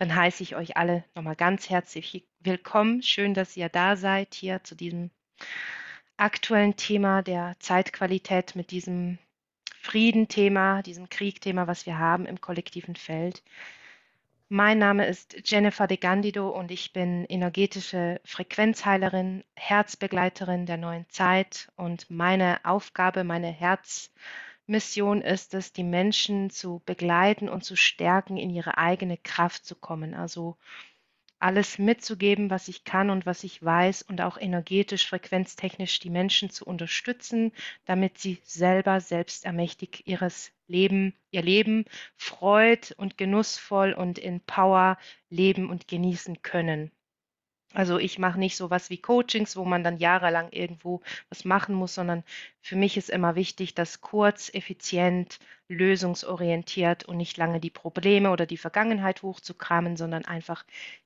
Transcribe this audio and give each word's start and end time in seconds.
dann 0.00 0.16
heiße 0.16 0.42
ich 0.42 0.56
euch 0.56 0.78
alle 0.78 1.04
nochmal 1.14 1.36
ganz 1.36 1.68
herzlich 1.68 2.26
willkommen. 2.40 3.02
Schön, 3.02 3.34
dass 3.34 3.54
ihr 3.58 3.68
da 3.68 3.96
seid 3.96 4.32
hier 4.32 4.64
zu 4.64 4.74
diesem 4.74 5.10
aktuellen 6.16 6.74
Thema 6.76 7.20
der 7.20 7.54
Zeitqualität 7.58 8.56
mit 8.56 8.70
diesem 8.70 9.18
Friedenthema, 9.82 10.80
diesem 10.80 11.10
Kriegthema, 11.10 11.66
was 11.66 11.84
wir 11.84 11.98
haben 11.98 12.24
im 12.24 12.40
kollektiven 12.40 12.96
Feld. 12.96 13.42
Mein 14.48 14.78
Name 14.78 15.06
ist 15.06 15.36
Jennifer 15.44 15.86
de 15.86 15.98
Gandido 15.98 16.48
und 16.48 16.70
ich 16.70 16.94
bin 16.94 17.26
energetische 17.26 18.22
Frequenzheilerin, 18.24 19.44
Herzbegleiterin 19.54 20.64
der 20.64 20.78
neuen 20.78 21.06
Zeit 21.10 21.70
und 21.76 22.10
meine 22.10 22.58
Aufgabe, 22.64 23.22
meine 23.22 23.52
Herzmission 24.66 25.20
ist 25.20 25.54
es, 25.54 25.72
die 25.72 25.82
Menschen 25.82 26.48
zu 26.48 26.80
begleiten 26.86 27.48
und 27.48 27.64
zu 27.64 27.74
stärken, 27.74 28.36
in 28.36 28.50
ihre 28.50 28.78
eigene 28.78 29.16
Kraft 29.16 29.64
zu 29.64 29.74
kommen. 29.74 30.14
Also 30.14 30.56
alles 31.40 31.78
mitzugeben, 31.78 32.50
was 32.50 32.68
ich 32.68 32.84
kann 32.84 33.10
und 33.10 33.26
was 33.26 33.42
ich 33.42 33.62
weiß 33.62 34.02
und 34.02 34.20
auch 34.20 34.36
energetisch, 34.38 35.08
frequenztechnisch 35.08 35.98
die 35.98 36.10
Menschen 36.10 36.50
zu 36.50 36.66
unterstützen, 36.66 37.52
damit 37.86 38.18
sie 38.18 38.38
selber 38.44 39.00
selbstermächtigt 39.00 40.06
ihres 40.06 40.52
Leben, 40.68 41.14
ihr 41.30 41.42
Leben 41.42 41.86
freud 42.16 42.94
und 42.96 43.18
genussvoll 43.18 43.92
und 43.92 44.18
in 44.18 44.40
Power 44.40 44.98
leben 45.30 45.68
und 45.68 45.88
genießen 45.88 46.42
können. 46.42 46.92
Also 47.72 47.98
ich 47.98 48.18
mache 48.18 48.38
nicht 48.38 48.56
so 48.56 48.70
was 48.70 48.90
wie 48.90 48.98
Coachings, 49.00 49.56
wo 49.56 49.64
man 49.64 49.84
dann 49.84 49.98
jahrelang 49.98 50.50
irgendwo 50.50 51.02
was 51.28 51.44
machen 51.44 51.74
muss, 51.74 51.94
sondern 51.94 52.24
für 52.60 52.74
mich 52.76 52.96
ist 52.96 53.10
immer 53.10 53.36
wichtig, 53.36 53.74
dass 53.76 54.00
kurz, 54.00 54.50
effizient, 54.52 55.38
lösungsorientiert 55.68 57.04
und 57.04 57.16
nicht 57.16 57.36
lange 57.36 57.60
die 57.60 57.70
Probleme 57.70 58.30
oder 58.32 58.44
die 58.46 58.56
Vergangenheit 58.56 59.22
hochzukramen, 59.22 59.96
sondern 59.96 60.24
einfach 60.24 60.64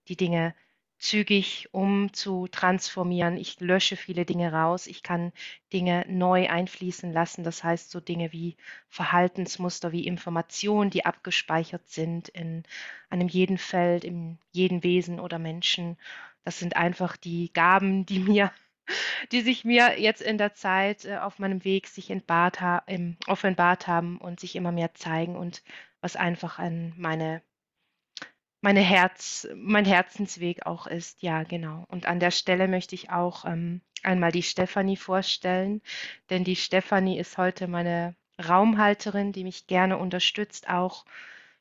die 0.09 0.17
Dinge 0.17 0.55
zügig 0.99 1.69
um 1.73 2.13
zu 2.15 2.49
transformieren. 2.49 3.37
Ich 3.37 3.61
lösche 3.61 3.97
viele 3.97 4.25
Dinge 4.25 4.51
raus. 4.53 4.87
Ich 4.87 5.03
kann 5.03 5.33
Dinge 5.73 6.07
neu 6.09 6.49
einfließen 6.49 7.13
lassen. 7.13 7.45
Das 7.45 7.63
heißt, 7.63 7.91
so 7.91 8.01
Dinge 8.01 8.33
wie 8.33 8.57
Verhaltensmuster, 8.89 9.93
wie 9.93 10.07
Informationen, 10.07 10.89
die 10.91 11.05
abgespeichert 11.05 11.87
sind 11.91 12.29
in 12.31 12.63
einem 13.11 13.29
jeden 13.29 13.59
Feld, 13.59 14.03
in 14.05 14.39
jedem 14.53 14.83
Wesen 14.83 15.21
oder 15.21 15.39
Menschen. 15.39 15.99
Das 16.45 16.59
sind 16.59 16.77
einfach 16.77 17.17
die 17.17 17.53
Gaben, 17.53 18.07
die 18.07 18.21
mir 18.21 18.53
die 19.33 19.41
sich 19.41 19.65
mir 19.65 19.99
jetzt 20.01 20.23
in 20.23 20.39
der 20.39 20.55
Zeit 20.55 21.05
äh, 21.05 21.17
auf 21.17 21.39
meinem 21.39 21.65
Weg 21.65 21.87
sich 21.87 22.11
entbart 22.11 22.61
offenbart 23.27 23.87
haben 23.87 24.19
und 24.19 24.41
sich 24.41 24.57
immer 24.57 24.73
mehr 24.73 24.95
zeigen 24.95 25.37
und 25.37 25.63
was 26.01 26.17
einfach 26.17 26.59
an 26.59 26.93
meine 26.97 27.43
meine 28.61 28.81
Herz, 28.81 29.47
mein 29.55 29.85
Herzensweg 29.85 30.65
auch 30.65 30.87
ist. 30.87 31.23
Ja, 31.23 31.43
genau. 31.43 31.85
Und 31.89 32.07
an 32.07 32.19
der 32.19 32.31
Stelle 32.31 32.67
möchte 32.67 32.95
ich 32.95 33.11
auch 33.11 33.45
ähm, 33.45 33.83
einmal 34.03 34.33
die 34.33 34.43
Stefanie 34.43 34.97
vorstellen, 34.97 35.83
denn 36.31 36.45
die 36.45 36.57
Stefanie 36.57 37.19
ist 37.19 37.37
heute 37.37 37.69
meine 37.69 38.17
Raumhalterin, 38.43 39.33
die 39.33 39.45
mich 39.45 39.67
gerne 39.67 39.99
unterstützt, 39.99 40.71
auch 40.71 41.05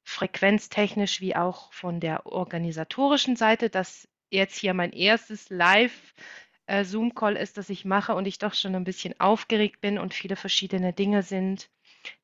frequenztechnisch 0.03 1.19
wie 1.19 1.35
auch 1.35 1.73
von 1.73 1.99
der 1.99 2.25
organisatorischen 2.25 3.35
Seite. 3.35 3.69
Das 3.69 4.07
jetzt 4.33 4.57
hier 4.57 4.73
mein 4.73 4.91
erstes 4.91 5.49
Live 5.49 6.13
äh, 6.65 6.83
Zoom-Call 6.83 7.35
ist, 7.35 7.57
das 7.57 7.69
ich 7.69 7.85
mache 7.85 8.15
und 8.15 8.25
ich 8.25 8.39
doch 8.39 8.53
schon 8.53 8.75
ein 8.75 8.83
bisschen 8.83 9.19
aufgeregt 9.19 9.81
bin 9.81 9.97
und 9.99 10.13
viele 10.13 10.35
verschiedene 10.35 10.93
Dinge 10.93 11.23
sind, 11.23 11.69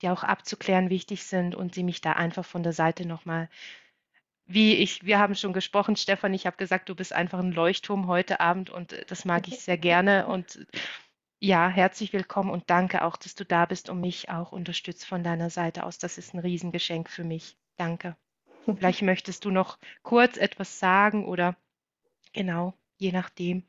die 0.01 0.09
auch 0.09 0.23
abzuklären 0.23 0.89
wichtig 0.89 1.23
sind 1.23 1.55
und 1.55 1.75
sie 1.75 1.83
mich 1.83 2.01
da 2.01 2.13
einfach 2.13 2.45
von 2.45 2.63
der 2.63 2.73
Seite 2.73 3.05
nochmal 3.05 3.49
wie 4.51 4.73
ich, 4.73 5.05
wir 5.05 5.19
haben 5.19 5.35
schon 5.35 5.53
gesprochen, 5.53 5.95
Stefan, 5.95 6.33
ich 6.33 6.47
habe 6.47 6.57
gesagt, 6.57 6.89
du 6.89 6.95
bist 6.95 7.13
einfach 7.13 7.37
ein 7.37 7.51
Leuchtturm 7.51 8.07
heute 8.07 8.39
Abend 8.39 8.71
und 8.71 8.93
äh, 8.93 9.05
das 9.05 9.23
mag 9.23 9.47
ich 9.47 9.59
sehr 9.59 9.77
gerne. 9.77 10.25
Und 10.25 10.65
ja, 11.39 11.69
herzlich 11.69 12.13
willkommen 12.13 12.49
und 12.49 12.67
danke 12.67 13.03
auch, 13.05 13.15
dass 13.15 13.35
du 13.35 13.45
da 13.45 13.65
bist 13.65 13.89
und 13.89 14.01
mich 14.01 14.29
auch 14.29 14.51
unterstützt 14.51 15.05
von 15.05 15.23
deiner 15.23 15.51
Seite 15.51 15.83
aus. 15.83 15.99
Das 15.99 16.17
ist 16.17 16.33
ein 16.33 16.39
Riesengeschenk 16.39 17.11
für 17.11 17.23
mich. 17.23 17.57
Danke. 17.77 18.17
Vielleicht 18.65 19.03
möchtest 19.03 19.45
du 19.45 19.51
noch 19.51 19.77
kurz 20.01 20.35
etwas 20.35 20.79
sagen 20.79 21.25
oder 21.27 21.55
genau, 22.33 22.73
je 22.97 23.11
nachdem. 23.11 23.67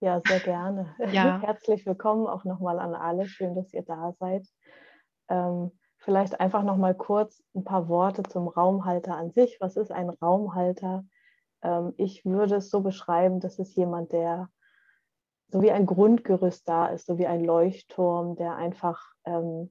Ja, 0.00 0.20
sehr 0.26 0.40
gerne. 0.40 0.94
Ja. 1.12 1.40
Herzlich 1.42 1.86
willkommen 1.86 2.26
auch 2.26 2.44
nochmal 2.44 2.78
an 2.78 2.94
alle. 2.94 3.26
Schön, 3.26 3.54
dass 3.54 3.72
ihr 3.72 3.82
da 3.82 4.12
seid. 4.18 4.46
Ähm, 5.28 5.70
Vielleicht 6.04 6.40
einfach 6.40 6.64
noch 6.64 6.76
mal 6.76 6.96
kurz 6.96 7.44
ein 7.54 7.62
paar 7.62 7.88
Worte 7.88 8.24
zum 8.24 8.48
Raumhalter 8.48 9.16
an 9.16 9.30
sich. 9.30 9.58
Was 9.60 9.76
ist 9.76 9.92
ein 9.92 10.10
Raumhalter? 10.10 11.04
Ähm, 11.62 11.94
ich 11.96 12.24
würde 12.24 12.56
es 12.56 12.70
so 12.70 12.80
beschreiben, 12.80 13.38
das 13.38 13.60
ist 13.60 13.76
jemand, 13.76 14.10
der 14.10 14.50
so 15.46 15.62
wie 15.62 15.70
ein 15.70 15.86
Grundgerüst 15.86 16.68
da 16.68 16.86
ist, 16.86 17.06
so 17.06 17.18
wie 17.18 17.28
ein 17.28 17.44
Leuchtturm, 17.44 18.34
der 18.34 18.56
einfach 18.56 19.12
ähm, 19.24 19.70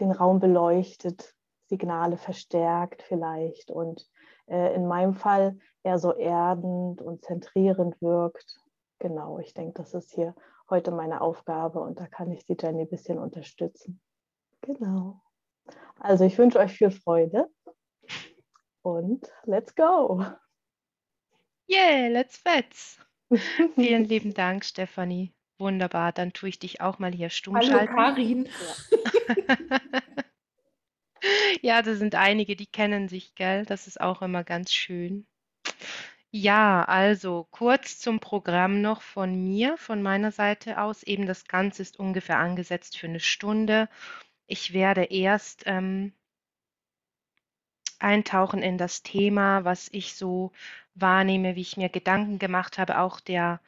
den 0.00 0.10
Raum 0.10 0.40
beleuchtet, 0.40 1.36
Signale 1.66 2.16
verstärkt 2.16 3.02
vielleicht 3.02 3.70
und 3.70 4.06
äh, 4.46 4.74
in 4.74 4.86
meinem 4.86 5.14
Fall 5.14 5.58
eher 5.82 5.98
so 5.98 6.12
erdend 6.14 7.00
und 7.00 7.24
zentrierend 7.24 8.00
wirkt. 8.00 8.58
Genau, 8.98 9.38
ich 9.38 9.54
denke, 9.54 9.74
das 9.74 9.94
ist 9.94 10.12
hier 10.14 10.34
heute 10.70 10.90
meine 10.90 11.20
Aufgabe 11.20 11.80
und 11.80 12.00
da 12.00 12.06
kann 12.06 12.30
ich 12.32 12.44
die 12.46 12.56
Jenny 12.58 12.82
ein 12.82 12.88
bisschen 12.88 13.18
unterstützen. 13.18 14.00
Genau. 14.62 15.20
Also 15.98 16.24
ich 16.24 16.36
wünsche 16.38 16.58
euch 16.58 16.72
viel 16.72 16.90
Freude 16.90 17.48
und 18.82 19.30
let's 19.44 19.74
go. 19.74 20.24
Yeah, 21.68 22.08
let's 22.08 22.36
fetz. 22.36 22.98
Vielen 23.74 24.04
lieben 24.04 24.34
Dank, 24.34 24.64
Stefanie. 24.64 25.34
Wunderbar, 25.58 26.12
dann 26.12 26.32
tue 26.32 26.48
ich 26.50 26.58
dich 26.58 26.80
auch 26.80 26.98
mal 26.98 27.12
hier 27.12 27.30
stumm 27.30 27.56
Hallo, 27.56 27.66
schalten. 27.66 27.94
Karin. 27.94 28.48
Ja. 29.48 29.78
ja, 31.62 31.82
da 31.82 31.94
sind 31.94 32.14
einige, 32.14 32.56
die 32.56 32.66
kennen 32.66 33.08
sich, 33.08 33.34
gell? 33.34 33.64
Das 33.66 33.86
ist 33.86 34.00
auch 34.00 34.22
immer 34.22 34.44
ganz 34.44 34.72
schön. 34.72 35.26
Ja, 36.30 36.84
also 36.84 37.46
kurz 37.50 37.98
zum 38.00 38.18
Programm 38.20 38.80
noch 38.80 39.02
von 39.02 39.34
mir, 39.44 39.76
von 39.78 40.02
meiner 40.02 40.32
Seite 40.32 40.80
aus. 40.80 41.02
Eben 41.04 41.26
das 41.26 41.46
Ganze 41.46 41.82
ist 41.82 41.98
ungefähr 41.98 42.38
angesetzt 42.38 42.98
für 42.98 43.06
eine 43.06 43.20
Stunde 43.20 43.88
ich 44.46 44.72
werde 44.72 45.04
erst 45.04 45.64
ähm, 45.66 46.12
eintauchen 47.98 48.62
in 48.62 48.78
das 48.78 49.02
Thema, 49.02 49.64
was 49.64 49.88
ich 49.92 50.14
so 50.14 50.52
wahrnehme, 50.94 51.56
wie 51.56 51.62
ich 51.62 51.76
mir 51.76 51.88
Gedanken 51.88 52.38
gemacht 52.38 52.78
habe, 52.78 52.98
auch 52.98 53.20
der, 53.20 53.60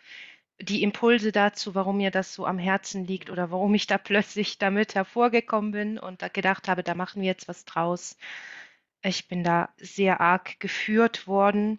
die 0.60 0.82
Impulse 0.82 1.32
dazu, 1.32 1.74
warum 1.74 1.98
mir 1.98 2.10
das 2.10 2.34
so 2.34 2.46
am 2.46 2.58
Herzen 2.58 3.06
liegt 3.06 3.30
oder 3.30 3.50
warum 3.50 3.74
ich 3.74 3.86
da 3.86 3.98
plötzlich 3.98 4.58
damit 4.58 4.94
hervorgekommen 4.94 5.72
bin 5.72 5.98
und 5.98 6.22
da 6.22 6.28
gedacht 6.28 6.68
habe, 6.68 6.82
da 6.82 6.94
machen 6.94 7.22
wir 7.22 7.28
jetzt 7.28 7.48
was 7.48 7.64
draus. 7.64 8.16
Ich 9.02 9.28
bin 9.28 9.44
da 9.44 9.68
sehr 9.76 10.20
arg 10.20 10.58
geführt 10.60 11.26
worden. 11.26 11.78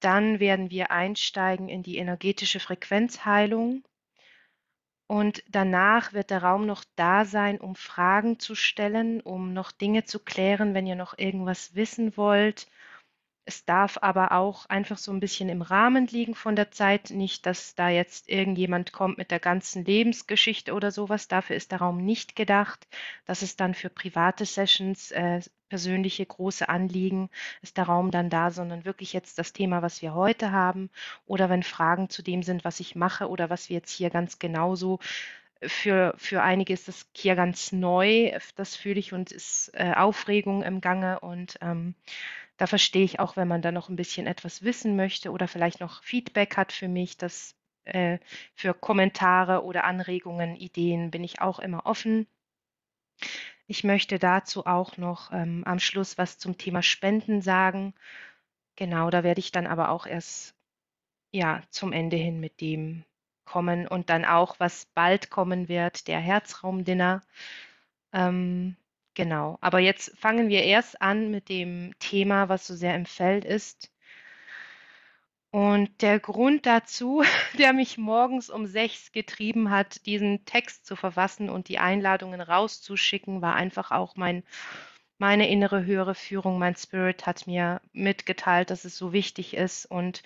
Dann 0.00 0.40
werden 0.40 0.70
wir 0.70 0.90
einsteigen 0.90 1.68
in 1.68 1.82
die 1.82 1.98
energetische 1.98 2.60
Frequenzheilung. 2.60 3.84
Und 5.06 5.42
danach 5.48 6.12
wird 6.12 6.30
der 6.30 6.42
Raum 6.42 6.66
noch 6.66 6.84
da 6.94 7.24
sein, 7.24 7.60
um 7.60 7.74
Fragen 7.74 8.38
zu 8.38 8.54
stellen, 8.54 9.20
um 9.20 9.52
noch 9.52 9.72
Dinge 9.72 10.04
zu 10.04 10.20
klären, 10.20 10.72
wenn 10.72 10.86
ihr 10.86 10.94
noch 10.94 11.18
irgendwas 11.18 11.74
wissen 11.74 12.16
wollt. 12.16 12.68
Es 13.44 13.64
darf 13.64 13.98
aber 14.00 14.32
auch 14.32 14.66
einfach 14.66 14.98
so 14.98 15.12
ein 15.12 15.20
bisschen 15.20 15.48
im 15.48 15.62
Rahmen 15.62 16.06
liegen 16.06 16.34
von 16.34 16.54
der 16.56 16.70
Zeit, 16.70 17.10
nicht, 17.10 17.46
dass 17.46 17.74
da 17.74 17.88
jetzt 17.88 18.28
irgendjemand 18.28 18.92
kommt 18.92 19.18
mit 19.18 19.30
der 19.30 19.40
ganzen 19.40 19.84
Lebensgeschichte 19.84 20.72
oder 20.72 20.90
sowas. 20.92 21.26
Dafür 21.26 21.56
ist 21.56 21.72
der 21.72 21.80
Raum 21.80 21.98
nicht 22.04 22.36
gedacht. 22.36 22.86
Das 23.26 23.42
ist 23.42 23.60
dann 23.60 23.74
für 23.74 23.88
private 23.90 24.44
Sessions, 24.44 25.10
äh, 25.10 25.40
persönliche 25.68 26.26
große 26.26 26.68
Anliegen, 26.68 27.30
ist 27.62 27.76
der 27.76 27.84
Raum 27.84 28.10
dann 28.10 28.28
da, 28.28 28.50
sondern 28.50 28.84
wirklich 28.84 29.12
jetzt 29.12 29.38
das 29.38 29.52
Thema, 29.52 29.82
was 29.82 30.02
wir 30.02 30.14
heute 30.14 30.52
haben 30.52 30.90
oder 31.26 31.48
wenn 31.48 31.62
Fragen 31.62 32.10
zu 32.10 32.22
dem 32.22 32.42
sind, 32.42 32.64
was 32.64 32.80
ich 32.80 32.94
mache 32.94 33.28
oder 33.28 33.50
was 33.50 33.68
wir 33.68 33.76
jetzt 33.76 33.92
hier 33.92 34.10
ganz 34.10 34.38
genauso 34.38 34.98
für, 35.62 36.14
für 36.16 36.42
einige 36.42 36.72
ist 36.72 36.88
das 36.88 37.06
hier 37.14 37.36
ganz 37.36 37.72
neu, 37.72 38.32
das 38.56 38.76
fühle 38.76 38.98
ich 38.98 39.12
und 39.12 39.30
ist 39.32 39.70
äh, 39.74 39.92
Aufregung 39.94 40.62
im 40.62 40.80
Gange 40.80 41.20
und 41.20 41.58
ähm, 41.60 41.94
da 42.56 42.66
verstehe 42.66 43.04
ich 43.04 43.20
auch, 43.20 43.36
wenn 43.36 43.48
man 43.48 43.62
da 43.62 43.72
noch 43.72 43.88
ein 43.88 43.96
bisschen 43.96 44.26
etwas 44.26 44.62
wissen 44.62 44.96
möchte 44.96 45.30
oder 45.30 45.48
vielleicht 45.48 45.80
noch 45.80 46.02
Feedback 46.02 46.56
hat 46.56 46.72
für 46.72 46.88
mich, 46.88 47.16
dass 47.16 47.54
äh, 47.84 48.18
für 48.54 48.74
Kommentare 48.74 49.64
oder 49.64 49.84
Anregungen, 49.84 50.56
Ideen 50.56 51.10
bin 51.10 51.24
ich 51.24 51.40
auch 51.40 51.58
immer 51.58 51.86
offen. 51.86 52.26
Ich 53.66 53.84
möchte 53.84 54.18
dazu 54.18 54.66
auch 54.66 54.96
noch 54.96 55.32
ähm, 55.32 55.62
am 55.64 55.78
Schluss 55.78 56.18
was 56.18 56.38
zum 56.38 56.58
Thema 56.58 56.82
Spenden 56.82 57.40
sagen. 57.42 57.94
Genau, 58.76 59.10
da 59.10 59.22
werde 59.22 59.40
ich 59.40 59.52
dann 59.52 59.66
aber 59.66 59.90
auch 59.90 60.06
erst 60.06 60.54
ja 61.32 61.62
zum 61.70 61.92
Ende 61.92 62.16
hin 62.16 62.40
mit 62.40 62.60
dem 62.60 63.04
kommen 63.50 63.86
und 63.88 64.10
dann 64.10 64.24
auch, 64.24 64.56
was 64.58 64.86
bald 64.94 65.30
kommen 65.30 65.68
wird, 65.68 66.08
der 66.08 66.20
Herzraumdinner. 66.20 67.22
Ähm, 68.12 68.76
Genau. 69.14 69.58
Aber 69.60 69.80
jetzt 69.80 70.16
fangen 70.18 70.48
wir 70.48 70.62
erst 70.62 71.02
an 71.02 71.30
mit 71.30 71.48
dem 71.48 71.92
Thema, 71.98 72.48
was 72.48 72.66
so 72.66 72.74
sehr 72.74 72.94
im 72.94 73.06
Feld 73.06 73.44
ist. 73.44 73.90
Und 75.52 76.00
der 76.02 76.20
Grund 76.20 76.64
dazu, 76.64 77.22
der 77.58 77.72
mich 77.72 77.98
morgens 77.98 78.50
um 78.50 78.66
sechs 78.66 79.12
getrieben 79.12 79.70
hat, 79.70 80.06
diesen 80.06 80.44
Text 80.44 80.86
zu 80.86 80.96
verfassen 80.96 81.50
und 81.50 81.68
die 81.68 81.78
Einladungen 81.78 82.40
rauszuschicken, 82.40 83.42
war 83.42 83.54
einfach 83.56 83.90
auch 83.90 84.16
mein, 84.16 84.44
meine 85.18 85.48
innere 85.50 85.84
höhere 85.84 86.14
Führung. 86.14 86.58
Mein 86.58 86.76
Spirit 86.76 87.26
hat 87.26 87.46
mir 87.46 87.80
mitgeteilt, 87.92 88.70
dass 88.70 88.84
es 88.84 88.96
so 88.96 89.12
wichtig 89.12 89.54
ist. 89.54 89.86
Und 89.86 90.22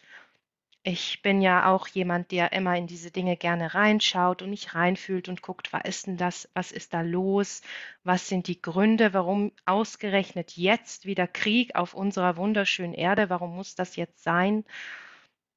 ich 0.85 1.23
bin 1.23 1.41
ja 1.41 1.73
auch 1.73 1.89
jemand, 1.89 2.31
der 2.31 2.53
immer 2.53 2.77
in 2.77 2.87
diese 2.87 3.11
Dinge 3.11 3.37
gerne 3.37 3.75
reinschaut 3.75 4.43
und 4.43 4.51
nicht 4.51 4.75
reinfühlt 4.75 5.29
und 5.29 5.43
guckt, 5.43 5.73
was 5.73 5.83
ist 5.85 6.07
denn 6.07 6.17
das, 6.17 6.49
was 6.55 6.73
ist 6.73 6.95
da 6.95 7.01
los, 7.01 7.63
was 8.05 8.29
sind 8.29 8.47
die 8.49 8.61
Gründe, 8.63 9.13
warum 9.15 9.53
ausgerechnet 9.65 10.57
jetzt 10.57 11.07
wieder 11.07 11.27
Krieg 11.27 11.75
auf 11.75 11.95
unserer 11.95 12.37
wunderschönen 12.37 12.95
Erde, 12.95 13.31
warum 13.31 13.57
muss 13.57 13.75
das 13.75 13.97
jetzt 13.97 14.23
sein? 14.23 14.65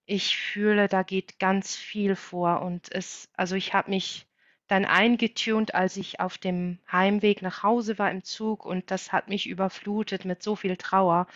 ich 0.07 0.37
fühle, 0.37 0.87
da 0.87 1.03
geht 1.03 1.37
ganz 1.39 1.75
viel 1.75 2.15
vor 2.15 2.61
und 2.61 2.91
es, 2.91 3.29
also 3.33 3.55
ich 3.55 3.73
habe 3.73 3.91
mich 3.91 4.25
dann 4.67 4.85
eingetunt, 4.85 5.75
als 5.75 5.97
ich 5.97 6.19
auf 6.19 6.37
dem 6.37 6.79
Heimweg 6.91 7.41
nach 7.41 7.63
Hause 7.63 7.99
war 7.99 8.09
im 8.11 8.23
Zug 8.23 8.65
und 8.65 8.89
das 8.91 9.11
hat 9.11 9.27
mich 9.29 9.47
überflutet 9.47 10.25
mit 10.25 10.41
so 10.43 10.55
viel 10.55 10.77
Trauer. 10.77 11.27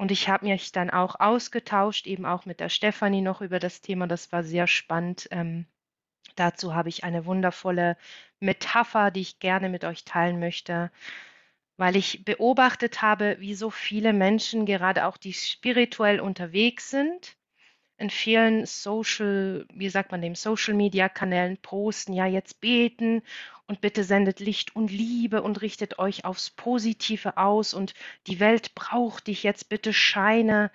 Und 0.00 0.10
ich 0.10 0.30
habe 0.30 0.46
mich 0.46 0.72
dann 0.72 0.88
auch 0.88 1.20
ausgetauscht, 1.20 2.06
eben 2.06 2.24
auch 2.24 2.46
mit 2.46 2.58
der 2.58 2.70
Stefanie 2.70 3.20
noch 3.20 3.42
über 3.42 3.58
das 3.58 3.82
Thema. 3.82 4.06
Das 4.06 4.32
war 4.32 4.42
sehr 4.42 4.66
spannend. 4.66 5.28
Ähm, 5.30 5.66
dazu 6.36 6.74
habe 6.74 6.88
ich 6.88 7.04
eine 7.04 7.26
wundervolle 7.26 7.98
Metapher, 8.38 9.10
die 9.10 9.20
ich 9.20 9.40
gerne 9.40 9.68
mit 9.68 9.84
euch 9.84 10.06
teilen 10.06 10.40
möchte, 10.40 10.90
weil 11.76 11.96
ich 11.96 12.24
beobachtet 12.24 13.02
habe, 13.02 13.36
wie 13.40 13.54
so 13.54 13.68
viele 13.68 14.14
Menschen, 14.14 14.64
gerade 14.64 15.04
auch 15.04 15.18
die 15.18 15.34
spirituell 15.34 16.18
unterwegs 16.20 16.88
sind, 16.88 17.36
in 17.98 18.08
vielen 18.08 18.64
Social, 18.64 19.66
wie 19.70 19.90
sagt 19.90 20.12
man 20.12 20.22
dem, 20.22 20.34
Social 20.34 20.72
Media 20.72 21.10
Kanälen 21.10 21.58
posten, 21.58 22.14
ja, 22.14 22.24
jetzt 22.24 22.62
beten 22.62 23.20
und 23.70 23.80
bitte 23.80 24.02
sendet 24.02 24.40
Licht 24.40 24.74
und 24.74 24.90
Liebe 24.90 25.42
und 25.42 25.62
richtet 25.62 26.00
euch 26.00 26.24
aufs 26.24 26.50
Positive 26.50 27.36
aus 27.36 27.72
und 27.72 27.94
die 28.26 28.40
Welt 28.40 28.74
braucht 28.74 29.28
dich 29.28 29.44
jetzt, 29.44 29.68
bitte 29.68 29.92
scheine. 29.92 30.72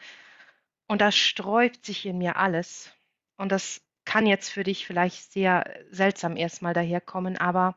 Und 0.88 1.02
da 1.02 1.12
sträubt 1.12 1.86
sich 1.86 2.06
in 2.06 2.18
mir 2.18 2.38
alles. 2.38 2.94
Und 3.36 3.52
das 3.52 3.82
kann 4.06 4.26
jetzt 4.26 4.50
für 4.50 4.64
dich 4.64 4.88
vielleicht 4.88 5.34
sehr 5.34 5.70
seltsam 5.92 6.38
erstmal 6.38 6.74
daherkommen, 6.74 7.38
aber 7.38 7.76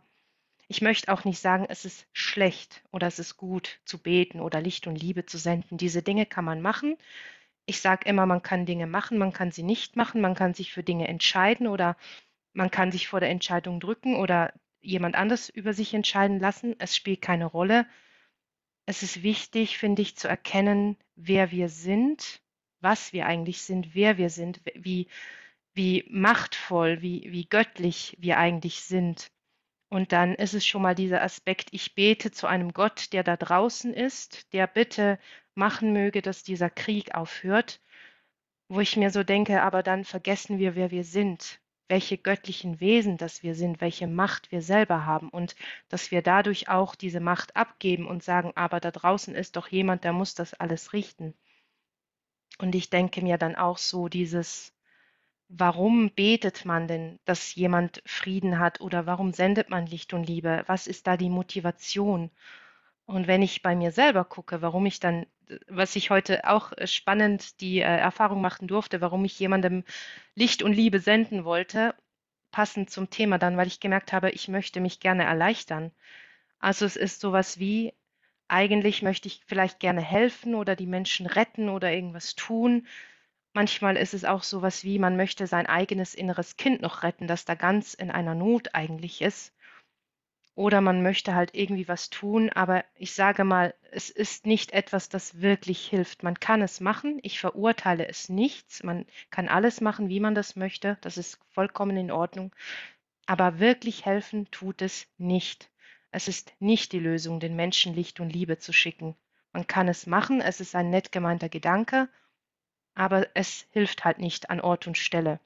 ich 0.68 0.82
möchte 0.82 1.12
auch 1.12 1.24
nicht 1.24 1.40
sagen, 1.40 1.66
es 1.68 1.84
ist 1.84 2.06
schlecht 2.12 2.82
oder 2.92 3.08
es 3.08 3.18
ist 3.18 3.36
gut 3.36 3.80
zu 3.84 3.98
beten 3.98 4.40
oder 4.40 4.60
Licht 4.60 4.86
und 4.86 4.94
Liebe 4.94 5.26
zu 5.26 5.36
senden. 5.36 5.78
Diese 5.78 6.02
Dinge 6.02 6.26
kann 6.26 6.44
man 6.44 6.62
machen 6.62 6.96
ich 7.68 7.82
sage 7.82 8.08
immer, 8.08 8.24
man 8.24 8.42
kann 8.42 8.64
Dinge 8.64 8.86
machen, 8.86 9.18
man 9.18 9.34
kann 9.34 9.50
sie 9.50 9.62
nicht 9.62 9.94
machen, 9.94 10.22
man 10.22 10.34
kann 10.34 10.54
sich 10.54 10.72
für 10.72 10.82
Dinge 10.82 11.06
entscheiden 11.06 11.66
oder 11.66 11.98
man 12.54 12.70
kann 12.70 12.90
sich 12.90 13.08
vor 13.08 13.20
der 13.20 13.28
Entscheidung 13.28 13.78
drücken 13.78 14.16
oder 14.16 14.54
jemand 14.80 15.16
anders 15.16 15.48
über 15.48 15.72
sich 15.72 15.94
entscheiden 15.94 16.40
lassen. 16.40 16.74
Es 16.78 16.96
spielt 16.96 17.22
keine 17.22 17.46
Rolle. 17.46 17.86
Es 18.86 19.02
ist 19.02 19.22
wichtig, 19.22 19.78
finde 19.78 20.02
ich, 20.02 20.16
zu 20.16 20.28
erkennen, 20.28 20.96
wer 21.14 21.50
wir 21.50 21.68
sind, 21.68 22.40
was 22.80 23.12
wir 23.12 23.26
eigentlich 23.26 23.62
sind, 23.62 23.94
wer 23.94 24.18
wir 24.18 24.30
sind, 24.30 24.60
wie, 24.74 25.08
wie 25.74 26.04
machtvoll, 26.08 27.02
wie, 27.02 27.30
wie 27.30 27.46
göttlich 27.46 28.16
wir 28.18 28.38
eigentlich 28.38 28.80
sind. 28.82 29.30
Und 29.90 30.12
dann 30.12 30.34
ist 30.34 30.54
es 30.54 30.66
schon 30.66 30.82
mal 30.82 30.94
dieser 30.94 31.22
Aspekt, 31.22 31.68
ich 31.72 31.94
bete 31.94 32.30
zu 32.30 32.46
einem 32.46 32.72
Gott, 32.72 33.12
der 33.12 33.22
da 33.22 33.36
draußen 33.36 33.94
ist, 33.94 34.52
der 34.52 34.66
bitte 34.66 35.18
machen 35.54 35.92
möge, 35.92 36.22
dass 36.22 36.42
dieser 36.42 36.70
Krieg 36.70 37.14
aufhört, 37.14 37.80
wo 38.68 38.80
ich 38.80 38.96
mir 38.96 39.10
so 39.10 39.24
denke, 39.24 39.62
aber 39.62 39.82
dann 39.82 40.04
vergessen 40.04 40.58
wir, 40.58 40.74
wer 40.74 40.90
wir 40.90 41.04
sind, 41.04 41.60
welche 41.88 42.18
göttlichen 42.18 42.80
Wesen 42.80 43.16
das 43.16 43.42
wir 43.42 43.54
sind, 43.54 43.80
welche 43.80 44.06
Macht 44.06 44.52
wir 44.52 44.62
selber 44.62 45.06
haben 45.06 45.28
und 45.30 45.56
dass 45.88 46.10
wir 46.10 46.22
dadurch 46.22 46.68
auch 46.68 46.94
diese 46.94 47.20
Macht 47.20 47.56
abgeben 47.56 48.06
und 48.06 48.22
sagen, 48.22 48.52
aber 48.54 48.80
da 48.80 48.90
draußen 48.90 49.34
ist 49.34 49.56
doch 49.56 49.68
jemand, 49.68 50.04
der 50.04 50.12
muss 50.12 50.34
das 50.34 50.54
alles 50.54 50.92
richten. 50.92 51.34
Und 52.58 52.74
ich 52.74 52.90
denke 52.90 53.22
mir 53.22 53.38
dann 53.38 53.56
auch 53.56 53.78
so 53.78 54.08
dieses, 54.08 54.74
warum 55.48 56.10
betet 56.10 56.64
man 56.64 56.88
denn, 56.88 57.18
dass 57.24 57.54
jemand 57.54 58.02
Frieden 58.04 58.58
hat 58.58 58.80
oder 58.80 59.06
warum 59.06 59.32
sendet 59.32 59.70
man 59.70 59.86
Licht 59.86 60.12
und 60.12 60.24
Liebe? 60.24 60.64
Was 60.66 60.86
ist 60.86 61.06
da 61.06 61.16
die 61.16 61.30
Motivation? 61.30 62.30
Und 63.06 63.26
wenn 63.26 63.42
ich 63.42 63.62
bei 63.62 63.74
mir 63.74 63.92
selber 63.92 64.24
gucke, 64.24 64.60
warum 64.60 64.84
ich 64.86 65.00
dann 65.00 65.26
was 65.68 65.96
ich 65.96 66.10
heute 66.10 66.48
auch 66.48 66.72
äh, 66.72 66.86
spannend 66.86 67.60
die 67.60 67.78
äh, 67.80 67.82
Erfahrung 67.84 68.40
machen 68.40 68.68
durfte, 68.68 69.00
warum 69.00 69.24
ich 69.24 69.38
jemandem 69.38 69.84
Licht 70.34 70.62
und 70.62 70.72
Liebe 70.72 71.00
senden 71.00 71.44
wollte, 71.44 71.94
passend 72.50 72.90
zum 72.90 73.10
Thema 73.10 73.38
dann, 73.38 73.56
weil 73.56 73.66
ich 73.66 73.80
gemerkt 73.80 74.12
habe, 74.12 74.30
ich 74.30 74.48
möchte 74.48 74.80
mich 74.80 75.00
gerne 75.00 75.24
erleichtern. 75.24 75.92
Also 76.60 76.84
es 76.86 76.96
ist 76.96 77.20
sowas 77.20 77.58
wie, 77.58 77.94
eigentlich 78.48 79.02
möchte 79.02 79.28
ich 79.28 79.42
vielleicht 79.46 79.80
gerne 79.80 80.00
helfen 80.00 80.54
oder 80.54 80.76
die 80.76 80.86
Menschen 80.86 81.26
retten 81.26 81.68
oder 81.68 81.92
irgendwas 81.92 82.34
tun. 82.34 82.86
Manchmal 83.52 83.96
ist 83.96 84.14
es 84.14 84.24
auch 84.24 84.42
sowas 84.42 84.84
wie, 84.84 84.98
man 84.98 85.16
möchte 85.16 85.46
sein 85.46 85.66
eigenes 85.66 86.14
inneres 86.14 86.56
Kind 86.56 86.82
noch 86.82 87.02
retten, 87.02 87.26
das 87.26 87.44
da 87.44 87.54
ganz 87.54 87.94
in 87.94 88.10
einer 88.10 88.34
Not 88.34 88.74
eigentlich 88.74 89.22
ist. 89.22 89.54
Oder 90.58 90.80
man 90.80 91.04
möchte 91.04 91.36
halt 91.36 91.54
irgendwie 91.54 91.86
was 91.86 92.10
tun, 92.10 92.50
aber 92.50 92.84
ich 92.96 93.12
sage 93.14 93.44
mal, 93.44 93.76
es 93.92 94.10
ist 94.10 94.44
nicht 94.44 94.72
etwas, 94.72 95.08
das 95.08 95.40
wirklich 95.40 95.86
hilft. 95.86 96.24
Man 96.24 96.40
kann 96.40 96.62
es 96.62 96.80
machen, 96.80 97.20
ich 97.22 97.38
verurteile 97.38 98.08
es 98.08 98.28
nichts. 98.28 98.82
Man 98.82 99.06
kann 99.30 99.46
alles 99.46 99.80
machen, 99.80 100.08
wie 100.08 100.18
man 100.18 100.34
das 100.34 100.56
möchte, 100.56 100.98
das 101.00 101.16
ist 101.16 101.38
vollkommen 101.50 101.96
in 101.96 102.10
Ordnung. 102.10 102.52
Aber 103.24 103.60
wirklich 103.60 104.04
helfen 104.04 104.50
tut 104.50 104.82
es 104.82 105.06
nicht. 105.16 105.70
Es 106.10 106.26
ist 106.26 106.52
nicht 106.58 106.90
die 106.90 106.98
Lösung, 106.98 107.38
den 107.38 107.54
Menschen 107.54 107.94
Licht 107.94 108.18
und 108.18 108.30
Liebe 108.30 108.58
zu 108.58 108.72
schicken. 108.72 109.14
Man 109.52 109.68
kann 109.68 109.86
es 109.86 110.08
machen, 110.08 110.40
es 110.40 110.60
ist 110.60 110.74
ein 110.74 110.90
nett 110.90 111.12
gemeinter 111.12 111.48
Gedanke, 111.48 112.08
aber 112.96 113.28
es 113.34 113.68
hilft 113.70 114.04
halt 114.04 114.18
nicht 114.18 114.50
an 114.50 114.60
Ort 114.60 114.88
und 114.88 114.98
Stelle. 114.98 115.38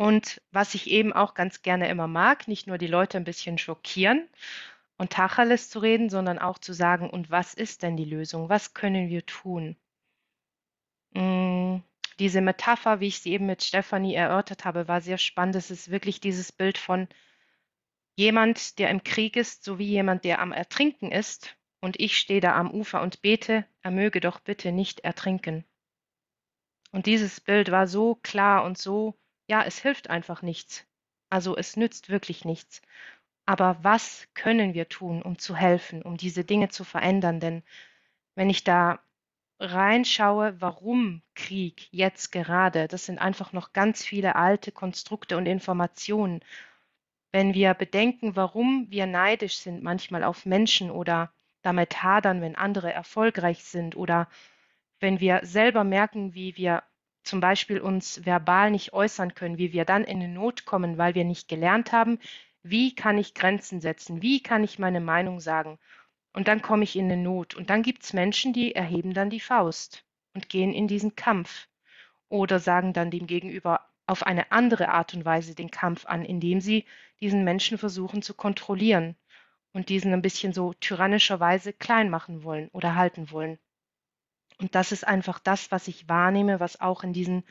Und 0.00 0.40
was 0.50 0.74
ich 0.74 0.86
eben 0.90 1.12
auch 1.12 1.34
ganz 1.34 1.60
gerne 1.60 1.90
immer 1.90 2.06
mag, 2.06 2.48
nicht 2.48 2.66
nur 2.66 2.78
die 2.78 2.86
Leute 2.86 3.18
ein 3.18 3.24
bisschen 3.24 3.58
schockieren 3.58 4.30
und 4.96 5.12
Tacheles 5.12 5.68
zu 5.68 5.78
reden, 5.80 6.08
sondern 6.08 6.38
auch 6.38 6.58
zu 6.58 6.72
sagen, 6.72 7.10
und 7.10 7.30
was 7.30 7.52
ist 7.52 7.82
denn 7.82 7.98
die 7.98 8.06
Lösung? 8.06 8.48
Was 8.48 8.72
können 8.72 9.10
wir 9.10 9.26
tun? 9.26 9.76
Mm, 11.12 11.80
diese 12.18 12.40
Metapher, 12.40 13.00
wie 13.00 13.08
ich 13.08 13.20
sie 13.20 13.32
eben 13.32 13.44
mit 13.44 13.62
Stefanie 13.62 14.14
erörtert 14.14 14.64
habe, 14.64 14.88
war 14.88 15.02
sehr 15.02 15.18
spannend. 15.18 15.56
Es 15.56 15.70
ist 15.70 15.90
wirklich 15.90 16.18
dieses 16.18 16.50
Bild 16.50 16.78
von 16.78 17.06
jemand, 18.16 18.78
der 18.78 18.88
im 18.88 19.04
Krieg 19.04 19.36
ist, 19.36 19.64
sowie 19.64 19.84
jemand, 19.84 20.24
der 20.24 20.40
am 20.40 20.52
Ertrinken 20.52 21.12
ist. 21.12 21.58
Und 21.82 22.00
ich 22.00 22.16
stehe 22.16 22.40
da 22.40 22.56
am 22.56 22.70
Ufer 22.70 23.02
und 23.02 23.20
bete, 23.20 23.66
er 23.82 23.90
möge 23.90 24.20
doch 24.20 24.40
bitte 24.40 24.72
nicht 24.72 25.00
ertrinken. 25.00 25.66
Und 26.90 27.04
dieses 27.04 27.38
Bild 27.42 27.70
war 27.70 27.86
so 27.86 28.14
klar 28.14 28.64
und 28.64 28.78
so 28.78 29.20
ja, 29.50 29.64
es 29.64 29.80
hilft 29.80 30.08
einfach 30.08 30.42
nichts. 30.42 30.86
Also 31.28 31.56
es 31.56 31.76
nützt 31.76 32.08
wirklich 32.08 32.44
nichts. 32.44 32.82
Aber 33.46 33.78
was 33.82 34.28
können 34.34 34.74
wir 34.74 34.88
tun, 34.88 35.22
um 35.22 35.38
zu 35.38 35.56
helfen, 35.56 36.02
um 36.02 36.16
diese 36.16 36.44
Dinge 36.44 36.68
zu 36.68 36.84
verändern? 36.84 37.40
Denn 37.40 37.64
wenn 38.36 38.48
ich 38.48 38.62
da 38.62 39.00
reinschaue, 39.58 40.60
warum 40.60 41.22
Krieg 41.34 41.88
jetzt 41.90 42.30
gerade, 42.30 42.86
das 42.86 43.06
sind 43.06 43.18
einfach 43.18 43.52
noch 43.52 43.72
ganz 43.72 44.04
viele 44.04 44.36
alte 44.36 44.70
Konstrukte 44.70 45.36
und 45.36 45.46
Informationen. 45.46 46.42
Wenn 47.32 47.52
wir 47.52 47.74
bedenken, 47.74 48.36
warum 48.36 48.86
wir 48.88 49.06
neidisch 49.06 49.58
sind 49.58 49.82
manchmal 49.82 50.22
auf 50.22 50.46
Menschen 50.46 50.92
oder 50.92 51.32
damit 51.62 52.04
hadern, 52.04 52.40
wenn 52.40 52.54
andere 52.54 52.92
erfolgreich 52.92 53.64
sind 53.64 53.96
oder 53.96 54.28
wenn 55.00 55.18
wir 55.18 55.40
selber 55.42 55.82
merken, 55.82 56.34
wie 56.34 56.56
wir 56.56 56.84
zum 57.22 57.40
Beispiel 57.40 57.80
uns 57.80 58.24
verbal 58.24 58.70
nicht 58.70 58.92
äußern 58.92 59.34
können, 59.34 59.58
wie 59.58 59.72
wir 59.72 59.84
dann 59.84 60.04
in 60.04 60.22
eine 60.22 60.28
Not 60.28 60.64
kommen, 60.64 60.98
weil 60.98 61.14
wir 61.14 61.24
nicht 61.24 61.48
gelernt 61.48 61.92
haben, 61.92 62.18
wie 62.62 62.94
kann 62.94 63.18
ich 63.18 63.34
Grenzen 63.34 63.80
setzen, 63.80 64.22
wie 64.22 64.42
kann 64.42 64.64
ich 64.64 64.78
meine 64.78 65.00
Meinung 65.00 65.40
sagen. 65.40 65.78
Und 66.32 66.48
dann 66.48 66.62
komme 66.62 66.84
ich 66.84 66.96
in 66.96 67.06
eine 67.06 67.16
Not. 67.16 67.54
Und 67.54 67.70
dann 67.70 67.82
gibt 67.82 68.04
es 68.04 68.12
Menschen, 68.12 68.52
die 68.52 68.74
erheben 68.74 69.14
dann 69.14 69.30
die 69.30 69.40
Faust 69.40 70.04
und 70.34 70.48
gehen 70.48 70.72
in 70.72 70.88
diesen 70.88 71.16
Kampf 71.16 71.68
oder 72.28 72.58
sagen 72.60 72.92
dann 72.92 73.10
dem 73.10 73.26
Gegenüber 73.26 73.88
auf 74.06 74.24
eine 74.24 74.52
andere 74.52 74.88
Art 74.88 75.14
und 75.14 75.24
Weise 75.24 75.54
den 75.54 75.70
Kampf 75.70 76.06
an, 76.06 76.24
indem 76.24 76.60
sie 76.60 76.84
diesen 77.20 77.44
Menschen 77.44 77.78
versuchen 77.78 78.22
zu 78.22 78.34
kontrollieren 78.34 79.16
und 79.72 79.88
diesen 79.88 80.12
ein 80.12 80.22
bisschen 80.22 80.52
so 80.52 80.72
tyrannischerweise 80.74 81.72
klein 81.72 82.10
machen 82.10 82.42
wollen 82.42 82.68
oder 82.72 82.94
halten 82.96 83.30
wollen. 83.30 83.58
Und 84.60 84.74
das 84.74 84.92
ist 84.92 85.06
einfach 85.06 85.38
das, 85.38 85.70
was 85.70 85.88
ich 85.88 86.08
wahrnehme, 86.08 86.60
was 86.60 86.80
auch 86.80 87.02
in 87.02 87.14
diesen, 87.14 87.44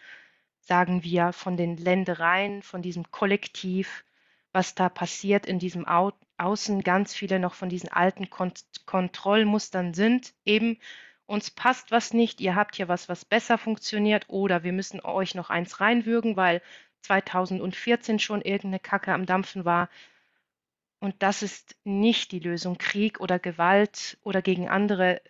sagen 0.62 1.04
wir, 1.04 1.34
von 1.34 1.58
den 1.58 1.75
Ländereien, 1.75 2.62
von 2.62 2.84
diesem 2.84 3.10
Kollektiv, 3.12 4.06
was 4.51 4.75
da 4.75 4.89
passiert 4.89 5.46
in 5.46 5.60
diesem 5.60 5.88
Au 5.88 6.13
Außen, 6.38 6.84
ganz 6.84 7.13
viele 7.13 7.38
noch 7.38 7.54
von 7.54 7.68
diesen 7.68 7.89
alten 7.89 8.30
Kont 8.30 8.63
Kontrollmustern 8.86 9.94
sind, 9.94 10.34
eben 10.46 10.78
uns 11.25 11.51
passt 11.51 11.92
was 11.92 12.13
nicht, 12.13 12.39
ihr 12.39 12.56
habt 12.56 12.78
hier 12.78 12.88
was, 12.88 13.10
was 13.10 13.25
besser 13.25 13.58
funktioniert 13.58 14.30
oder 14.30 14.63
wir 14.63 14.72
müssen 14.72 15.01
euch 15.01 15.36
noch 15.36 15.50
eins 15.50 15.82
reinwürgen, 15.82 16.38
weil 16.38 16.62
2014 17.01 18.20
schon 18.20 18.42
irgendeine 18.42 18.80
Kacke 18.80 19.13
am 19.13 19.25
Dampfen 19.25 19.66
war. 19.66 19.89
Und 21.00 21.22
das 21.22 21.44
ist 21.44 21.75
nicht 21.84 22.32
die 22.32 22.39
Lösung, 22.39 22.78
Krieg 22.78 23.20
oder 23.20 23.38
Gewalt 23.38 24.18
oder 24.24 24.42
gegen 24.42 24.70
andere 24.70 25.22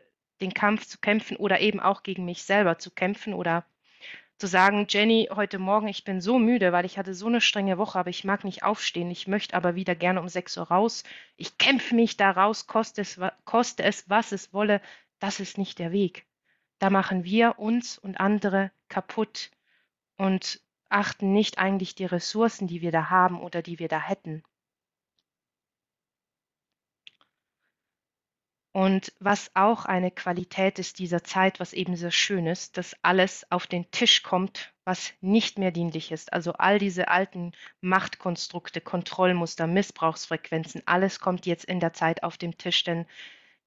den 0.41 0.53
Kampf 0.53 0.85
zu 0.85 0.97
kämpfen 0.99 1.37
oder 1.37 1.59
eben 1.59 1.79
auch 1.79 2.03
gegen 2.03 2.25
mich 2.25 2.43
selber 2.43 2.77
zu 2.79 2.91
kämpfen 2.91 3.33
oder 3.33 3.65
zu 4.39 4.47
sagen, 4.47 4.85
Jenny, 4.87 5.27
heute 5.31 5.59
Morgen, 5.59 5.89
ich 5.89 6.05
bin 6.05 6.21
so 6.21 6.39
müde, 6.39 6.71
weil 6.71 6.85
ich 6.85 6.97
hatte 6.97 7.13
so 7.13 7.27
eine 7.27 7.41
strenge 7.41 7.77
Woche, 7.77 7.99
aber 7.99 8.09
ich 8.09 8.23
mag 8.23 8.45
nicht 8.45 8.63
aufstehen, 8.63 9.11
ich 9.11 9.27
möchte 9.27 9.53
aber 9.53 9.75
wieder 9.75 9.95
gerne 9.95 10.21
um 10.21 10.29
6 10.29 10.57
Uhr 10.57 10.63
raus. 10.63 11.03
Ich 11.35 11.57
kämpfe 11.57 11.93
mich 11.93 12.15
da 12.15 12.31
raus, 12.31 12.65
koste 12.65 13.01
es, 13.01 13.19
koste 13.43 13.83
es, 13.83 14.09
was 14.09 14.31
es 14.31 14.53
wolle. 14.53 14.81
Das 15.19 15.41
ist 15.41 15.57
nicht 15.57 15.77
der 15.77 15.91
Weg. 15.91 16.25
Da 16.79 16.89
machen 16.89 17.25
wir 17.25 17.59
uns 17.59 17.97
und 17.97 18.21
andere 18.21 18.71
kaputt 18.87 19.51
und 20.15 20.61
achten 20.87 21.33
nicht 21.33 21.59
eigentlich 21.59 21.95
die 21.95 22.05
Ressourcen, 22.05 22.67
die 22.67 22.81
wir 22.81 22.93
da 22.93 23.09
haben 23.09 23.41
oder 23.41 23.61
die 23.61 23.77
wir 23.77 23.89
da 23.89 23.99
hätten. 23.99 24.43
Und 28.79 29.11
was 29.19 29.51
auch 29.55 29.83
eine 29.83 30.09
Qualität 30.09 30.79
ist 30.79 30.99
dieser 30.99 31.21
Zeit, 31.21 31.59
was 31.59 31.73
eben 31.73 31.97
sehr 31.97 32.11
schön 32.11 32.47
ist, 32.47 32.77
dass 32.77 32.95
alles 33.01 33.45
auf 33.51 33.67
den 33.67 33.91
Tisch 33.91 34.23
kommt, 34.23 34.73
was 34.85 35.11
nicht 35.19 35.59
mehr 35.59 35.71
dienlich 35.71 36.13
ist. 36.13 36.31
Also 36.31 36.53
all 36.53 36.79
diese 36.79 37.09
alten 37.09 37.51
Machtkonstrukte, 37.81 38.79
Kontrollmuster, 38.79 39.67
Missbrauchsfrequenzen, 39.67 40.81
alles 40.85 41.19
kommt 41.19 41.45
jetzt 41.45 41.65
in 41.65 41.81
der 41.81 41.91
Zeit 41.91 42.23
auf 42.23 42.37
den 42.37 42.57
Tisch, 42.57 42.85
denn 42.85 43.05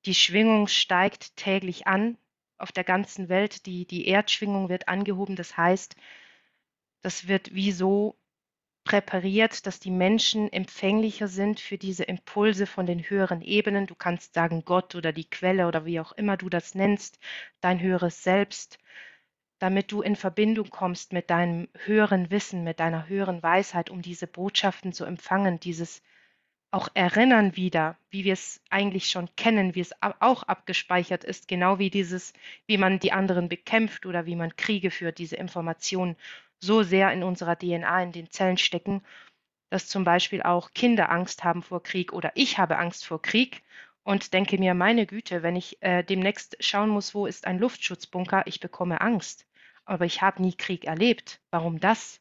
die 0.06 0.14
Schwingung 0.14 0.66
steigt 0.66 1.36
täglich 1.36 1.86
an 1.86 2.16
auf 2.56 2.72
der 2.72 2.84
ganzen 2.84 3.28
Welt. 3.28 3.66
Die, 3.66 3.86
die 3.86 4.06
Erdschwingung 4.06 4.70
wird 4.70 4.88
angehoben. 4.88 5.36
Das 5.36 5.58
heißt, 5.58 5.94
das 7.02 7.28
wird 7.28 7.54
wie 7.54 7.72
so 7.72 8.16
präpariert, 8.84 9.66
dass 9.66 9.80
die 9.80 9.90
Menschen 9.90 10.52
empfänglicher 10.52 11.28
sind 11.28 11.60
für 11.60 11.78
diese 11.78 12.04
Impulse 12.04 12.66
von 12.66 12.86
den 12.86 13.00
höheren 13.00 13.42
Ebenen. 13.42 13.86
Du 13.86 13.94
kannst 13.94 14.34
sagen 14.34 14.64
Gott 14.64 14.94
oder 14.94 15.12
die 15.12 15.28
Quelle 15.28 15.68
oder 15.68 15.84
wie 15.84 16.00
auch 16.00 16.12
immer 16.12 16.36
du 16.36 16.48
das 16.48 16.74
nennst, 16.74 17.18
dein 17.60 17.80
höheres 17.80 18.22
Selbst, 18.22 18.78
damit 19.58 19.92
du 19.92 20.02
in 20.02 20.16
Verbindung 20.16 20.70
kommst 20.70 21.12
mit 21.12 21.30
deinem 21.30 21.68
höheren 21.84 22.30
Wissen, 22.30 22.64
mit 22.64 22.80
deiner 22.80 23.08
höheren 23.08 23.42
Weisheit, 23.42 23.90
um 23.90 24.02
diese 24.02 24.26
Botschaften 24.26 24.92
zu 24.92 25.04
empfangen, 25.04 25.60
dieses 25.60 26.02
auch 26.72 26.88
Erinnern 26.94 27.54
wieder, 27.54 27.98
wie 28.10 28.24
wir 28.24 28.32
es 28.32 28.60
eigentlich 28.70 29.10
schon 29.10 29.28
kennen, 29.36 29.74
wie 29.74 29.80
es 29.80 29.92
auch 30.00 30.42
abgespeichert 30.44 31.22
ist, 31.22 31.46
genau 31.46 31.78
wie 31.78 31.90
dieses, 31.90 32.32
wie 32.66 32.78
man 32.78 32.98
die 32.98 33.12
anderen 33.12 33.48
bekämpft 33.48 34.06
oder 34.06 34.24
wie 34.24 34.36
man 34.36 34.56
Kriege 34.56 34.90
führt, 34.90 35.18
diese 35.18 35.36
Informationen 35.36 36.16
so 36.62 36.82
sehr 36.82 37.12
in 37.12 37.22
unserer 37.22 37.56
DNA, 37.58 38.02
in 38.04 38.12
den 38.12 38.30
Zellen 38.30 38.56
stecken, 38.56 39.02
dass 39.70 39.88
zum 39.88 40.04
Beispiel 40.04 40.42
auch 40.42 40.72
Kinder 40.72 41.10
Angst 41.10 41.44
haben 41.44 41.62
vor 41.62 41.82
Krieg 41.82 42.12
oder 42.12 42.32
ich 42.34 42.58
habe 42.58 42.78
Angst 42.78 43.04
vor 43.04 43.20
Krieg 43.20 43.62
und 44.04 44.32
denke 44.32 44.58
mir, 44.58 44.74
meine 44.74 45.06
Güte, 45.06 45.42
wenn 45.42 45.56
ich 45.56 45.82
äh, 45.82 46.02
demnächst 46.02 46.56
schauen 46.60 46.88
muss, 46.88 47.14
wo 47.14 47.26
ist 47.26 47.46
ein 47.46 47.58
Luftschutzbunker, 47.58 48.42
ich 48.46 48.60
bekomme 48.60 49.00
Angst. 49.00 49.46
Aber 49.84 50.04
ich 50.04 50.22
habe 50.22 50.42
nie 50.42 50.54
Krieg 50.54 50.84
erlebt. 50.84 51.40
Warum 51.50 51.80
das? 51.80 52.20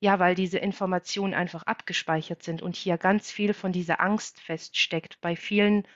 Ja, 0.00 0.18
weil 0.18 0.34
diese 0.34 0.58
Informationen 0.58 1.34
einfach 1.34 1.64
abgespeichert 1.64 2.42
sind 2.42 2.62
und 2.62 2.74
hier 2.74 2.96
ganz 2.96 3.30
viel 3.30 3.54
von 3.54 3.72
dieser 3.72 4.00
Angst 4.00 4.40
feststeckt, 4.40 5.20
bei 5.20 5.36
vielen 5.36 5.86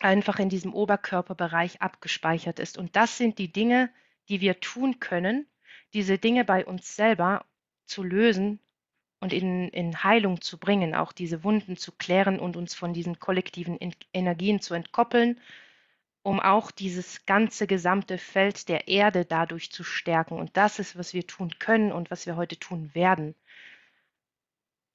einfach 0.00 0.38
in 0.38 0.48
diesem 0.48 0.72
Oberkörperbereich 0.74 1.82
abgespeichert 1.82 2.58
ist. 2.58 2.78
Und 2.78 2.96
das 2.96 3.18
sind 3.18 3.38
die 3.38 3.52
Dinge, 3.52 3.90
die 4.28 4.40
wir 4.40 4.60
tun 4.60 5.00
können, 5.00 5.46
diese 5.94 6.18
Dinge 6.18 6.44
bei 6.44 6.64
uns 6.66 6.94
selber 6.96 7.44
zu 7.86 8.02
lösen 8.02 8.60
und 9.20 9.32
in, 9.32 9.68
in 9.68 10.02
Heilung 10.04 10.40
zu 10.40 10.58
bringen, 10.58 10.94
auch 10.94 11.12
diese 11.12 11.42
Wunden 11.44 11.76
zu 11.76 11.92
klären 11.92 12.38
und 12.38 12.56
uns 12.56 12.74
von 12.74 12.92
diesen 12.92 13.18
kollektiven 13.18 13.78
Energien 14.12 14.60
zu 14.60 14.74
entkoppeln, 14.74 15.40
um 16.22 16.40
auch 16.40 16.70
dieses 16.70 17.26
ganze 17.26 17.66
gesamte 17.66 18.18
Feld 18.18 18.68
der 18.68 18.88
Erde 18.88 19.24
dadurch 19.24 19.72
zu 19.72 19.82
stärken. 19.82 20.38
Und 20.38 20.56
das 20.56 20.78
ist, 20.78 20.96
was 20.96 21.14
wir 21.14 21.26
tun 21.26 21.58
können 21.58 21.90
und 21.92 22.10
was 22.10 22.26
wir 22.26 22.36
heute 22.36 22.58
tun 22.58 22.90
werden. 22.94 23.34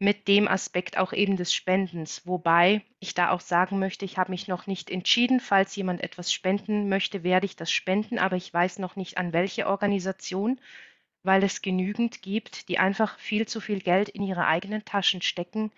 Mit 0.03 0.27
dem 0.27 0.50
Aspekt 0.50 0.98
auch 0.98 1.13
eben 1.13 1.38
des 1.38 1.53
Spendens, 1.53 2.27
wobei 2.27 2.83
ich 3.00 3.13
da 3.13 3.29
auch 3.31 3.39
sagen 3.39 3.79
möchte, 3.79 4.03
ich 4.03 4.17
habe 4.17 4.31
mich 4.31 4.50
noch 4.50 4.67
nicht 4.67 4.89
entschieden. 4.91 5.39
Falls 5.39 5.75
jemand 5.77 6.01
etwas 6.01 6.33
spenden 6.33 6.89
möchte, 6.89 7.24
werde 7.24 7.45
ich 7.45 7.55
das 7.55 7.72
spenden, 7.72 8.19
aber 8.19 8.36
ich 8.36 8.53
weiß 8.53 8.79
noch 8.79 8.98
nicht 8.98 9.17
an 9.17 9.31
welche 9.31 9.65
Organisation 9.65 10.60
weil 11.24 11.43
es 11.43 11.62
genügend 11.62 12.22
gibt, 12.22 12.67
die 12.67 12.79
einfach 12.79 13.17
viel 13.17 13.48
zu 13.48 13.62
viel 13.62 13.79
Geld 13.79 14.10
in 14.10 14.24
ihre 14.24 14.45
eigenen 14.45 14.83
Taschen 14.83 15.22
stecken, 15.22 15.72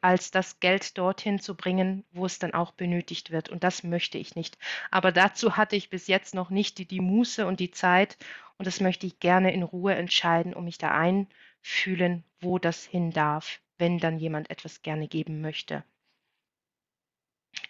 als 0.00 0.32
das 0.32 0.60
Geld 0.60 0.98
dorthin 0.98 1.38
zu 1.38 1.56
bringen, 1.56 2.04
wo 2.12 2.26
es 2.26 2.38
dann 2.40 2.52
auch 2.52 2.72
benötigt 2.72 3.30
wird. 3.30 3.48
Und 3.48 3.64
das 3.64 3.84
möchte 3.84 4.18
ich 4.18 4.34
nicht. 4.34 4.58
Aber 4.90 5.12
dazu 5.12 5.56
hatte 5.56 5.76
ich 5.76 5.88
bis 5.88 6.08
jetzt 6.08 6.34
noch 6.34 6.50
nicht 6.50 6.78
die, 6.78 6.86
die 6.86 7.00
Muße 7.00 7.46
und 7.46 7.60
die 7.60 7.70
Zeit. 7.70 8.18
Und 8.58 8.66
das 8.66 8.80
möchte 8.80 9.06
ich 9.06 9.20
gerne 9.20 9.52
in 9.52 9.62
Ruhe 9.62 9.94
entscheiden, 9.94 10.52
um 10.52 10.64
mich 10.64 10.78
da 10.78 10.90
einfühlen, 10.90 12.24
wo 12.42 12.58
das 12.58 12.84
hin 12.84 13.10
darf, 13.12 13.60
wenn 13.78 13.98
dann 13.98 14.18
jemand 14.18 14.50
etwas 14.50 14.82
gerne 14.82 15.08
geben 15.08 15.40
möchte. 15.40 15.84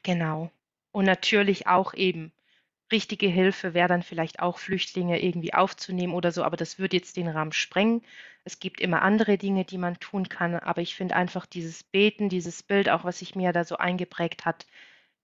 Genau. 0.04 0.50
Und 0.92 1.04
natürlich 1.06 1.66
auch 1.66 1.92
eben 1.94 2.32
richtige 2.92 3.26
Hilfe 3.28 3.74
wäre 3.74 3.88
dann 3.88 4.02
vielleicht 4.02 4.40
auch 4.40 4.58
Flüchtlinge 4.58 5.22
irgendwie 5.22 5.54
aufzunehmen 5.54 6.14
oder 6.14 6.32
so, 6.32 6.44
aber 6.44 6.56
das 6.56 6.78
würde 6.78 6.96
jetzt 6.96 7.16
den 7.16 7.28
Rahmen 7.28 7.52
sprengen. 7.52 8.02
Es 8.44 8.60
gibt 8.60 8.80
immer 8.80 9.02
andere 9.02 9.38
Dinge, 9.38 9.64
die 9.64 9.78
man 9.78 9.98
tun 10.00 10.28
kann, 10.28 10.54
aber 10.56 10.82
ich 10.82 10.94
finde 10.96 11.16
einfach 11.16 11.46
dieses 11.46 11.82
Beten, 11.84 12.28
dieses 12.28 12.62
Bild, 12.62 12.88
auch 12.90 13.04
was 13.04 13.20
sich 13.20 13.34
mir 13.36 13.52
da 13.52 13.64
so 13.64 13.76
eingeprägt 13.78 14.44
hat, 14.46 14.66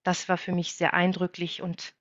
das 0.04 0.28
war 0.28 0.38
für 0.38 0.52
mich 0.52 0.74
sehr 0.74 0.94
eindrücklich 0.94 1.62
und 1.62 1.94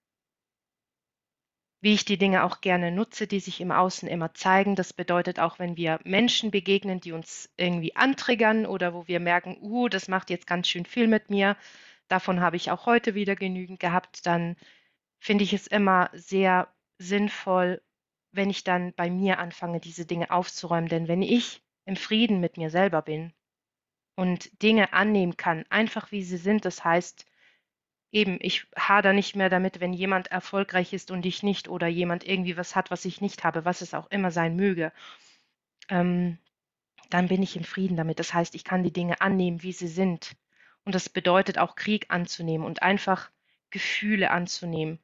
wie 1.80 1.94
ich 1.94 2.06
die 2.06 2.18
Dinge 2.18 2.44
auch 2.44 2.62
gerne 2.62 2.92
nutze, 2.92 3.28
die 3.28 3.40
sich 3.40 3.62
im 3.62 3.72
Außen 3.72 4.08
immer 4.08 4.34
zeigen. 4.34 4.76
Das 4.76 4.94
bedeutet 4.94 5.40
auch, 5.40 5.60
wenn 5.60 5.78
wir 5.78 6.00
Menschen 6.04 6.50
begegnen, 6.52 7.00
die 7.00 7.12
uns 7.12 7.50
irgendwie 7.58 7.96
antriggern 7.96 8.66
oder 8.66 8.94
wo 8.94 9.08
wir 9.08 9.20
merken, 9.20 9.58
uh, 9.62 9.88
das 9.88 10.08
macht 10.08 10.30
jetzt 10.30 10.48
ganz 10.48 10.68
schön 10.68 10.86
viel 10.86 11.08
mit 11.08 11.30
mir, 11.30 11.56
davon 12.08 12.42
habe 12.42 12.56
ich 12.56 12.72
auch 12.72 12.86
heute 12.86 13.16
wieder 13.16 13.36
genügend 13.36 13.80
gehabt, 13.80 14.26
dann 14.26 14.56
finde 15.20 15.44
ich 15.44 15.54
es 15.54 15.68
immer 15.68 16.10
sehr 16.14 16.68
sinnvoll, 16.98 17.82
wenn 18.32 18.50
ich 18.50 18.64
dann 18.64 18.94
bei 18.94 19.10
mir 19.10 19.40
anfange, 19.40 19.80
diese 19.80 20.06
Dinge 20.06 20.32
aufzuräumen. 20.32 20.90
Denn 20.90 21.08
wenn 21.08 21.22
ich 21.22 21.62
im 21.86 21.96
Frieden 21.96 22.40
mit 22.40 22.58
mir 22.58 22.70
selber 22.70 23.02
bin 23.02 23.34
und 24.16 24.62
Dinge 24.64 24.94
annehmen 24.94 25.38
kann, 25.38 25.66
einfach 25.70 26.12
wie 26.12 26.24
sie 26.24 26.38
sind, 26.38 26.66
das 26.66 26.84
heißt, 26.84 27.26
eben, 28.12 28.38
ich 28.42 28.68
hader 28.78 29.14
nicht 29.14 29.36
mehr 29.36 29.50
damit, 29.50 29.80
wenn 29.80 29.94
jemand 29.94 30.28
erfolgreich 30.28 30.94
ist 30.94 31.12
und 31.12 31.26
ich 31.26 31.44
nicht 31.44 31.68
oder 31.68 31.88
jemand 31.88 32.26
irgendwie 32.26 32.58
was 32.58 32.76
hat, 32.76 32.92
was 32.92 33.06
ich 33.06 33.22
nicht 33.22 33.44
habe, 33.44 33.66
was 33.66 33.82
es 33.82 33.94
auch 33.94 34.10
immer 34.12 34.32
sein 34.32 34.56
möge, 34.56 34.92
ähm, 35.90 36.38
dann 37.10 37.28
bin 37.28 37.44
ich 37.44 37.56
im 37.56 37.64
Frieden 37.64 37.98
damit. 37.98 38.20
Das 38.20 38.34
heißt, 38.34 38.56
ich 38.56 38.64
kann 38.64 38.84
die 38.84 38.94
Dinge 38.94 39.22
annehmen, 39.22 39.64
wie 39.64 39.72
sie 39.72 39.88
sind. 39.88 40.36
Und 40.86 40.96
das 40.96 41.10
bedeutet 41.10 41.58
auch 41.58 41.76
Krieg 41.76 42.06
anzunehmen 42.10 42.66
und 42.66 42.82
einfach 42.82 43.30
Gefühle 43.72 44.32
anzunehmen. 44.32 45.00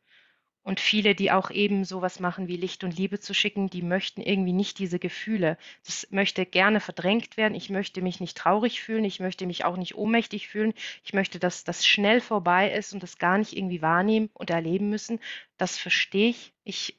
Und 0.64 0.80
viele, 0.80 1.14
die 1.14 1.30
auch 1.30 1.52
eben 1.52 1.84
sowas 1.84 2.22
machen 2.22 2.48
wie 2.48 2.56
Licht 2.56 2.86
und 2.86 2.98
Liebe 2.98 3.20
zu 3.20 3.34
schicken, 3.34 3.70
die 3.70 3.82
möchten 3.82 4.22
irgendwie 4.22 4.54
nicht 4.54 4.80
diese 4.80 4.98
Gefühle. 4.98 5.58
Das 5.86 6.08
möchte 6.10 6.46
gerne 6.46 6.80
verdrängt 6.80 7.36
werden. 7.36 7.54
Ich 7.54 7.70
möchte 7.70 8.02
mich 8.02 8.22
nicht 8.22 8.38
traurig 8.38 8.82
fühlen. 8.82 9.04
Ich 9.04 9.20
möchte 9.20 9.46
mich 9.46 9.66
auch 9.66 9.76
nicht 9.76 9.96
ohnmächtig 9.96 10.48
fühlen. 10.48 10.74
Ich 11.04 11.14
möchte, 11.14 11.38
dass 11.38 11.66
das 11.66 11.86
schnell 11.86 12.22
vorbei 12.22 12.72
ist 12.72 12.94
und 12.94 13.04
das 13.04 13.18
gar 13.18 13.38
nicht 13.38 13.58
irgendwie 13.58 13.82
wahrnehmen 13.82 14.30
und 14.34 14.52
erleben 14.52 14.90
müssen. 14.90 15.20
Das 15.58 15.78
verstehe 15.78 16.30
ich. 16.30 16.54
Ich, 16.64 16.98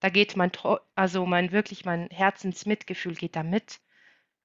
da 0.00 0.10
geht 0.10 0.36
mein, 0.36 0.52
also 0.94 1.24
mein 1.24 1.50
wirklich 1.50 1.86
mein 1.86 2.10
Herzensmitgefühl 2.10 3.14
geht 3.14 3.36
da 3.36 3.42
mit. 3.42 3.80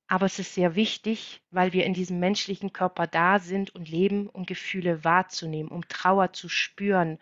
Aber 0.07 0.25
es 0.25 0.39
ist 0.39 0.53
sehr 0.53 0.75
wichtig, 0.75 1.41
weil 1.51 1.73
wir 1.73 1.85
in 1.85 1.93
diesem 1.93 2.19
menschlichen 2.19 2.71
Körper 2.71 3.07
da 3.07 3.39
sind 3.39 3.75
und 3.75 3.89
leben, 3.89 4.29
um 4.29 4.45
Gefühle 4.45 5.03
wahrzunehmen, 5.03 5.71
um 5.71 5.85
Trauer 5.87 6.31
zu 6.31 6.47
spüren 6.47 7.19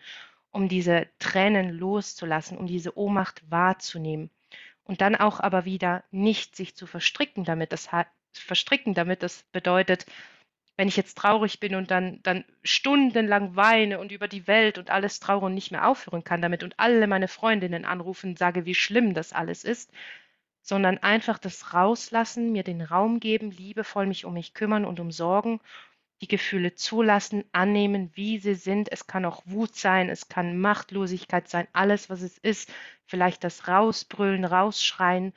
um 0.52 0.68
diese 0.68 1.08
Tränen 1.18 1.70
loszulassen, 1.70 2.58
um 2.58 2.66
diese 2.66 2.96
Ohnmacht 2.96 3.42
wahrzunehmen 3.50 4.30
und 4.84 5.00
dann 5.00 5.16
auch 5.16 5.40
aber 5.40 5.64
wieder 5.64 6.04
nicht 6.10 6.54
sich 6.54 6.76
zu 6.76 6.86
verstricken 6.86 7.44
damit. 7.44 7.72
Das 7.72 7.88
verstricken 8.32 8.94
damit, 8.94 9.22
das 9.22 9.44
bedeutet, 9.52 10.06
wenn 10.76 10.88
ich 10.88 10.96
jetzt 10.96 11.18
traurig 11.18 11.60
bin 11.60 11.74
und 11.74 11.90
dann, 11.90 12.20
dann 12.22 12.44
stundenlang 12.64 13.56
weine 13.56 13.98
und 13.98 14.10
über 14.10 14.28
die 14.28 14.46
Welt 14.46 14.78
und 14.78 14.90
alles 14.90 15.20
traure 15.20 15.46
und 15.46 15.54
nicht 15.54 15.70
mehr 15.70 15.86
aufhören 15.86 16.24
kann 16.24 16.42
damit 16.42 16.62
und 16.62 16.78
alle 16.78 17.06
meine 17.06 17.28
Freundinnen 17.28 17.84
anrufen 17.84 18.30
und 18.30 18.38
sage, 18.38 18.64
wie 18.64 18.74
schlimm 18.74 19.14
das 19.14 19.32
alles 19.32 19.64
ist, 19.64 19.90
sondern 20.62 20.98
einfach 20.98 21.38
das 21.38 21.74
rauslassen, 21.74 22.52
mir 22.52 22.62
den 22.62 22.80
Raum 22.80 23.20
geben, 23.20 23.50
liebevoll 23.50 24.06
mich 24.06 24.24
um 24.24 24.34
mich 24.34 24.54
kümmern 24.54 24.84
und 24.84 25.00
umsorgen, 25.00 25.60
die 26.22 26.28
Gefühle 26.28 26.74
zulassen, 26.74 27.44
annehmen, 27.52 28.10
wie 28.14 28.38
sie 28.38 28.54
sind. 28.54 28.90
Es 28.90 29.06
kann 29.08 29.24
auch 29.24 29.42
Wut 29.44 29.74
sein, 29.76 30.08
es 30.08 30.28
kann 30.28 30.56
Machtlosigkeit 30.58 31.48
sein, 31.48 31.66
alles, 31.72 32.08
was 32.08 32.22
es 32.22 32.38
ist. 32.38 32.72
Vielleicht 33.06 33.44
das 33.44 33.66
Rausbrüllen, 33.68 34.44
Rausschreien, 34.44 35.34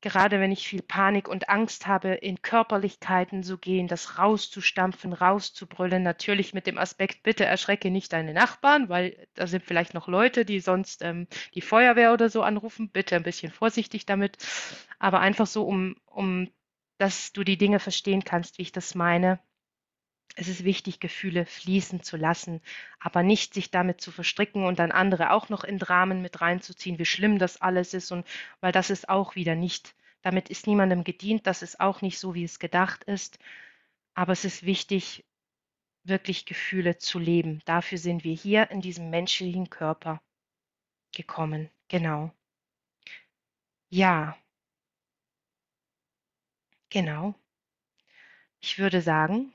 gerade 0.00 0.40
wenn 0.40 0.50
ich 0.50 0.66
viel 0.66 0.82
Panik 0.82 1.28
und 1.28 1.48
Angst 1.48 1.86
habe, 1.86 2.08
in 2.14 2.42
Körperlichkeiten 2.42 3.42
zu 3.44 3.58
gehen, 3.58 3.86
das 3.86 4.18
rauszustampfen, 4.18 5.12
rauszubrüllen, 5.12 6.02
natürlich 6.02 6.52
mit 6.52 6.66
dem 6.66 6.76
Aspekt, 6.78 7.22
bitte 7.22 7.44
erschrecke 7.44 7.90
nicht 7.90 8.12
deine 8.12 8.34
Nachbarn, 8.34 8.88
weil 8.88 9.28
da 9.34 9.46
sind 9.46 9.64
vielleicht 9.64 9.94
noch 9.94 10.08
Leute, 10.08 10.44
die 10.44 10.60
sonst 10.60 11.02
ähm, 11.02 11.28
die 11.54 11.60
Feuerwehr 11.60 12.12
oder 12.12 12.28
so 12.28 12.42
anrufen, 12.42 12.90
bitte 12.90 13.14
ein 13.14 13.22
bisschen 13.22 13.52
vorsichtig 13.52 14.04
damit, 14.06 14.38
aber 14.98 15.20
einfach 15.20 15.46
so, 15.46 15.64
um, 15.64 15.96
um, 16.06 16.48
dass 16.98 17.32
du 17.32 17.44
die 17.44 17.58
Dinge 17.58 17.78
verstehen 17.78 18.24
kannst, 18.24 18.58
wie 18.58 18.62
ich 18.62 18.72
das 18.72 18.94
meine. 18.94 19.38
Es 20.36 20.48
ist 20.48 20.64
wichtig, 20.64 21.00
Gefühle 21.00 21.44
fließen 21.46 22.02
zu 22.02 22.16
lassen, 22.16 22.60
aber 22.98 23.22
nicht 23.22 23.54
sich 23.54 23.70
damit 23.70 24.00
zu 24.00 24.10
verstricken 24.12 24.64
und 24.64 24.78
dann 24.78 24.92
andere 24.92 25.32
auch 25.32 25.48
noch 25.48 25.64
in 25.64 25.78
Dramen 25.78 26.22
mit 26.22 26.40
reinzuziehen, 26.40 26.98
wie 26.98 27.04
schlimm 27.04 27.38
das 27.38 27.60
alles 27.60 27.94
ist 27.94 28.10
und 28.12 28.26
weil 28.60 28.72
das 28.72 28.90
ist 28.90 29.08
auch 29.08 29.34
wieder 29.34 29.54
nicht, 29.54 29.94
damit 30.22 30.48
ist 30.48 30.66
niemandem 30.66 31.04
gedient, 31.04 31.46
das 31.46 31.62
ist 31.62 31.80
auch 31.80 32.00
nicht 32.02 32.18
so, 32.18 32.34
wie 32.34 32.44
es 32.44 32.58
gedacht 32.58 33.04
ist. 33.04 33.38
Aber 34.14 34.32
es 34.32 34.44
ist 34.44 34.64
wichtig, 34.64 35.24
wirklich 36.04 36.46
Gefühle 36.46 36.98
zu 36.98 37.18
leben. 37.18 37.62
Dafür 37.64 37.98
sind 37.98 38.24
wir 38.24 38.34
hier 38.34 38.70
in 38.70 38.80
diesem 38.80 39.10
menschlichen 39.10 39.70
Körper 39.70 40.20
gekommen. 41.12 41.70
Genau. 41.88 42.32
Ja. 43.90 44.36
Genau. 46.90 47.34
Ich 48.60 48.78
würde 48.78 49.02
sagen, 49.02 49.52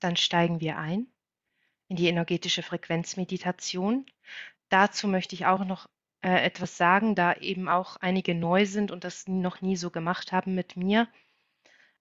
dann 0.00 0.16
steigen 0.16 0.60
wir 0.60 0.78
ein 0.78 1.06
in 1.88 1.96
die 1.96 2.08
energetische 2.08 2.62
Frequenzmeditation. 2.62 4.06
Dazu 4.68 5.08
möchte 5.08 5.34
ich 5.34 5.46
auch 5.46 5.64
noch 5.64 5.88
äh, 6.22 6.44
etwas 6.44 6.76
sagen, 6.76 7.14
da 7.14 7.34
eben 7.34 7.68
auch 7.68 7.96
einige 7.96 8.34
neu 8.34 8.66
sind 8.66 8.90
und 8.90 9.04
das 9.04 9.28
noch 9.28 9.60
nie 9.60 9.76
so 9.76 9.90
gemacht 9.90 10.32
haben 10.32 10.54
mit 10.54 10.76
mir. 10.76 11.08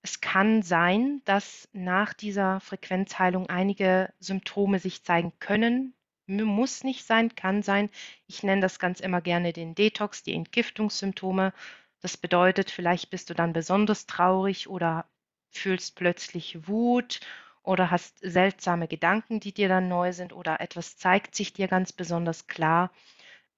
Es 0.01 0.21
kann 0.21 0.61
sein, 0.61 1.21
dass 1.25 1.67
nach 1.73 2.13
dieser 2.13 2.59
Frequenzheilung 2.59 3.49
einige 3.49 4.13
Symptome 4.19 4.79
sich 4.79 5.03
zeigen 5.03 5.33
können. 5.39 5.93
Muss 6.27 6.83
nicht 6.83 7.05
sein, 7.05 7.35
kann 7.35 7.61
sein. 7.61 7.89
Ich 8.27 8.41
nenne 8.43 8.61
das 8.61 8.79
ganz 8.79 8.99
immer 8.99 9.21
gerne 9.21 9.53
den 9.53 9.75
Detox, 9.75 10.23
die 10.23 10.33
Entgiftungssymptome. 10.33 11.53
Das 12.01 12.17
bedeutet, 12.17 12.71
vielleicht 12.71 13.09
bist 13.09 13.29
du 13.29 13.35
dann 13.35 13.53
besonders 13.53 14.05
traurig 14.07 14.67
oder 14.67 15.07
fühlst 15.51 15.95
plötzlich 15.95 16.67
Wut 16.67 17.19
oder 17.65 17.91
hast 17.91 18.19
seltsame 18.21 18.87
Gedanken, 18.87 19.39
die 19.39 19.53
dir 19.53 19.67
dann 19.69 19.87
neu 19.87 20.13
sind 20.13 20.33
oder 20.33 20.61
etwas 20.61 20.97
zeigt 20.97 21.35
sich 21.35 21.53
dir 21.53 21.67
ganz 21.67 21.91
besonders 21.91 22.47
klar. 22.47 22.91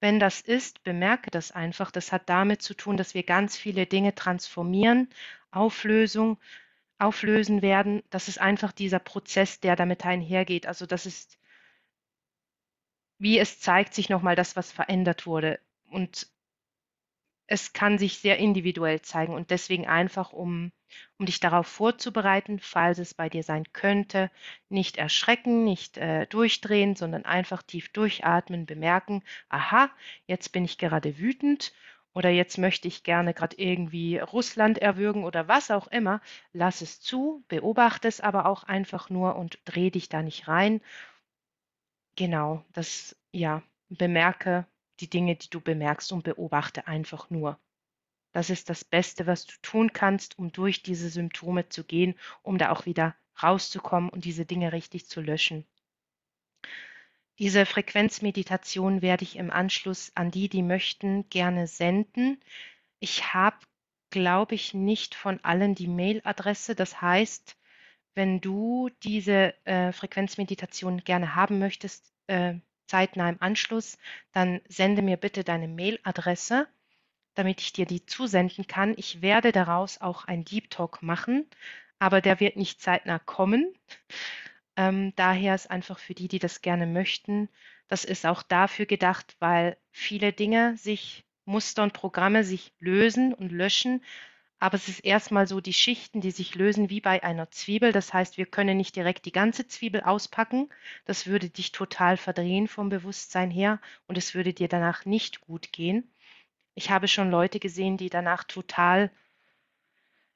Wenn 0.00 0.20
das 0.20 0.40
ist, 0.40 0.82
bemerke 0.84 1.30
das 1.30 1.52
einfach. 1.52 1.90
Das 1.90 2.12
hat 2.12 2.28
damit 2.28 2.62
zu 2.62 2.74
tun, 2.74 2.96
dass 2.96 3.14
wir 3.14 3.22
ganz 3.24 3.56
viele 3.56 3.86
Dinge 3.86 4.14
transformieren, 4.14 5.08
Auflösung, 5.50 6.38
auflösen 6.98 7.62
werden. 7.62 8.02
Das 8.10 8.28
ist 8.28 8.40
einfach 8.40 8.72
dieser 8.72 8.98
Prozess, 9.00 9.60
der 9.60 9.76
damit 9.76 10.04
einhergeht. 10.06 10.66
Also 10.66 10.86
das 10.86 11.06
ist, 11.06 11.38
wie 13.18 13.38
es 13.38 13.60
zeigt 13.60 13.94
sich 13.94 14.08
nochmal 14.08 14.36
das, 14.36 14.56
was 14.56 14.72
verändert 14.72 15.26
wurde. 15.26 15.60
Und 15.90 16.28
es 17.48 17.72
kann 17.72 17.98
sich 17.98 18.18
sehr 18.18 18.38
individuell 18.38 19.02
zeigen 19.02 19.34
und 19.34 19.50
deswegen 19.50 19.86
einfach, 19.88 20.32
um, 20.32 20.72
um 21.18 21.26
dich 21.26 21.40
darauf 21.40 21.66
vorzubereiten, 21.66 22.60
falls 22.60 22.98
es 22.98 23.14
bei 23.14 23.28
dir 23.28 23.42
sein 23.42 23.64
könnte, 23.72 24.30
nicht 24.68 24.96
erschrecken, 24.98 25.64
nicht 25.64 25.98
äh, 25.98 26.26
durchdrehen, 26.28 26.94
sondern 26.96 27.24
einfach 27.24 27.62
tief 27.62 27.90
durchatmen, 27.92 28.66
bemerken, 28.66 29.22
aha, 29.48 29.90
jetzt 30.26 30.52
bin 30.52 30.64
ich 30.64 30.78
gerade 30.78 31.18
wütend 31.18 31.72
oder 32.14 32.30
jetzt 32.30 32.58
möchte 32.58 32.88
ich 32.88 33.02
gerne 33.04 33.34
gerade 33.34 33.56
irgendwie 33.58 34.18
Russland 34.18 34.78
erwürgen 34.78 35.24
oder 35.24 35.48
was 35.48 35.70
auch 35.70 35.86
immer, 35.88 36.20
lass 36.52 36.80
es 36.82 37.00
zu, 37.00 37.44
beobachte 37.48 38.08
es 38.08 38.20
aber 38.20 38.46
auch 38.46 38.64
einfach 38.64 39.10
nur 39.10 39.36
und 39.36 39.58
dreh 39.64 39.90
dich 39.90 40.08
da 40.08 40.22
nicht 40.22 40.48
rein. 40.48 40.80
Genau, 42.16 42.64
das, 42.74 43.16
ja, 43.32 43.62
bemerke, 43.88 44.66
die 45.00 45.10
Dinge, 45.10 45.36
die 45.36 45.50
du 45.50 45.60
bemerkst 45.60 46.12
und 46.12 46.24
beobachte 46.24 46.86
einfach 46.86 47.30
nur. 47.30 47.58
Das 48.32 48.50
ist 48.50 48.68
das 48.70 48.84
Beste, 48.84 49.26
was 49.26 49.46
du 49.46 49.54
tun 49.62 49.92
kannst, 49.92 50.38
um 50.38 50.52
durch 50.52 50.82
diese 50.82 51.08
Symptome 51.08 51.68
zu 51.68 51.84
gehen, 51.84 52.14
um 52.42 52.58
da 52.58 52.70
auch 52.70 52.86
wieder 52.86 53.16
rauszukommen 53.42 54.10
und 54.10 54.24
diese 54.24 54.44
Dinge 54.44 54.72
richtig 54.72 55.06
zu 55.06 55.20
löschen. 55.20 55.66
Diese 57.38 57.66
Frequenzmeditation 57.66 59.00
werde 59.00 59.22
ich 59.22 59.36
im 59.36 59.50
Anschluss 59.50 60.10
an 60.16 60.30
die, 60.30 60.48
die 60.48 60.62
möchten, 60.62 61.28
gerne 61.30 61.68
senden. 61.68 62.40
Ich 62.98 63.32
habe, 63.32 63.58
glaube 64.10 64.56
ich, 64.56 64.74
nicht 64.74 65.14
von 65.14 65.38
allen 65.44 65.76
die 65.76 65.86
Mailadresse. 65.86 66.74
Das 66.74 67.00
heißt, 67.00 67.56
wenn 68.14 68.40
du 68.40 68.90
diese 69.04 69.54
äh, 69.64 69.92
Frequenzmeditation 69.92 71.04
gerne 71.04 71.36
haben 71.36 71.60
möchtest, 71.60 72.12
äh, 72.26 72.54
zeitnah 72.88 73.28
im 73.28 73.40
Anschluss, 73.40 73.98
dann 74.32 74.60
sende 74.68 75.02
mir 75.02 75.16
bitte 75.16 75.44
deine 75.44 75.68
Mailadresse, 75.68 76.66
damit 77.34 77.60
ich 77.60 77.72
dir 77.72 77.86
die 77.86 78.04
zusenden 78.06 78.66
kann. 78.66 78.94
Ich 78.96 79.22
werde 79.22 79.52
daraus 79.52 80.00
auch 80.00 80.24
ein 80.24 80.44
Deep 80.44 80.70
Talk 80.70 81.02
machen, 81.02 81.46
aber 81.98 82.20
der 82.20 82.40
wird 82.40 82.56
nicht 82.56 82.80
zeitnah 82.80 83.18
kommen. 83.18 83.74
Ähm, 84.76 85.12
daher 85.16 85.54
ist 85.54 85.70
einfach 85.70 85.98
für 85.98 86.14
die, 86.14 86.28
die 86.28 86.38
das 86.38 86.62
gerne 86.62 86.86
möchten, 86.86 87.48
das 87.88 88.04
ist 88.04 88.26
auch 88.26 88.42
dafür 88.42 88.86
gedacht, 88.86 89.36
weil 89.40 89.76
viele 89.90 90.32
Dinge 90.32 90.76
sich, 90.76 91.24
Muster 91.46 91.82
und 91.82 91.94
Programme 91.94 92.44
sich 92.44 92.74
lösen 92.78 93.32
und 93.32 93.50
löschen, 93.50 94.04
aber 94.60 94.74
es 94.74 94.88
ist 94.88 95.00
erstmal 95.00 95.46
so 95.46 95.60
die 95.60 95.72
Schichten, 95.72 96.20
die 96.20 96.32
sich 96.32 96.54
lösen 96.54 96.90
wie 96.90 97.00
bei 97.00 97.22
einer 97.22 97.50
Zwiebel. 97.50 97.92
Das 97.92 98.12
heißt, 98.12 98.38
wir 98.38 98.46
können 98.46 98.76
nicht 98.76 98.96
direkt 98.96 99.24
die 99.24 99.32
ganze 99.32 99.68
Zwiebel 99.68 100.02
auspacken. 100.02 100.68
Das 101.04 101.26
würde 101.26 101.48
dich 101.48 101.72
total 101.72 102.16
verdrehen 102.16 102.66
vom 102.66 102.88
Bewusstsein 102.88 103.50
her 103.50 103.80
und 104.06 104.18
es 104.18 104.34
würde 104.34 104.52
dir 104.52 104.68
danach 104.68 105.04
nicht 105.04 105.40
gut 105.40 105.72
gehen. 105.72 106.12
Ich 106.74 106.90
habe 106.90 107.08
schon 107.08 107.30
Leute 107.30 107.60
gesehen, 107.60 107.96
die 107.96 108.10
danach 108.10 108.44
total 108.44 109.10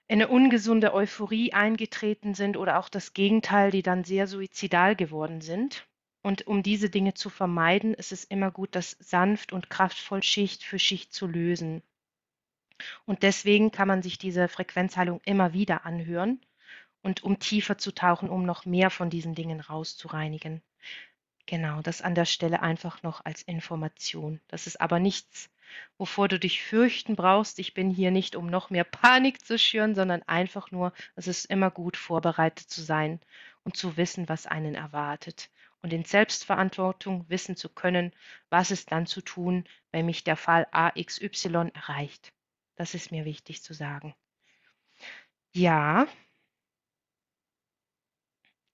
in 0.09 0.21
eine 0.21 0.29
ungesunde 0.29 0.93
Euphorie 0.95 1.53
eingetreten 1.53 2.35
sind 2.35 2.57
oder 2.57 2.79
auch 2.79 2.89
das 2.89 3.15
Gegenteil, 3.15 3.71
die 3.71 3.83
dann 3.83 4.05
sehr 4.05 4.27
suizidal 4.27 4.95
geworden 4.95 5.41
sind. 5.41 5.87
Und 6.23 6.47
um 6.47 6.63
diese 6.63 6.91
Dinge 6.91 7.15
zu 7.15 7.31
vermeiden, 7.31 7.95
ist 7.95 8.13
es 8.13 8.25
immer 8.25 8.51
gut, 8.51 8.75
das 8.77 8.97
sanft 9.01 9.53
und 9.53 9.71
kraftvoll 9.71 10.23
Schicht 10.23 10.63
für 10.65 10.79
Schicht 10.79 11.13
zu 11.13 11.27
lösen. 11.27 11.83
Und 13.07 13.23
deswegen 13.23 13.71
kann 13.71 13.89
man 13.89 14.03
sich 14.03 14.19
diese 14.19 14.49
Frequenzheilung 14.49 15.21
immer 15.25 15.53
wieder 15.53 15.87
anhören 15.87 16.41
und 17.03 17.23
um 17.23 17.39
tiefer 17.39 17.79
zu 17.79 17.93
tauchen, 17.93 18.29
um 18.29 18.45
noch 18.45 18.65
mehr 18.65 18.91
von 18.91 19.11
diesen 19.11 19.35
Dingen 19.35 19.61
rauszureinigen. 19.61 20.63
Genau, 21.47 21.83
das 21.83 22.03
an 22.03 22.15
der 22.15 22.25
Stelle 22.25 22.63
einfach 22.63 23.03
noch 23.03 23.25
als 23.25 23.43
Information. 23.43 24.41
Das 24.49 24.67
ist 24.67 24.81
aber 24.81 25.01
nichts, 25.01 25.51
wovor 25.99 26.29
du 26.29 26.39
dich 26.39 26.63
fürchten 26.63 27.17
brauchst. 27.17 27.59
Ich 27.59 27.75
bin 27.75 27.91
hier 27.91 28.11
nicht, 28.13 28.37
um 28.37 28.47
noch 28.47 28.71
mehr 28.71 28.85
Panik 28.85 29.45
zu 29.45 29.59
schüren, 29.59 29.95
sondern 29.95 30.23
einfach 30.23 30.71
nur, 30.71 30.93
es 31.17 31.27
ist 31.27 31.47
immer 31.47 31.71
gut, 31.71 31.97
vorbereitet 31.97 32.71
zu 32.71 32.83
sein 32.83 33.21
und 33.65 33.77
zu 33.77 33.97
wissen, 33.97 34.29
was 34.29 34.47
einen 34.47 34.75
erwartet. 34.77 35.51
Und 35.83 35.93
in 35.93 36.05
Selbstverantwortung 36.05 37.29
wissen 37.29 37.57
zu 37.57 37.69
können, 37.69 38.13
was 38.51 38.71
ist 38.71 38.93
dann 38.93 39.07
zu 39.07 39.21
tun, 39.21 39.65
wenn 39.91 40.07
mich 40.07 40.23
der 40.23 40.37
Fall 40.37 40.69
AXY 40.71 41.73
erreicht. 41.75 42.33
Das 42.77 42.95
ist 42.95 43.11
mir 43.11 43.25
wichtig 43.25 43.63
zu 43.63 43.75
sagen. 43.75 44.15
Ja, 45.55 46.07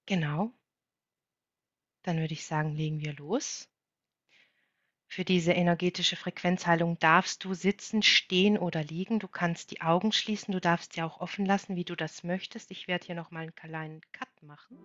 genau. 0.07 0.53
Dann 2.03 2.19
würde 2.19 2.33
ich 2.33 2.47
sagen, 2.47 2.75
legen 2.75 3.01
wir 3.01 3.15
los. 3.15 3.69
Für 5.11 5.25
diese 5.25 5.53
energetische 5.53 6.17
Frequenzheilung 6.17 6.99
darfst 6.99 7.43
du 7.45 7.55
sitzen, 7.55 8.03
stehen 8.03 8.59
oder 8.59 8.85
liegen. 8.85 9.19
Du 9.19 9.27
kannst 9.27 9.71
die 9.71 9.81
Augen 9.81 10.13
schließen, 10.13 10.53
du 10.53 10.61
darfst 10.61 10.93
sie 10.93 11.03
auch 11.03 11.21
offen 11.21 11.47
lassen, 11.47 11.77
wie 11.77 11.85
du 11.85 11.97
das 11.97 12.25
möchtest. 12.25 12.71
Ich 12.71 12.89
werde 12.89 13.07
hier 13.07 13.15
nochmal 13.15 13.45
einen 13.45 13.55
kleinen 13.55 14.03
Cut 14.13 14.43
machen. 14.43 14.77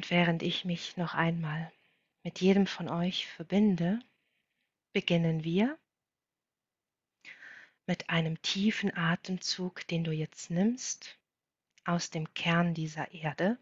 Und 0.00 0.10
während 0.10 0.42
ich 0.42 0.64
mich 0.64 0.96
noch 0.96 1.12
einmal 1.12 1.70
mit 2.22 2.40
jedem 2.40 2.66
von 2.66 2.88
euch 2.88 3.26
verbinde, 3.26 4.00
beginnen 4.94 5.44
wir 5.44 5.78
mit 7.84 8.08
einem 8.08 8.40
tiefen 8.40 8.96
Atemzug, 8.96 9.86
den 9.88 10.02
du 10.02 10.10
jetzt 10.10 10.50
nimmst 10.50 11.18
aus 11.84 12.08
dem 12.08 12.32
Kern 12.32 12.72
dieser 12.72 13.12
Erde. 13.12 13.58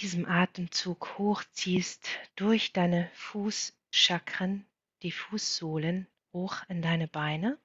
Diesem 0.00 0.26
Atemzug 0.26 1.18
hochziehst 1.18 2.08
durch 2.36 2.72
deine 2.72 3.10
Fußchakren, 3.14 4.64
die 5.02 5.10
Fußsohlen 5.10 6.06
hoch 6.32 6.62
in 6.68 6.82
deine 6.82 7.08
Beine. 7.08 7.58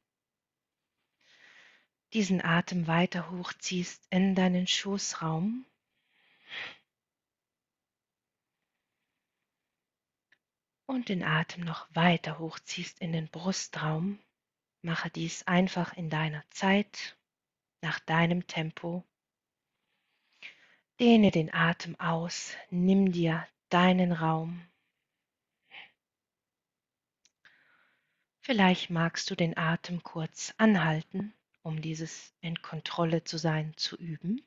Diesen 2.14 2.44
Atem 2.44 2.88
weiter 2.88 3.32
hochziehst 3.32 4.06
in 4.10 4.36
deinen 4.36 4.68
Schoßraum. 4.68 5.66
Und 10.86 11.08
den 11.08 11.24
Atem 11.24 11.64
noch 11.64 11.88
weiter 11.96 12.38
hochziehst 12.38 13.00
in 13.00 13.14
den 13.14 13.30
Brustraum. 13.30 14.20
Mache 14.82 15.10
dies 15.10 15.48
einfach 15.48 15.94
in 15.94 16.10
deiner 16.10 16.44
Zeit, 16.50 17.18
nach 17.82 18.00
deinem 18.00 18.46
Tempo. 18.46 19.06
Dehne 21.00 21.32
den 21.32 21.54
Atem 21.54 21.98
aus, 21.98 22.56
nimm 22.70 23.14
dir 23.14 23.48
deinen 23.70 24.12
Raum. 24.12 24.68
Vielleicht 28.42 28.90
magst 28.90 29.30
du 29.30 29.36
den 29.36 29.56
Atem 29.56 30.04
kurz 30.04 30.54
anhalten, 30.58 31.34
um 31.64 31.82
dieses 31.82 32.34
in 32.42 32.62
Kontrolle 32.62 33.24
zu 33.24 33.38
sein 33.38 33.76
zu 33.78 33.98
üben. 33.98 34.42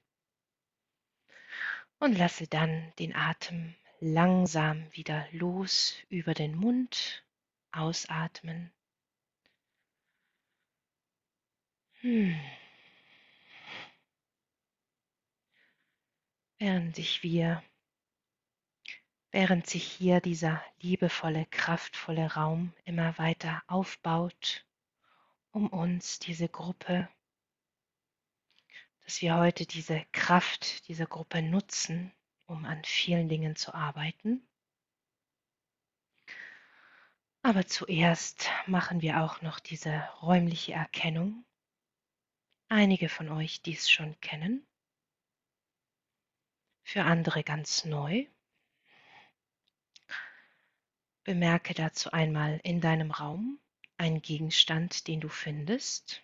Und 1.98 2.18
lasse 2.18 2.46
dann 2.46 2.92
den 2.98 3.14
Atem 3.14 3.74
langsam 4.00 4.92
wieder 4.92 5.26
los 5.32 5.96
über 6.08 6.34
den 6.34 6.54
Mund, 6.54 7.24
ausatmen. 7.72 8.72
Hm. 12.00 12.38
Während 16.58 16.96
sich 16.96 17.22
wir 17.22 17.62
während 19.34 19.66
sich 19.66 19.82
hier 19.82 20.20
dieser 20.20 20.62
liebevolle, 20.80 21.44
kraftvolle 21.50 22.34
Raum 22.34 22.72
immer 22.84 23.18
weiter 23.18 23.64
aufbaut, 23.66 24.64
um 25.54 25.68
uns, 25.68 26.18
diese 26.18 26.48
Gruppe, 26.48 27.08
dass 29.04 29.22
wir 29.22 29.36
heute 29.36 29.66
diese 29.66 30.04
Kraft 30.10 30.88
dieser 30.88 31.06
Gruppe 31.06 31.42
nutzen, 31.42 32.12
um 32.46 32.64
an 32.64 32.82
vielen 32.84 33.28
Dingen 33.28 33.54
zu 33.54 33.72
arbeiten. 33.72 34.44
Aber 37.42 37.66
zuerst 37.66 38.50
machen 38.66 39.00
wir 39.00 39.22
auch 39.22 39.42
noch 39.42 39.60
diese 39.60 39.96
räumliche 40.22 40.72
Erkennung. 40.72 41.44
Einige 42.68 43.08
von 43.08 43.28
euch 43.28 43.62
dies 43.62 43.88
schon 43.88 44.18
kennen, 44.20 44.66
für 46.82 47.04
andere 47.04 47.44
ganz 47.44 47.84
neu. 47.84 48.26
Bemerke 51.22 51.74
dazu 51.74 52.10
einmal 52.10 52.60
in 52.64 52.80
deinem 52.80 53.12
Raum 53.12 53.60
einen 53.96 54.22
Gegenstand, 54.22 55.06
den 55.06 55.20
du 55.20 55.28
findest. 55.28 56.22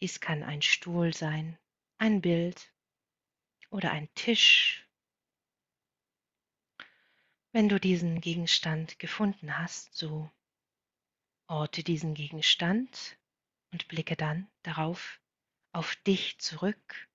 Dies 0.00 0.20
kann 0.20 0.42
ein 0.42 0.62
Stuhl 0.62 1.12
sein, 1.12 1.58
ein 1.98 2.20
Bild 2.20 2.72
oder 3.70 3.90
ein 3.90 4.12
Tisch. 4.14 4.86
Wenn 7.52 7.68
du 7.68 7.80
diesen 7.80 8.20
Gegenstand 8.20 8.98
gefunden 8.98 9.58
hast, 9.58 9.94
so 9.94 10.30
orte 11.48 11.82
diesen 11.82 12.14
Gegenstand 12.14 13.18
und 13.72 13.88
blicke 13.88 14.16
dann 14.16 14.50
darauf 14.62 15.20
auf 15.72 15.96
dich 15.96 16.38
zurück. 16.38 17.08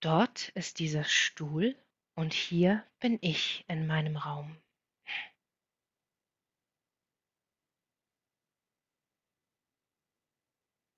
Dort 0.00 0.48
ist 0.50 0.78
dieser 0.78 1.04
Stuhl 1.04 1.76
und 2.14 2.32
hier 2.32 2.86
bin 3.00 3.18
ich 3.22 3.64
in 3.68 3.86
meinem 3.86 4.16
Raum. 4.16 4.56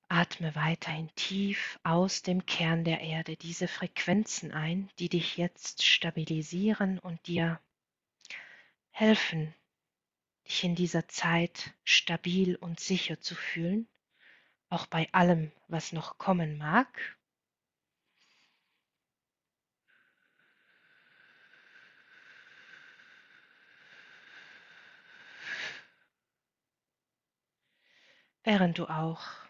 Atme 0.08 0.54
weiterhin 0.54 1.10
tief 1.16 1.80
aus 1.82 2.22
dem 2.22 2.46
Kern 2.46 2.84
der 2.84 3.00
Erde 3.00 3.36
diese 3.36 3.66
Frequenzen 3.66 4.52
ein, 4.52 4.88
die 5.00 5.08
dich 5.08 5.36
jetzt 5.36 5.84
stabilisieren 5.84 7.00
und 7.00 7.26
dir 7.26 7.60
helfen, 8.90 9.52
dich 10.46 10.62
in 10.62 10.76
dieser 10.76 11.08
Zeit 11.08 11.74
stabil 11.82 12.54
und 12.54 12.78
sicher 12.78 13.20
zu 13.20 13.34
fühlen, 13.34 13.88
auch 14.68 14.86
bei 14.86 15.08
allem, 15.12 15.50
was 15.66 15.92
noch 15.92 16.18
kommen 16.18 16.56
mag. 16.56 17.16
Während 28.44 28.78
du 28.78 28.86
auch 28.86 29.45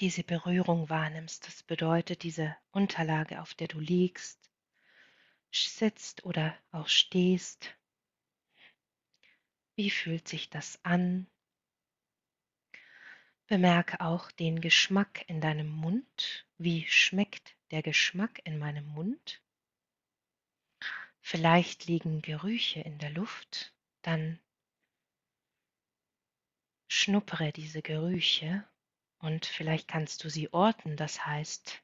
diese 0.00 0.24
Berührung 0.24 0.88
wahrnimmst. 0.88 1.46
Das 1.46 1.62
bedeutet 1.62 2.22
diese 2.22 2.56
Unterlage, 2.72 3.40
auf 3.42 3.54
der 3.54 3.68
du 3.68 3.78
liegst, 3.78 4.50
sitzt 5.52 6.24
oder 6.24 6.56
auch 6.72 6.88
stehst. 6.88 7.76
Wie 9.76 9.90
fühlt 9.90 10.26
sich 10.26 10.50
das 10.50 10.82
an? 10.84 11.26
Bemerke 13.46 14.00
auch 14.00 14.30
den 14.30 14.60
Geschmack 14.60 15.28
in 15.28 15.40
deinem 15.40 15.68
Mund. 15.68 16.46
Wie 16.56 16.86
schmeckt 16.86 17.56
der 17.70 17.82
Geschmack 17.82 18.40
in 18.44 18.58
meinem 18.58 18.86
Mund? 18.86 19.42
Vielleicht 21.20 21.86
liegen 21.86 22.22
Gerüche 22.22 22.80
in 22.80 22.98
der 22.98 23.10
Luft, 23.10 23.74
dann 24.02 24.38
schnuppere 26.88 27.52
diese 27.52 27.82
Gerüche 27.82 28.64
und 29.20 29.46
vielleicht 29.46 29.86
kannst 29.86 30.24
du 30.24 30.30
sie 30.30 30.52
orten, 30.52 30.96
das 30.96 31.24
heißt, 31.24 31.82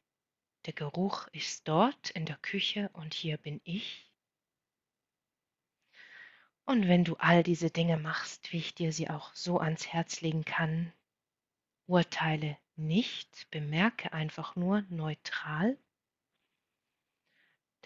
der 0.64 0.72
Geruch 0.72 1.28
ist 1.28 1.68
dort 1.68 2.10
in 2.10 2.26
der 2.26 2.38
Küche 2.38 2.90
und 2.92 3.14
hier 3.14 3.36
bin 3.36 3.60
ich. 3.64 4.10
Und 6.64 6.88
wenn 6.88 7.04
du 7.04 7.14
all 7.16 7.42
diese 7.42 7.70
Dinge 7.70 7.98
machst, 7.98 8.52
wie 8.52 8.58
ich 8.58 8.74
dir 8.74 8.92
sie 8.92 9.08
auch 9.08 9.32
so 9.34 9.60
ans 9.60 9.86
Herz 9.86 10.20
legen 10.20 10.44
kann, 10.44 10.92
urteile 11.86 12.58
nicht, 12.74 13.48
bemerke 13.50 14.12
einfach 14.12 14.56
nur 14.56 14.82
neutral. 14.88 15.78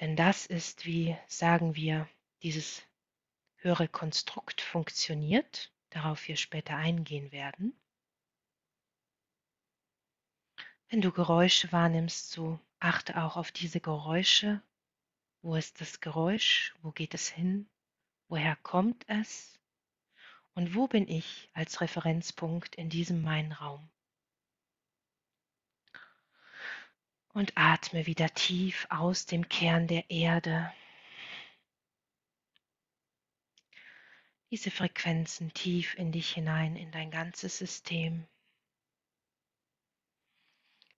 Denn 0.01 0.17
das 0.17 0.47
ist, 0.47 0.87
wie 0.87 1.17
sagen 1.27 1.75
wir, 1.75 2.09
dieses 2.43 2.83
höhere 3.57 3.89
Konstrukt 3.89 4.63
funktioniert, 4.63 5.71
darauf 5.91 6.27
wir 6.29 6.37
später 6.37 6.77
eingehen 6.77 7.31
werden. 7.33 7.80
Wenn 10.90 11.03
du 11.03 11.12
Geräusche 11.12 11.70
wahrnimmst, 11.70 12.33
so 12.33 12.59
achte 12.81 13.22
auch 13.22 13.37
auf 13.37 13.53
diese 13.53 13.81
Geräusche. 13.81 14.61
Wo 15.40 15.55
ist 15.55 15.81
das 15.81 16.00
Geräusch? 16.00 16.74
Wo 16.83 16.90
geht 16.90 17.14
es 17.14 17.29
hin? 17.29 17.70
Woher 18.26 18.57
kommt 18.57 19.09
es? 19.09 19.61
Und 20.55 20.74
wo 20.74 20.88
bin 20.88 21.07
ich 21.07 21.48
als 21.53 21.81
Referenzpunkt 21.81 22.74
in 22.74 22.90
diesem 22.90 23.22
mein 23.22 23.53
Raum? 23.53 23.88
Und 27.35 27.53
atme 27.55 28.07
wieder 28.07 28.35
tief 28.35 28.88
aus 28.90 29.26
dem 29.26 29.48
Kern 29.48 29.87
der 29.87 30.11
Erde. 30.11 30.72
Diese 34.50 34.72
Frequenzen 34.72 35.55
tief 35.55 35.94
in 35.94 36.11
dich 36.11 36.33
hinein, 36.33 36.74
in 36.74 36.90
dein 36.90 37.12
ganzes 37.12 37.59
System 37.59 38.26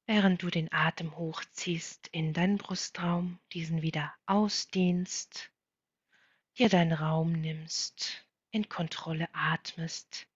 während 0.07 0.43
du 0.43 0.51
den 0.51 0.73
Atem 0.73 1.17
hochziehst 1.17 2.09
in 2.09 2.33
deinen 2.33 2.59
Brustraum, 2.59 3.39
diesen 3.53 3.83
wieder 3.83 4.13
ausdehnst, 4.27 5.51
dir 6.59 6.69
deinen 6.69 6.93
Raum 6.93 7.33
nimmst, 7.33 8.27
in 8.51 8.69
Kontrolle 8.69 9.29
atmest, 9.33 10.27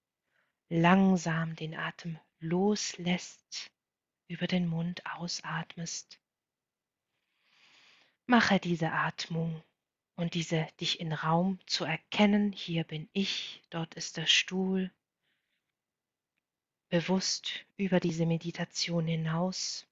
langsam 0.69 1.57
den 1.57 1.75
Atem 1.75 2.19
loslässt, 2.39 3.71
über 4.29 4.47
den 4.47 4.67
Mund 4.67 5.05
ausatmest. 5.07 6.21
Mache 8.27 8.59
diese 8.59 8.91
Atmung 8.93 9.63
und 10.17 10.35
diese 10.35 10.67
dich 10.81 10.99
in 11.01 11.13
Raum 11.13 11.61
zu 11.67 11.85
erkennen, 11.85 12.53
hier 12.53 12.85
bin 12.85 13.09
ich, 13.13 13.63
dort 13.71 13.95
ist 13.95 14.17
der 14.17 14.27
Stuhl, 14.27 14.91
bewusst 16.89 17.67
über 17.77 18.01
diese 18.01 18.27
Meditation 18.27 19.07
hinaus. 19.07 19.87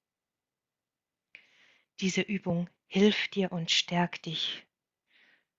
Diese 2.00 2.22
Übung 2.22 2.68
hilft 2.86 3.34
dir 3.34 3.52
und 3.52 3.70
stärkt 3.70 4.26
dich, 4.26 4.64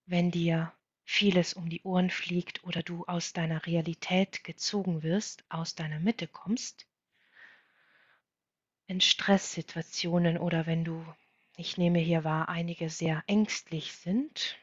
wenn 0.05 0.31
dir 0.31 0.73
vieles 1.03 1.53
um 1.53 1.69
die 1.69 1.81
Ohren 1.83 2.09
fliegt 2.09 2.63
oder 2.63 2.83
du 2.83 3.05
aus 3.05 3.33
deiner 3.33 3.65
Realität 3.65 4.43
gezogen 4.43 5.03
wirst, 5.03 5.43
aus 5.49 5.75
deiner 5.75 5.99
Mitte 5.99 6.27
kommst, 6.27 6.87
in 8.87 9.01
Stresssituationen 9.01 10.37
oder 10.37 10.65
wenn 10.65 10.83
du, 10.83 11.05
ich 11.57 11.77
nehme 11.77 11.99
hier 11.99 12.23
wahr, 12.23 12.49
einige 12.49 12.89
sehr 12.89 13.23
ängstlich 13.27 13.93
sind 13.93 14.57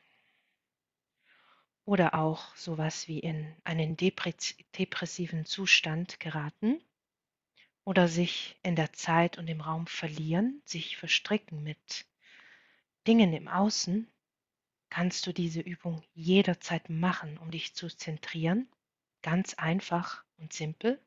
oder 1.84 2.14
auch 2.14 2.54
sowas 2.56 3.08
wie 3.08 3.18
in 3.18 3.54
einen 3.64 3.96
depressiven 3.96 5.44
Zustand 5.44 6.20
geraten 6.20 6.80
oder 7.84 8.08
sich 8.08 8.56
in 8.62 8.76
der 8.76 8.92
Zeit 8.92 9.38
und 9.38 9.48
im 9.48 9.60
Raum 9.60 9.86
verlieren, 9.86 10.62
sich 10.64 10.96
verstricken 10.96 11.62
mit 11.62 12.06
Dingen 13.06 13.32
im 13.32 13.48
Außen, 13.48 14.08
kannst 14.90 15.26
du 15.26 15.32
diese 15.32 15.60
Übung 15.60 16.04
jederzeit 16.14 16.88
machen, 16.88 17.38
um 17.38 17.50
dich 17.50 17.74
zu 17.74 17.88
zentrieren. 17.88 18.68
Ganz 19.22 19.54
einfach 19.54 20.24
und 20.38 20.52
simpel. 20.52 21.00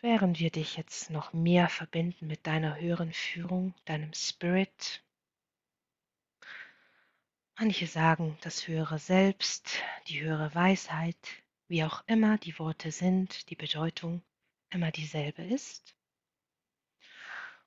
Während 0.00 0.40
wir 0.40 0.50
dich 0.50 0.78
jetzt 0.78 1.10
noch 1.10 1.34
mehr 1.34 1.68
verbinden 1.68 2.26
mit 2.26 2.46
deiner 2.46 2.80
höheren 2.80 3.12
Führung, 3.12 3.74
deinem 3.84 4.14
Spirit. 4.14 5.02
Manche 7.62 7.86
sagen 7.86 8.38
das 8.40 8.68
höhere 8.68 8.98
Selbst, 8.98 9.82
die 10.08 10.22
höhere 10.22 10.54
Weisheit, 10.54 11.18
wie 11.68 11.84
auch 11.84 12.02
immer 12.06 12.38
die 12.38 12.58
Worte 12.58 12.90
sind, 12.90 13.50
die 13.50 13.54
Bedeutung 13.54 14.22
immer 14.70 14.90
dieselbe 14.90 15.42
ist 15.42 15.94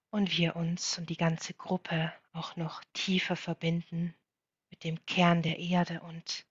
und 0.09 0.35
wir 0.35 0.55
uns 0.55 0.97
und 0.97 1.11
die 1.11 1.15
ganze 1.15 1.53
Gruppe 1.53 2.11
auch 2.31 2.55
noch 2.55 2.83
tiefer 2.93 3.35
verbinden 3.35 4.15
mit 4.71 4.83
dem 4.83 5.05
Kern 5.05 5.43
der 5.43 5.59
Erde 5.59 6.01
und 6.01 6.47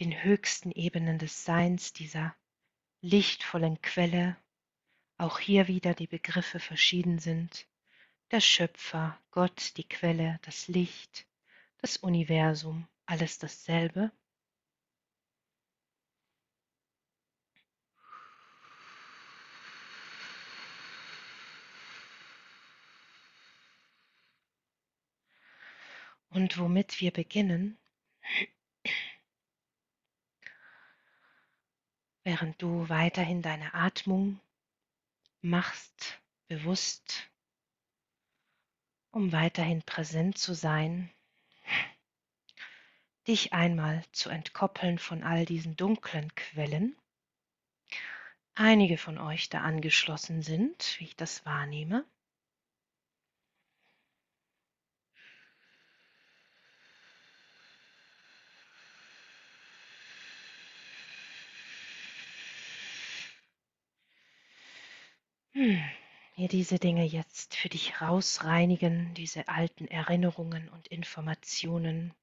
den 0.00 0.24
höchsten 0.24 0.72
Ebenen 0.72 1.20
des 1.20 1.44
Seins, 1.44 1.92
dieser 1.92 2.34
lichtvollen 3.00 3.80
Quelle. 3.80 4.36
Auch 5.18 5.38
hier 5.38 5.68
wieder 5.68 5.94
die 5.94 6.08
Begriffe 6.08 6.58
verschieden 6.58 7.20
sind. 7.20 7.68
Der 8.32 8.40
Schöpfer, 8.40 9.16
Gott, 9.30 9.76
die 9.76 9.88
Quelle, 9.88 10.40
das 10.42 10.66
Licht, 10.66 11.28
das 11.86 11.98
Universum, 11.98 12.88
alles 13.06 13.38
dasselbe. 13.38 14.10
Und 26.30 26.58
womit 26.58 27.00
wir 27.00 27.12
beginnen, 27.12 27.78
während 32.24 32.60
du 32.60 32.88
weiterhin 32.88 33.42
deine 33.42 33.74
Atmung 33.74 34.40
machst, 35.40 36.20
bewusst, 36.48 37.30
um 39.12 39.30
weiterhin 39.30 39.84
präsent 39.84 40.36
zu 40.36 40.52
sein, 40.52 41.12
dich 43.28 43.52
einmal 43.52 44.04
zu 44.12 44.30
entkoppeln 44.30 44.98
von 44.98 45.22
all 45.22 45.44
diesen 45.44 45.76
dunklen 45.76 46.34
Quellen. 46.34 46.96
Einige 48.54 48.96
von 48.98 49.18
euch 49.18 49.48
da 49.48 49.60
angeschlossen 49.62 50.42
sind, 50.42 50.96
wie 50.98 51.04
ich 51.04 51.16
das 51.16 51.44
wahrnehme. 51.44 52.04
Hm, 65.56 65.82
hier 66.34 66.48
diese 66.48 66.78
Dinge 66.78 67.04
jetzt 67.04 67.56
für 67.56 67.68
dich 67.70 68.00
rausreinigen, 68.00 69.14
diese 69.14 69.48
alten 69.48 69.88
Erinnerungen 69.88 70.68
und 70.68 70.86
Informationen. 70.88 72.14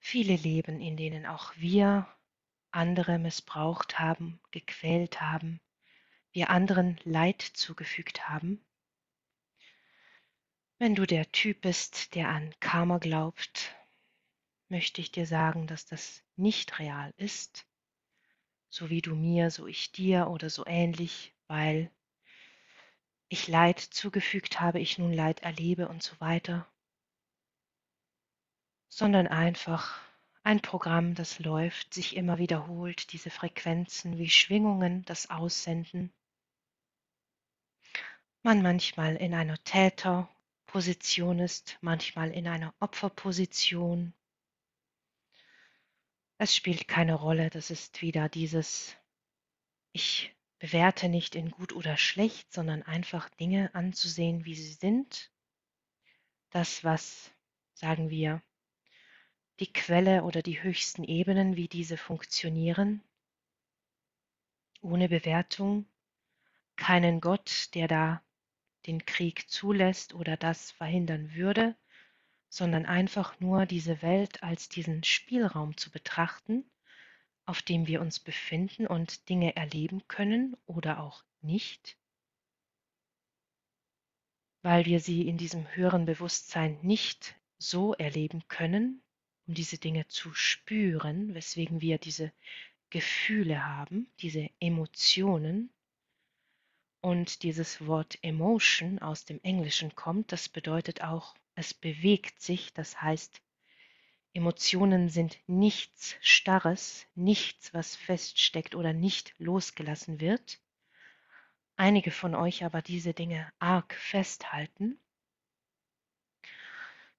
Viele 0.00 0.34
Leben, 0.34 0.80
in 0.80 0.96
denen 0.96 1.26
auch 1.26 1.54
wir 1.56 2.08
andere 2.72 3.18
missbraucht 3.18 4.00
haben, 4.00 4.40
gequält 4.50 5.20
haben, 5.20 5.60
wir 6.32 6.50
anderen 6.50 6.98
Leid 7.04 7.40
zugefügt 7.40 8.28
haben. 8.28 8.64
Wenn 10.78 10.96
du 10.96 11.06
der 11.06 11.30
Typ 11.30 11.60
bist, 11.60 12.16
der 12.16 12.28
an 12.28 12.52
Karma 12.58 12.98
glaubt, 12.98 13.76
möchte 14.68 15.00
ich 15.00 15.12
dir 15.12 15.26
sagen, 15.26 15.68
dass 15.68 15.86
das 15.86 16.24
nicht 16.36 16.80
real 16.80 17.14
ist 17.16 17.66
so 18.70 18.88
wie 18.88 19.02
du 19.02 19.16
mir, 19.16 19.50
so 19.50 19.66
ich 19.66 19.92
dir 19.92 20.28
oder 20.28 20.48
so 20.48 20.64
ähnlich, 20.64 21.34
weil 21.48 21.90
ich 23.28 23.48
Leid 23.48 23.80
zugefügt 23.80 24.60
habe, 24.60 24.80
ich 24.80 24.96
nun 24.96 25.12
Leid 25.12 25.40
erlebe 25.40 25.88
und 25.88 26.02
so 26.02 26.18
weiter, 26.20 26.69
sondern 28.90 29.28
einfach 29.28 29.98
ein 30.42 30.60
Programm, 30.60 31.14
das 31.14 31.38
läuft, 31.38 31.94
sich 31.94 32.16
immer 32.16 32.38
wiederholt, 32.38 33.12
diese 33.12 33.30
Frequenzen 33.30 34.18
wie 34.18 34.28
Schwingungen, 34.28 35.04
das 35.04 35.30
Aussenden. 35.30 36.12
Man 38.42 38.62
manchmal 38.62 39.16
in 39.16 39.32
einer 39.32 39.62
Täterposition 39.64 41.38
ist, 41.38 41.78
manchmal 41.80 42.30
in 42.32 42.48
einer 42.48 42.74
Opferposition, 42.80 44.12
es 46.38 46.56
spielt 46.56 46.88
keine 46.88 47.14
Rolle, 47.14 47.50
das 47.50 47.70
ist 47.70 48.00
wieder 48.00 48.30
dieses, 48.30 48.96
ich 49.92 50.34
bewerte 50.58 51.08
nicht 51.08 51.34
in 51.34 51.50
gut 51.50 51.74
oder 51.74 51.98
schlecht, 51.98 52.50
sondern 52.52 52.82
einfach 52.82 53.28
Dinge 53.28 53.74
anzusehen, 53.74 54.46
wie 54.46 54.54
sie 54.54 54.72
sind. 54.72 55.30
Das, 56.48 56.82
was, 56.82 57.30
sagen 57.74 58.08
wir, 58.08 58.42
die 59.60 59.72
Quelle 59.72 60.24
oder 60.24 60.42
die 60.42 60.62
höchsten 60.62 61.04
Ebenen, 61.04 61.54
wie 61.54 61.68
diese 61.68 61.98
funktionieren, 61.98 63.02
ohne 64.80 65.08
Bewertung, 65.08 65.84
keinen 66.76 67.20
Gott, 67.20 67.68
der 67.74 67.86
da 67.86 68.22
den 68.86 69.04
Krieg 69.04 69.50
zulässt 69.50 70.14
oder 70.14 70.38
das 70.38 70.70
verhindern 70.70 71.34
würde, 71.34 71.76
sondern 72.48 72.86
einfach 72.86 73.38
nur 73.38 73.66
diese 73.66 74.00
Welt 74.00 74.42
als 74.42 74.70
diesen 74.70 75.04
Spielraum 75.04 75.76
zu 75.76 75.90
betrachten, 75.90 76.64
auf 77.44 77.60
dem 77.60 77.86
wir 77.86 78.00
uns 78.00 78.18
befinden 78.18 78.86
und 78.86 79.28
Dinge 79.28 79.56
erleben 79.56 80.08
können 80.08 80.56
oder 80.64 81.00
auch 81.00 81.22
nicht, 81.42 81.98
weil 84.62 84.86
wir 84.86 85.00
sie 85.00 85.28
in 85.28 85.36
diesem 85.36 85.68
höheren 85.74 86.06
Bewusstsein 86.06 86.78
nicht 86.82 87.38
so 87.58 87.92
erleben 87.94 88.48
können, 88.48 89.02
um 89.50 89.54
diese 89.54 89.78
Dinge 89.78 90.06
zu 90.06 90.32
spüren, 90.32 91.34
weswegen 91.34 91.80
wir 91.80 91.98
diese 91.98 92.32
Gefühle 92.88 93.66
haben, 93.66 94.08
diese 94.20 94.48
Emotionen. 94.60 95.70
Und 97.00 97.42
dieses 97.42 97.84
Wort 97.84 98.16
Emotion 98.22 99.00
aus 99.00 99.24
dem 99.24 99.40
Englischen 99.42 99.96
kommt, 99.96 100.30
das 100.30 100.48
bedeutet 100.48 101.02
auch 101.02 101.34
es 101.56 101.74
bewegt 101.74 102.40
sich, 102.40 102.72
das 102.74 103.02
heißt, 103.02 103.42
Emotionen 104.34 105.08
sind 105.08 105.36
nichts 105.48 106.14
Starres, 106.20 107.08
nichts, 107.16 107.74
was 107.74 107.96
feststeckt 107.96 108.76
oder 108.76 108.92
nicht 108.92 109.34
losgelassen 109.38 110.20
wird. 110.20 110.60
Einige 111.74 112.12
von 112.12 112.36
euch 112.36 112.62
aber 112.62 112.82
diese 112.82 113.14
Dinge 113.14 113.52
arg 113.58 113.94
festhalten. 113.94 115.00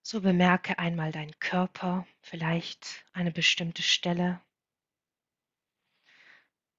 So 0.04 0.20
bemerke 0.22 0.80
einmal 0.80 1.12
deinen 1.12 1.38
Körper, 1.40 2.08
vielleicht 2.22 3.06
eine 3.14 3.32
bestimmte 3.32 3.84
Stelle, 3.84 4.42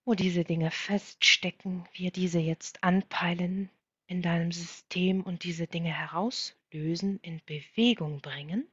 wo 0.05 0.15
diese 0.15 0.43
Dinge 0.43 0.73
feststecken, 0.73 1.89
wir 1.93 2.11
diese 2.11 2.41
jetzt 2.41 2.83
anpeilen 2.83 3.71
in 4.07 4.23
deinem 4.23 4.51
System 4.51 5.23
und 5.23 5.45
diese 5.45 5.69
Dinge 5.69 5.97
heraus 5.97 6.57
Lösen 6.73 7.21
in 7.21 7.41
Bewegung 7.47 8.21
bringen. 8.21 8.67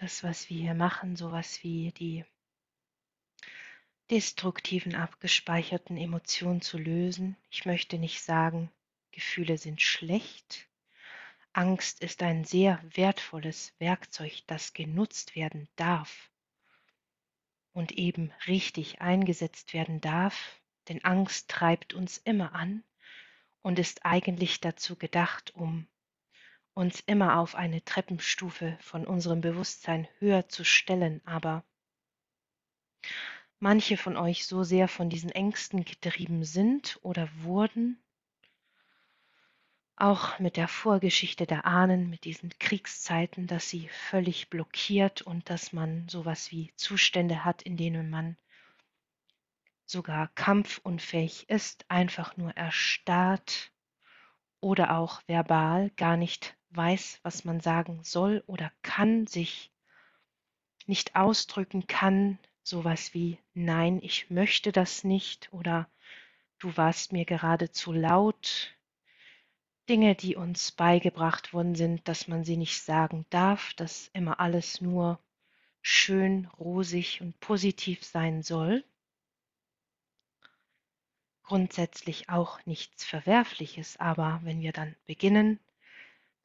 Das, 0.00 0.24
was 0.24 0.48
wir 0.48 0.56
hier 0.56 0.74
machen, 0.74 1.14
sowas 1.14 1.62
wie 1.62 1.92
die 1.92 2.24
destruktiven, 4.10 4.94
abgespeicherten 4.94 5.98
Emotionen 5.98 6.62
zu 6.62 6.78
lösen. 6.78 7.36
Ich 7.50 7.66
möchte 7.66 7.98
nicht 7.98 8.22
sagen, 8.22 8.72
Gefühle 9.12 9.58
sind 9.58 9.82
schlecht. 9.82 10.66
Angst 11.52 12.00
ist 12.02 12.22
ein 12.22 12.44
sehr 12.44 12.82
wertvolles 12.94 13.74
Werkzeug, 13.78 14.42
das 14.46 14.72
genutzt 14.72 15.36
werden 15.36 15.68
darf 15.76 16.30
und 17.72 17.92
eben 17.92 18.32
richtig 18.46 19.02
eingesetzt 19.02 19.74
werden 19.74 20.00
darf, 20.00 20.60
denn 20.88 21.04
Angst 21.04 21.50
treibt 21.50 21.92
uns 21.92 22.16
immer 22.18 22.54
an 22.54 22.84
und 23.60 23.78
ist 23.78 24.06
eigentlich 24.06 24.60
dazu 24.60 24.96
gedacht, 24.96 25.54
um 25.54 25.86
uns 26.80 27.00
immer 27.00 27.36
auf 27.36 27.54
eine 27.54 27.84
Treppenstufe 27.84 28.78
von 28.80 29.06
unserem 29.06 29.42
Bewusstsein 29.42 30.08
höher 30.18 30.48
zu 30.48 30.64
stellen, 30.64 31.20
aber 31.26 31.62
manche 33.58 33.98
von 33.98 34.16
euch 34.16 34.46
so 34.46 34.64
sehr 34.64 34.88
von 34.88 35.10
diesen 35.10 35.30
Ängsten 35.30 35.84
getrieben 35.84 36.42
sind 36.42 36.98
oder 37.02 37.28
wurden, 37.42 38.02
auch 39.94 40.38
mit 40.38 40.56
der 40.56 40.68
Vorgeschichte 40.68 41.44
der 41.44 41.66
Ahnen, 41.66 42.08
mit 42.08 42.24
diesen 42.24 42.48
Kriegszeiten, 42.58 43.46
dass 43.46 43.68
sie 43.68 43.88
völlig 43.88 44.48
blockiert 44.48 45.20
und 45.20 45.50
dass 45.50 45.74
man 45.74 46.08
sowas 46.08 46.50
wie 46.50 46.72
Zustände 46.76 47.44
hat, 47.44 47.60
in 47.60 47.76
denen 47.76 48.08
man 48.08 48.38
sogar 49.84 50.28
kampfunfähig 50.28 51.50
ist, 51.50 51.84
einfach 51.90 52.38
nur 52.38 52.56
erstarrt 52.56 53.70
oder 54.60 54.96
auch 54.96 55.20
verbal 55.26 55.90
gar 55.90 56.16
nicht 56.16 56.56
weiß, 56.70 57.20
was 57.22 57.44
man 57.44 57.60
sagen 57.60 58.00
soll 58.02 58.42
oder 58.46 58.70
kann, 58.82 59.26
sich 59.26 59.70
nicht 60.86 61.16
ausdrücken 61.16 61.86
kann, 61.86 62.38
sowas 62.62 63.14
wie 63.14 63.38
Nein, 63.54 64.00
ich 64.02 64.30
möchte 64.30 64.72
das 64.72 65.04
nicht 65.04 65.52
oder 65.52 65.88
du 66.58 66.76
warst 66.76 67.12
mir 67.12 67.24
gerade 67.24 67.70
zu 67.70 67.92
laut. 67.92 68.76
Dinge, 69.88 70.14
die 70.14 70.36
uns 70.36 70.70
beigebracht 70.70 71.52
worden 71.52 71.74
sind, 71.74 72.06
dass 72.06 72.28
man 72.28 72.44
sie 72.44 72.56
nicht 72.56 72.80
sagen 72.82 73.26
darf, 73.30 73.74
dass 73.74 74.08
immer 74.12 74.38
alles 74.38 74.80
nur 74.80 75.18
schön, 75.82 76.46
rosig 76.58 77.20
und 77.20 77.38
positiv 77.40 78.04
sein 78.04 78.42
soll. 78.42 78.84
Grundsätzlich 81.42 82.28
auch 82.28 82.64
nichts 82.66 83.04
Verwerfliches, 83.04 83.98
aber 83.98 84.40
wenn 84.44 84.60
wir 84.60 84.72
dann 84.72 84.94
beginnen, 85.06 85.58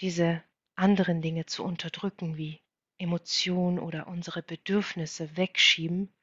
diese 0.01 0.43
anderen 0.75 1.21
Dinge 1.21 1.45
zu 1.45 1.63
unterdrücken, 1.63 2.37
wie 2.37 2.61
Emotionen 2.97 3.79
oder 3.79 4.07
unsere 4.07 4.41
Bedürfnisse 4.41 5.35
wegschieben, 5.37 6.13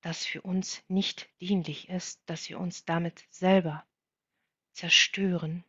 das 0.00 0.26
für 0.26 0.42
uns 0.42 0.82
nicht 0.88 1.28
dienlich 1.40 1.88
ist, 1.88 2.22
dass 2.26 2.48
wir 2.48 2.58
uns 2.58 2.84
damit 2.84 3.24
selber 3.30 3.84
zerstören. 4.72 5.64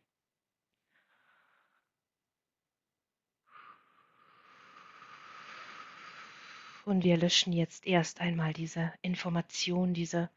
Und 6.84 7.02
wir 7.02 7.16
löschen 7.16 7.52
jetzt 7.54 7.86
erst 7.86 8.20
einmal 8.20 8.52
diese 8.52 8.92
Information, 9.00 9.94
diese 9.94 10.30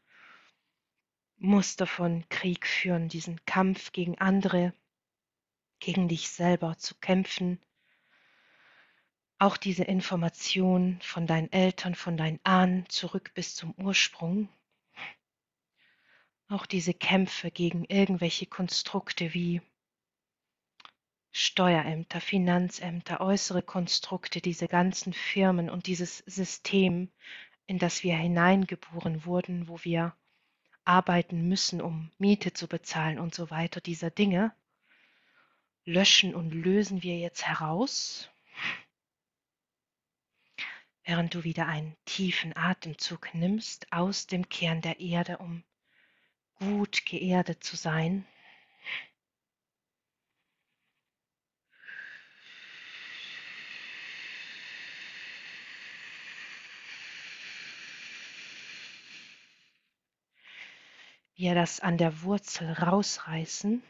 Muster 1.36 1.86
von 1.86 2.26
Krieg 2.30 2.66
führen, 2.66 3.08
diesen 3.08 3.44
Kampf 3.44 3.92
gegen 3.92 4.16
andere, 4.18 4.72
gegen 5.80 6.08
dich 6.08 6.30
selber 6.30 6.76
zu 6.78 6.94
kämpfen, 6.96 7.60
auch 9.38 9.56
diese 9.56 9.84
Information 9.84 10.98
von 11.00 11.26
deinen 11.26 11.52
Eltern, 11.52 11.94
von 11.94 12.16
deinen 12.16 12.40
Ahnen 12.42 12.88
zurück 12.88 13.32
bis 13.34 13.54
zum 13.54 13.72
Ursprung, 13.74 14.48
auch 16.48 16.66
diese 16.66 16.94
Kämpfe 16.94 17.50
gegen 17.50 17.84
irgendwelche 17.84 18.46
Konstrukte 18.46 19.34
wie 19.34 19.60
Steuerämter, 21.30 22.20
Finanzämter, 22.20 23.20
äußere 23.20 23.62
Konstrukte, 23.62 24.40
diese 24.40 24.66
ganzen 24.66 25.12
Firmen 25.12 25.70
und 25.70 25.86
dieses 25.86 26.18
System, 26.18 27.10
in 27.66 27.78
das 27.78 28.02
wir 28.02 28.16
hineingeboren 28.16 29.24
wurden, 29.24 29.68
wo 29.68 29.78
wir 29.84 30.16
arbeiten 30.84 31.46
müssen, 31.46 31.82
um 31.82 32.10
Miete 32.18 32.54
zu 32.54 32.66
bezahlen 32.66 33.18
und 33.18 33.34
so 33.34 33.50
weiter, 33.50 33.80
dieser 33.80 34.10
Dinge, 34.10 34.52
löschen 35.88 36.34
und 36.34 36.52
lösen 36.52 37.02
wir 37.02 37.18
jetzt 37.18 37.46
heraus 37.46 38.30
während 41.08 41.32
du 41.32 41.42
wieder 41.42 41.66
einen 41.66 41.96
tiefen 42.04 42.54
Atemzug 42.54 43.34
nimmst 43.34 43.90
aus 43.90 44.26
dem 44.26 44.50
Kern 44.50 44.82
der 44.82 45.00
Erde, 45.00 45.38
um 45.38 45.64
gut 46.56 47.06
geerdet 47.06 47.64
zu 47.64 47.76
sein. 47.76 48.26
Wir 61.36 61.54
das 61.54 61.80
an 61.80 61.96
der 61.96 62.20
Wurzel 62.20 62.70
rausreißen 62.70 63.82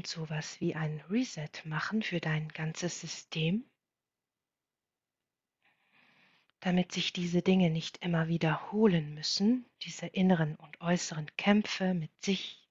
und 0.00 0.06
sowas 0.06 0.62
wie 0.62 0.74
ein 0.74 1.02
Reset 1.10 1.50
machen 1.64 2.02
für 2.02 2.20
dein 2.20 2.48
ganzes 2.48 3.02
System, 3.02 3.68
damit 6.60 6.92
sich 6.92 7.12
diese 7.12 7.42
Dinge 7.42 7.68
nicht 7.68 7.98
immer 7.98 8.26
wiederholen 8.26 9.12
müssen, 9.12 9.66
diese 9.82 10.06
inneren 10.06 10.56
und 10.56 10.80
äußeren 10.80 11.26
Kämpfe 11.36 11.92
mit 11.92 12.10
sich 12.24 12.66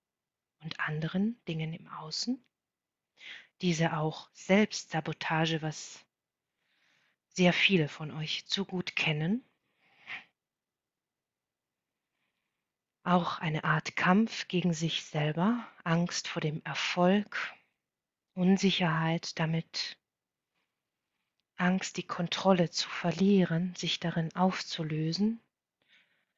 und 0.64 0.80
anderen 0.80 1.40
Dingen 1.48 1.72
im 1.72 1.88
Außen, 1.88 2.44
diese 3.62 3.96
auch 3.96 4.28
Selbstsabotage, 4.34 5.62
was 5.62 6.04
sehr 7.28 7.54
viele 7.54 7.90
von 7.90 8.10
euch 8.10 8.48
zu 8.48 8.66
gut 8.66 8.96
kennen, 8.96 9.46
auch 13.04 13.40
eine 13.40 13.64
Art 13.64 13.96
Kampf 13.96 14.48
gegen 14.48 14.74
sich 14.74 15.04
selber, 15.04 15.66
Angst 15.84 16.28
vor 16.28 16.42
dem 16.42 16.62
Erfolg, 16.64 17.54
Unsicherheit 18.34 19.40
damit, 19.40 19.98
Angst, 21.56 21.98
die 21.98 22.08
Kontrolle 22.08 22.70
zu 22.70 22.88
verlieren, 22.88 23.76
sich 23.76 24.00
darin 24.00 24.34
aufzulösen, 24.36 25.42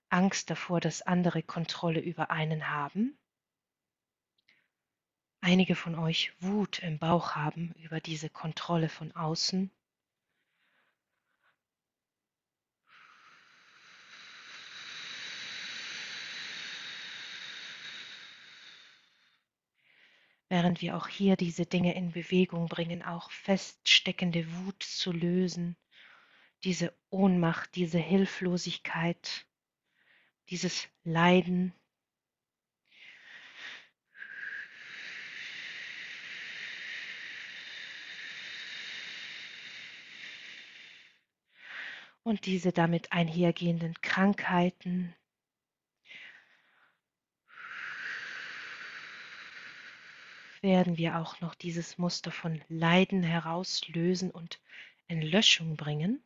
Angst 0.09 0.49
davor, 0.49 0.81
dass 0.81 1.01
andere 1.01 1.43
Kontrolle 1.43 1.99
über 1.99 2.31
einen 2.31 2.69
haben. 2.69 3.17
Einige 5.41 5.75
von 5.75 5.95
euch 5.95 6.33
Wut 6.39 6.79
im 6.79 6.99
Bauch 6.99 7.35
haben 7.35 7.73
über 7.79 7.99
diese 7.99 8.29
Kontrolle 8.29 8.89
von 8.89 9.11
außen 9.11 9.71
während 20.61 20.83
wir 20.83 20.95
auch 20.95 21.07
hier 21.07 21.37
diese 21.37 21.65
Dinge 21.65 21.95
in 21.95 22.11
Bewegung 22.11 22.67
bringen, 22.67 23.01
auch 23.01 23.31
feststeckende 23.31 24.45
Wut 24.57 24.83
zu 24.83 25.11
lösen, 25.11 25.75
diese 26.63 26.95
Ohnmacht, 27.09 27.73
diese 27.73 27.97
Hilflosigkeit, 27.97 29.47
dieses 30.51 30.87
Leiden. 31.03 31.73
Und 42.21 42.45
diese 42.45 42.71
damit 42.71 43.11
einhergehenden 43.11 43.95
Krankheiten, 44.01 45.15
werden 50.61 50.97
wir 50.97 51.17
auch 51.19 51.41
noch 51.41 51.55
dieses 51.55 51.97
Muster 51.97 52.31
von 52.31 52.61
Leiden 52.69 53.23
herauslösen 53.23 54.31
und 54.31 54.59
in 55.07 55.21
Löschung 55.21 55.75
bringen. 55.75 56.23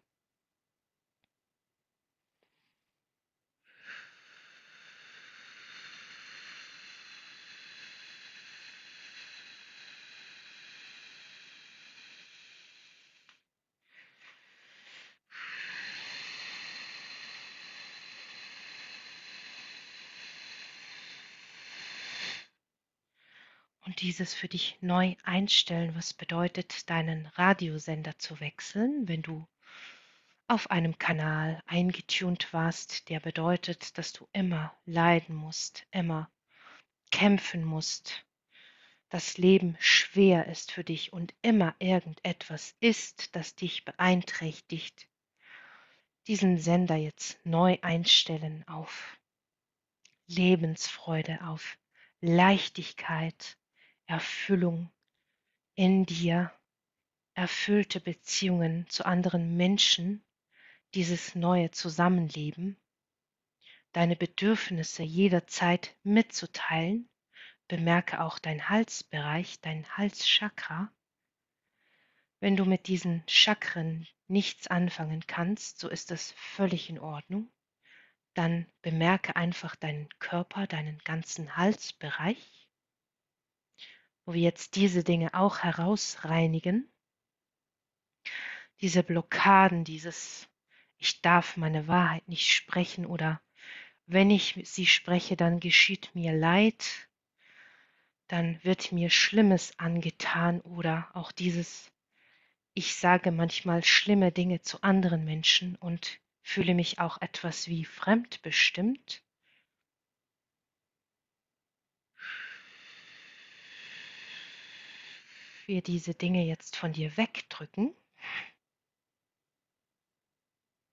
Dieses 23.96 24.34
für 24.34 24.48
dich 24.48 24.78
neu 24.82 25.16
einstellen, 25.24 25.96
was 25.96 26.14
bedeutet, 26.14 26.90
deinen 26.90 27.28
Radiosender 27.28 28.18
zu 28.18 28.40
wechseln, 28.40 29.08
wenn 29.08 29.22
du 29.22 29.48
auf 30.48 30.70
einem 30.70 30.98
Kanal 30.98 31.62
eingetunt 31.66 32.54
warst, 32.54 33.10
der 33.10 33.20
bedeutet, 33.20 33.98
dass 33.98 34.14
du 34.14 34.28
immer 34.32 34.76
leiden 34.86 35.36
musst, 35.36 35.88
immer 35.92 36.30
kämpfen 37.12 37.64
musst, 37.64 38.26
das 39.10 39.38
Leben 39.38 39.78
schwer 39.80 40.48
ist 40.48 40.72
für 40.72 40.84
dich 40.84 41.14
und 41.14 41.34
immer 41.42 41.76
irgendetwas 41.80 42.76
ist, 42.80 43.36
das 43.36 43.56
dich 43.56 43.86
beeinträchtigt, 43.86 45.08
diesen 46.28 46.58
Sender 46.58 46.96
jetzt 46.96 47.44
neu 47.46 47.78
einstellen 47.82 48.68
auf 48.68 49.18
Lebensfreude, 50.28 51.40
auf 51.46 51.78
Leichtigkeit, 52.20 53.58
Erfüllung 54.08 54.92
in 55.76 56.06
dir, 56.06 56.52
erfüllte 57.34 58.00
Beziehungen 58.00 58.88
zu 58.90 59.06
anderen 59.06 59.58
Menschen, 59.58 60.24
dieses 60.94 61.36
neue 61.36 61.72
Zusammenleben, 61.72 62.78
deine 63.92 64.16
Bedürfnisse 64.16 65.04
jederzeit 65.04 65.96
mitzuteilen, 66.04 67.10
bemerke 67.68 68.22
auch 68.22 68.40
dein 68.40 68.70
Halsbereich, 68.70 69.60
dein 69.62 69.86
Halschakra. 69.98 70.92
Wenn 72.40 72.56
du 72.56 72.66
mit 72.66 72.88
diesen 72.88 73.24
Chakren 73.28 74.08
nichts 74.28 74.68
anfangen 74.68 75.26
kannst, 75.28 75.80
so 75.80 75.90
ist 75.90 76.12
das 76.12 76.32
völlig 76.34 76.90
in 76.90 77.00
Ordnung. 77.00 77.52
Dann 78.34 78.66
bemerke 78.82 79.36
einfach 79.36 79.76
deinen 79.76 80.10
Körper, 80.20 80.68
deinen 80.68 81.00
ganzen 81.00 81.58
Halsbereich, 81.58 82.65
wo 84.26 84.34
wir 84.34 84.42
jetzt 84.42 84.76
diese 84.76 85.04
Dinge 85.04 85.34
auch 85.34 85.60
herausreinigen. 85.60 86.90
Diese 88.82 89.04
Blockaden, 89.04 89.84
dieses 89.84 90.48
Ich 90.98 91.22
darf 91.22 91.58
meine 91.58 91.88
Wahrheit 91.88 92.28
nicht 92.28 92.52
sprechen 92.52 93.06
oder 93.06 93.42
wenn 94.08 94.30
ich 94.30 94.60
sie 94.64 94.86
spreche, 94.86 95.36
dann 95.36 95.60
geschieht 95.60 96.14
mir 96.14 96.34
Leid, 96.34 97.08
dann 98.28 98.64
wird 98.64 98.92
mir 98.92 99.10
Schlimmes 99.10 99.78
angetan 99.80 100.62
oder 100.62 101.10
auch 101.14 101.32
dieses 101.32 101.92
Ich 102.74 102.96
sage 102.96 103.32
manchmal 103.32 103.84
schlimme 103.84 104.32
Dinge 104.32 104.62
zu 104.62 104.82
anderen 104.82 105.26
Menschen 105.26 105.76
und 105.76 106.20
fühle 106.42 106.76
mich 106.76 107.00
auch 107.00 107.22
etwas 107.22 107.68
wie 107.68 107.86
fremdbestimmt. 107.86 109.25
Wir 115.68 115.82
diese 115.82 116.14
Dinge 116.14 116.46
jetzt 116.46 116.76
von 116.76 116.94
dir 116.94 117.18
wegdrücken, 117.18 117.96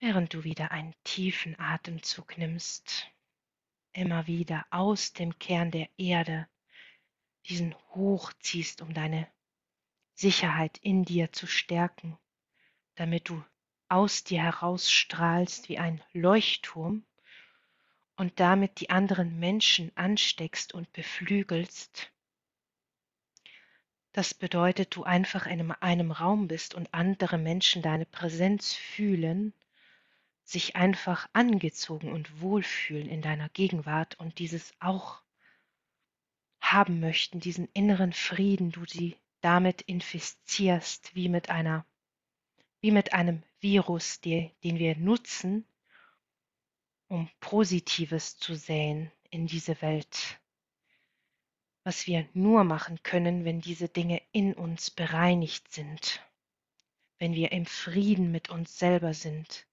während 0.01 0.33
du 0.33 0.45
wieder 0.45 0.71
einen 0.71 0.95
tiefen 1.05 1.59
Atemzug 1.61 2.39
nimmst, 2.39 3.11
immer 3.93 4.27
wieder 4.27 4.65
aus 4.71 5.13
dem 5.13 5.39
Kern 5.39 5.71
der 5.71 5.91
Erde 5.99 6.49
diesen 7.47 7.75
hochziehst, 7.95 8.81
um 8.81 8.95
deine 8.95 9.29
Sicherheit 10.15 10.79
in 10.79 11.05
dir 11.05 11.33
zu 11.33 11.47
stärken, 11.47 12.17
damit 12.95 13.29
du 13.29 13.45
aus 13.89 14.25
dir 14.25 14.43
herausstrahlst 14.43 15.69
wie 15.69 15.79
ein 15.79 16.03
Leuchtturm 16.13 17.05
und 18.17 18.41
damit 18.41 18.81
die 18.81 18.89
anderen 18.89 19.39
Menschen 19.39 19.95
ansteckst 19.97 20.73
und 20.73 20.91
beflügelst. 20.93 22.12
Das 24.13 24.35
bedeutet, 24.35 24.95
du 24.95 25.05
einfach 25.05 25.47
in 25.47 25.71
einem 25.73 26.11
Raum 26.11 26.49
bist 26.49 26.75
und 26.75 26.93
andere 26.93 27.39
Menschen 27.39 27.81
deine 27.81 28.05
Präsenz 28.05 28.75
fühlen, 28.75 29.55
sich 30.45 30.77
einfach 30.77 31.29
angezogen 31.33 32.13
und 32.13 32.41
wohlfühlen 32.41 33.09
in 33.09 33.23
deiner 33.23 33.49
Gegenwart 33.49 34.21
und 34.21 34.39
dieses 34.39 34.75
auch 34.81 35.23
haben 36.61 37.01
möchten, 37.01 37.41
diesen 37.41 37.69
inneren 37.73 38.13
Frieden, 38.13 38.71
du 38.71 38.85
sie 38.87 39.17
damit 39.41 39.83
infizierst, 39.83 41.15
wie 41.15 41.29
mit 41.29 41.51
einer 41.51 41.87
wie 42.83 42.91
mit 42.91 43.15
einem 43.15 43.43
Virus, 43.61 44.21
den 44.21 44.51
wir 44.63 44.97
nutzen, 44.97 45.65
um 47.07 47.31
Positives 47.39 48.37
zu 48.37 48.57
säen 48.57 49.11
in 49.31 49.47
diese 49.47 49.81
Welt. 49.81 50.42
Was 51.85 52.07
wir 52.07 52.29
nur 52.33 52.63
machen 52.65 53.03
können, 53.03 53.45
wenn 53.45 53.61
diese 53.61 53.89
Dinge 53.89 54.23
in 54.31 54.55
uns 54.55 54.91
bereinigt 54.91 55.73
sind, 55.73 56.25
wenn 57.19 57.35
wir 57.35 57.53
im 57.53 57.67
Frieden 57.67 58.31
mit 58.31 58.51
uns 58.51 58.79
selber 58.79 59.15
sind. 59.15 59.67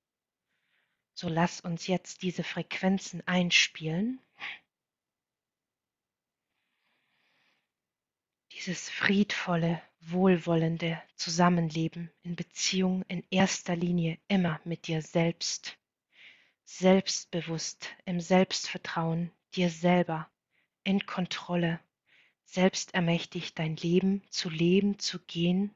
So 1.13 1.29
lass 1.29 1.61
uns 1.61 1.85
jetzt 1.87 2.21
diese 2.21 2.43
Frequenzen 2.43 3.21
einspielen. 3.27 4.19
Dieses 8.53 8.89
friedvolle, 8.89 9.81
wohlwollende 9.99 11.01
Zusammenleben 11.15 12.11
in 12.23 12.35
Beziehung 12.35 13.03
in 13.07 13.23
erster 13.29 13.75
Linie 13.75 14.17
immer 14.27 14.59
mit 14.63 14.87
dir 14.87 15.01
selbst, 15.01 15.77
selbstbewusst, 16.65 17.89
im 18.05 18.19
Selbstvertrauen, 18.19 19.31
dir 19.55 19.69
selber, 19.69 20.29
in 20.83 21.05
Kontrolle, 21.05 21.79
selbstermächtigt 22.51 23.59
dein 23.59 23.75
Leben 23.75 24.23
zu 24.29 24.49
leben, 24.49 24.97
zu 24.97 25.19
gehen. 25.19 25.73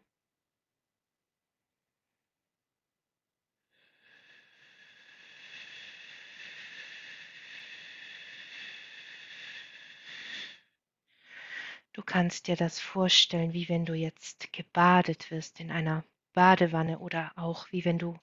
Du 11.94 12.02
kannst 12.02 12.48
dir 12.48 12.56
das 12.56 12.80
vorstellen, 12.80 13.54
wie 13.54 13.70
wenn 13.70 13.86
du 13.86 13.94
jetzt 13.94 14.52
gebadet 14.52 15.30
wirst 15.30 15.60
in 15.60 15.70
einer 15.70 16.04
Badewanne 16.34 16.98
oder 16.98 17.32
auch 17.36 17.72
wie 17.72 17.86
wenn 17.86 18.00
du 18.00 18.18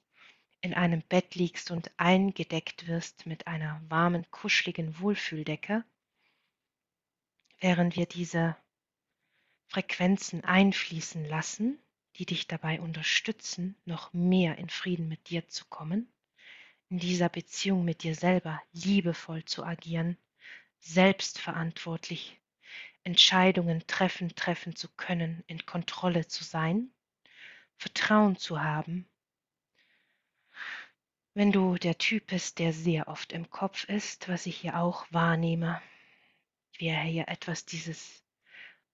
in 0.60 0.74
einem 0.74 1.02
Bett 1.02 1.36
liegst 1.36 1.70
und 1.70 1.92
eingedeckt 1.96 2.88
wirst 2.88 3.26
mit 3.26 3.46
einer 3.46 3.80
warmen, 3.88 4.28
kuscheligen 4.32 4.98
Wohlfühldecke, 4.98 5.84
während 7.60 7.96
wir 7.96 8.06
diese 8.06 8.56
Frequenzen 9.68 10.44
einfließen 10.44 11.24
lassen, 11.24 11.78
die 12.16 12.26
dich 12.26 12.48
dabei 12.48 12.80
unterstützen, 12.80 13.76
noch 13.84 14.12
mehr 14.12 14.58
in 14.58 14.68
Frieden 14.68 15.08
mit 15.08 15.28
dir 15.28 15.46
zu 15.48 15.64
kommen, 15.66 16.12
in 16.88 16.98
dieser 16.98 17.28
Beziehung 17.28 17.84
mit 17.84 18.02
dir 18.02 18.14
selber 18.14 18.60
liebevoll 18.72 19.44
zu 19.44 19.64
agieren, 19.64 20.16
selbstverantwortlich 20.80 22.40
Entscheidungen 23.04 23.86
treffen, 23.86 24.34
treffen 24.34 24.74
zu 24.74 24.88
können, 24.88 25.44
in 25.46 25.64
Kontrolle 25.64 26.26
zu 26.26 26.42
sein, 26.42 26.90
Vertrauen 27.76 28.36
zu 28.36 28.60
haben. 28.60 29.08
Wenn 31.32 31.52
du 31.52 31.76
der 31.76 31.96
Typ 31.96 32.26
bist, 32.26 32.58
der 32.58 32.72
sehr 32.72 33.08
oft 33.08 33.32
im 33.32 33.50
Kopf 33.50 33.84
ist, 33.84 34.28
was 34.28 34.46
ich 34.46 34.56
hier 34.56 34.78
auch 34.78 35.06
wahrnehme, 35.10 35.80
wir 36.80 36.98
hier 37.00 37.28
etwas 37.28 37.66
dieses 37.66 38.24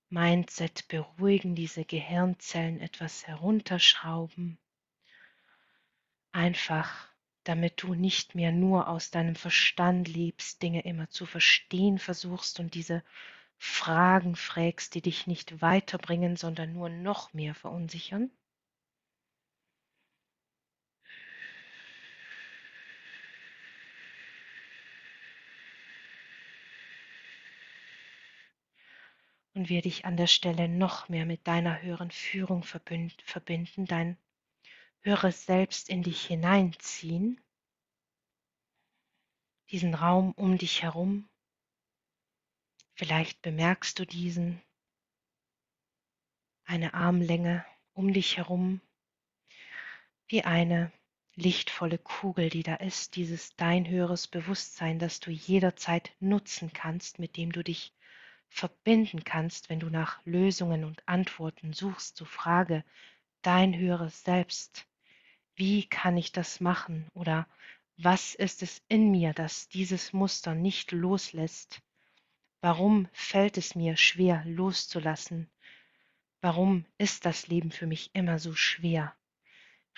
Mindset 0.09 0.89
beruhigen, 0.89 1.55
diese 1.55 1.84
Gehirnzellen 1.84 2.80
etwas 2.80 3.26
herunterschrauben, 3.26 4.59
einfach 6.32 7.09
damit 7.45 7.82
du 7.82 7.95
nicht 7.95 8.34
mehr 8.34 8.53
nur 8.53 8.89
aus 8.89 9.11
deinem 9.11 9.37
Verstand 9.37 10.09
lebst, 10.09 10.62
Dinge 10.62 10.82
immer 10.82 11.09
zu 11.11 11.26
verstehen 11.26 11.99
versuchst 11.99 12.59
und 12.61 12.74
diese 12.74 13.05
Fragen 13.57 14.37
fragst, 14.37 14.95
die 14.95 15.03
dich 15.03 15.26
nicht 15.26 15.62
weiterbringen, 15.62 16.37
sondern 16.37 16.72
nur 16.72 16.89
noch 16.89 17.32
mehr 17.32 17.55
verunsichern? 17.55 18.30
Wir 29.68 29.82
dich 29.82 30.04
an 30.04 30.16
der 30.16 30.28
Stelle 30.28 30.68
noch 30.68 31.08
mehr 31.08 31.26
mit 31.26 31.46
deiner 31.48 31.82
höheren 31.82 32.12
Führung 32.12 32.62
verbinden, 32.62 33.86
dein 33.86 34.16
höheres 35.00 35.44
Selbst 35.44 35.88
in 35.88 36.04
dich 36.04 36.24
hineinziehen, 36.24 37.40
diesen 39.70 39.94
Raum 39.94 40.32
um 40.32 40.56
dich 40.56 40.82
herum. 40.82 41.28
Vielleicht 42.94 43.42
bemerkst 43.42 43.98
du 43.98 44.06
diesen, 44.06 44.62
eine 46.64 46.94
Armlänge 46.94 47.66
um 47.92 48.12
dich 48.12 48.36
herum, 48.36 48.80
wie 50.28 50.42
eine 50.42 50.92
lichtvolle 51.34 51.98
Kugel, 51.98 52.50
die 52.50 52.62
da 52.62 52.76
ist, 52.76 53.16
dieses 53.16 53.56
dein 53.56 53.88
höheres 53.88 54.28
Bewusstsein, 54.28 55.00
das 55.00 55.18
du 55.18 55.32
jederzeit 55.32 56.14
nutzen 56.20 56.72
kannst, 56.72 57.18
mit 57.18 57.36
dem 57.36 57.50
du 57.50 57.64
dich 57.64 57.95
verbinden 58.49 59.24
kannst, 59.24 59.68
wenn 59.70 59.80
du 59.80 59.90
nach 59.90 60.24
Lösungen 60.24 60.84
und 60.84 61.07
Antworten 61.07 61.72
suchst 61.72 62.16
zur 62.16 62.26
Frage 62.26 62.84
dein 63.42 63.76
höheres 63.76 64.24
Selbst. 64.24 64.86
Wie 65.55 65.86
kann 65.86 66.16
ich 66.16 66.32
das 66.32 66.61
machen? 66.61 67.09
Oder 67.14 67.47
was 67.97 68.34
ist 68.34 68.62
es 68.62 68.82
in 68.88 69.11
mir, 69.11 69.32
das 69.32 69.68
dieses 69.68 70.12
Muster 70.12 70.55
nicht 70.55 70.92
loslässt? 70.92 71.80
Warum 72.61 73.09
fällt 73.12 73.57
es 73.57 73.74
mir 73.74 73.97
schwer 73.97 74.42
loszulassen? 74.44 75.51
Warum 76.40 76.84
ist 76.99 77.24
das 77.24 77.49
Leben 77.49 77.70
für 77.70 77.86
mich 77.86 78.11
immer 78.12 78.38
so 78.38 78.55
schwer? 78.55 79.14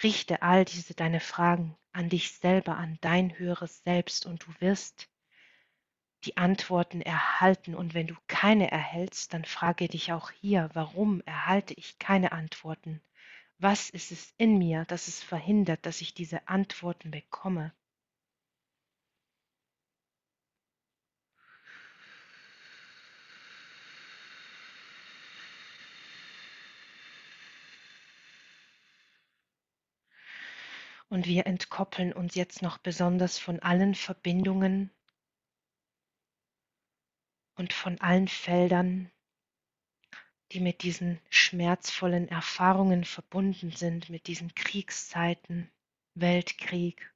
Richte 0.02 0.42
all 0.42 0.64
diese 0.64 0.94
deine 0.94 1.20
Fragen 1.20 1.76
an 1.92 2.08
dich 2.08 2.32
selber, 2.32 2.76
an 2.76 2.98
dein 3.00 3.36
höheres 3.38 3.82
Selbst 3.82 4.26
und 4.26 4.46
du 4.46 4.54
wirst 4.60 5.08
die 6.24 6.36
Antworten 6.36 7.00
erhalten. 7.02 7.74
Und 7.74 7.94
wenn 7.94 8.06
du 8.06 8.14
keine 8.28 8.70
erhältst, 8.70 9.34
dann 9.34 9.44
frage 9.44 9.88
dich 9.88 10.12
auch 10.12 10.30
hier, 10.30 10.70
warum 10.74 11.20
erhalte 11.22 11.74
ich 11.74 11.98
keine 11.98 12.32
Antworten? 12.32 13.02
Was 13.58 13.90
ist 13.90 14.12
es 14.12 14.34
in 14.38 14.58
mir, 14.58 14.84
das 14.86 15.08
es 15.08 15.22
verhindert, 15.22 15.86
dass 15.86 16.00
ich 16.00 16.14
diese 16.14 16.48
Antworten 16.48 17.10
bekomme? 17.10 17.72
Und 31.10 31.26
wir 31.26 31.46
entkoppeln 31.46 32.12
uns 32.14 32.34
jetzt 32.34 32.62
noch 32.62 32.78
besonders 32.78 33.38
von 33.38 33.60
allen 33.60 33.94
Verbindungen 33.94 34.90
und 37.58 37.72
von 37.72 38.00
allen 38.00 38.28
Feldern, 38.28 39.10
die 40.52 40.60
mit 40.60 40.82
diesen 40.82 41.20
schmerzvollen 41.28 42.28
Erfahrungen 42.28 43.04
verbunden 43.04 43.72
sind, 43.72 44.08
mit 44.08 44.28
diesen 44.28 44.54
Kriegszeiten, 44.54 45.70
Weltkrieg, 46.14 47.12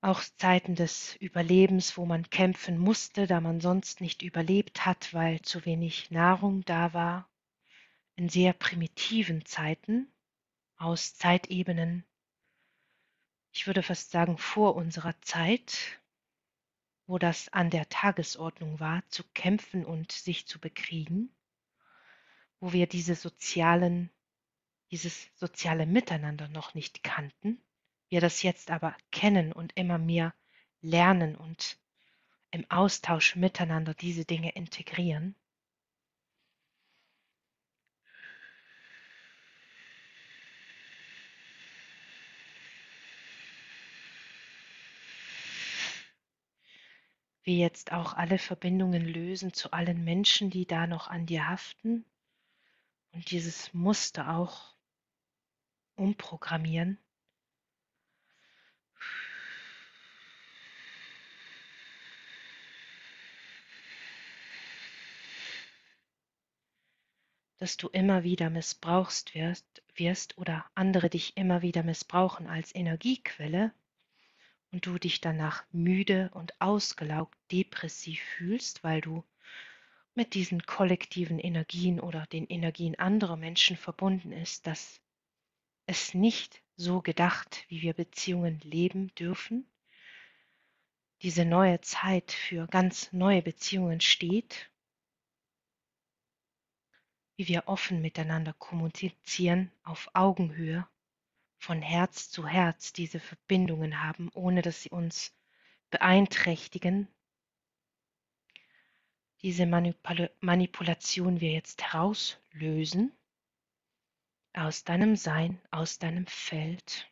auch 0.00 0.22
Zeiten 0.36 0.74
des 0.74 1.14
Überlebens, 1.16 1.96
wo 1.96 2.04
man 2.06 2.28
kämpfen 2.28 2.78
musste, 2.78 3.26
da 3.26 3.40
man 3.40 3.60
sonst 3.60 4.00
nicht 4.00 4.22
überlebt 4.22 4.84
hat, 4.84 5.14
weil 5.14 5.40
zu 5.42 5.64
wenig 5.64 6.10
Nahrung 6.10 6.64
da 6.64 6.92
war, 6.92 7.28
in 8.16 8.28
sehr 8.28 8.52
primitiven 8.52 9.44
Zeiten, 9.44 10.10
aus 10.76 11.16
Zeitebenen, 11.16 12.04
ich 13.52 13.66
würde 13.66 13.82
fast 13.82 14.10
sagen 14.10 14.36
vor 14.36 14.74
unserer 14.74 15.14
Zeit, 15.20 16.00
wo 17.06 17.18
das 17.18 17.48
an 17.52 17.70
der 17.70 17.88
Tagesordnung 17.88 18.80
war, 18.80 19.02
zu 19.08 19.24
kämpfen 19.34 19.84
und 19.84 20.12
sich 20.12 20.46
zu 20.46 20.58
bekriegen, 20.58 21.34
wo 22.60 22.72
wir 22.72 22.86
diese 22.86 23.14
sozialen, 23.14 24.10
dieses 24.90 25.28
soziale 25.34 25.86
Miteinander 25.86 26.48
noch 26.48 26.74
nicht 26.74 27.04
kannten, 27.04 27.60
wir 28.08 28.20
das 28.20 28.42
jetzt 28.42 28.70
aber 28.70 28.96
kennen 29.10 29.52
und 29.52 29.72
immer 29.76 29.98
mehr 29.98 30.34
lernen 30.80 31.36
und 31.36 31.78
im 32.50 32.70
Austausch 32.70 33.36
miteinander 33.36 33.94
diese 33.94 34.24
Dinge 34.24 34.52
integrieren. 34.52 35.34
Wir 47.44 47.56
jetzt 47.56 47.92
auch 47.92 48.14
alle 48.14 48.38
Verbindungen 48.38 49.06
lösen 49.06 49.52
zu 49.52 49.72
allen 49.72 50.02
Menschen, 50.04 50.50
die 50.50 50.66
da 50.66 50.86
noch 50.86 51.08
an 51.08 51.26
dir 51.26 51.48
haften 51.48 52.04
und 53.12 53.30
dieses 53.30 53.72
Muster 53.74 54.36
auch 54.36 54.74
umprogrammieren. 55.96 56.98
dass 67.58 67.78
du 67.78 67.88
immer 67.88 68.24
wieder 68.24 68.50
missbrauchst 68.50 69.34
wirst, 69.34 69.82
wirst 69.94 70.36
oder 70.36 70.66
andere 70.74 71.08
dich 71.08 71.34
immer 71.38 71.62
wieder 71.62 71.82
missbrauchen 71.82 72.46
als 72.46 72.74
Energiequelle, 72.74 73.72
und 74.74 74.86
du 74.86 74.98
dich 74.98 75.20
danach 75.20 75.64
müde 75.70 76.32
und 76.34 76.60
ausgelaugt 76.60 77.38
depressiv 77.52 78.20
fühlst, 78.20 78.82
weil 78.82 79.00
du 79.00 79.22
mit 80.16 80.34
diesen 80.34 80.66
kollektiven 80.66 81.38
Energien 81.38 82.00
oder 82.00 82.26
den 82.26 82.44
Energien 82.48 82.98
anderer 82.98 83.36
Menschen 83.36 83.76
verbunden 83.76 84.32
ist, 84.32 84.66
dass 84.66 85.00
es 85.86 86.12
nicht 86.12 86.60
so 86.74 87.02
gedacht, 87.02 87.64
wie 87.68 87.82
wir 87.82 87.94
Beziehungen 87.94 88.58
leben 88.64 89.14
dürfen, 89.14 89.64
diese 91.22 91.44
neue 91.44 91.80
Zeit 91.80 92.32
für 92.32 92.66
ganz 92.66 93.12
neue 93.12 93.42
Beziehungen 93.42 94.00
steht, 94.00 94.72
wie 97.36 97.46
wir 97.46 97.68
offen 97.68 98.02
miteinander 98.02 98.54
kommunizieren 98.54 99.70
auf 99.84 100.10
Augenhöhe 100.14 100.84
von 101.58 101.82
Herz 101.82 102.30
zu 102.30 102.46
Herz 102.46 102.92
diese 102.92 103.20
Verbindungen 103.20 104.02
haben, 104.02 104.30
ohne 104.34 104.62
dass 104.62 104.82
sie 104.82 104.90
uns 104.90 105.32
beeinträchtigen. 105.90 107.08
Diese 109.42 109.66
Manipul 109.66 110.30
Manipulation 110.40 111.40
wir 111.40 111.52
jetzt 111.52 111.82
herauslösen 111.82 113.12
aus 114.54 114.84
deinem 114.84 115.16
Sein, 115.16 115.60
aus 115.70 115.98
deinem 115.98 116.26
Feld. 116.26 117.10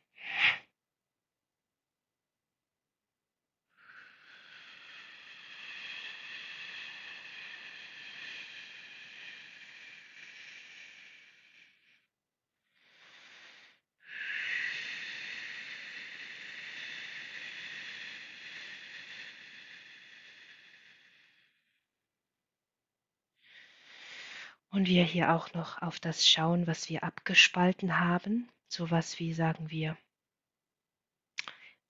Und 24.72 24.88
wir 24.88 25.04
hier 25.04 25.34
auch 25.34 25.52
noch 25.52 25.82
auf 25.82 26.00
das 26.00 26.26
schauen, 26.26 26.66
was 26.66 26.88
wir 26.88 27.04
abgespalten 27.04 28.00
haben, 28.00 28.48
sowas 28.68 29.18
wie 29.18 29.34
sagen 29.34 29.68
wir 29.68 29.98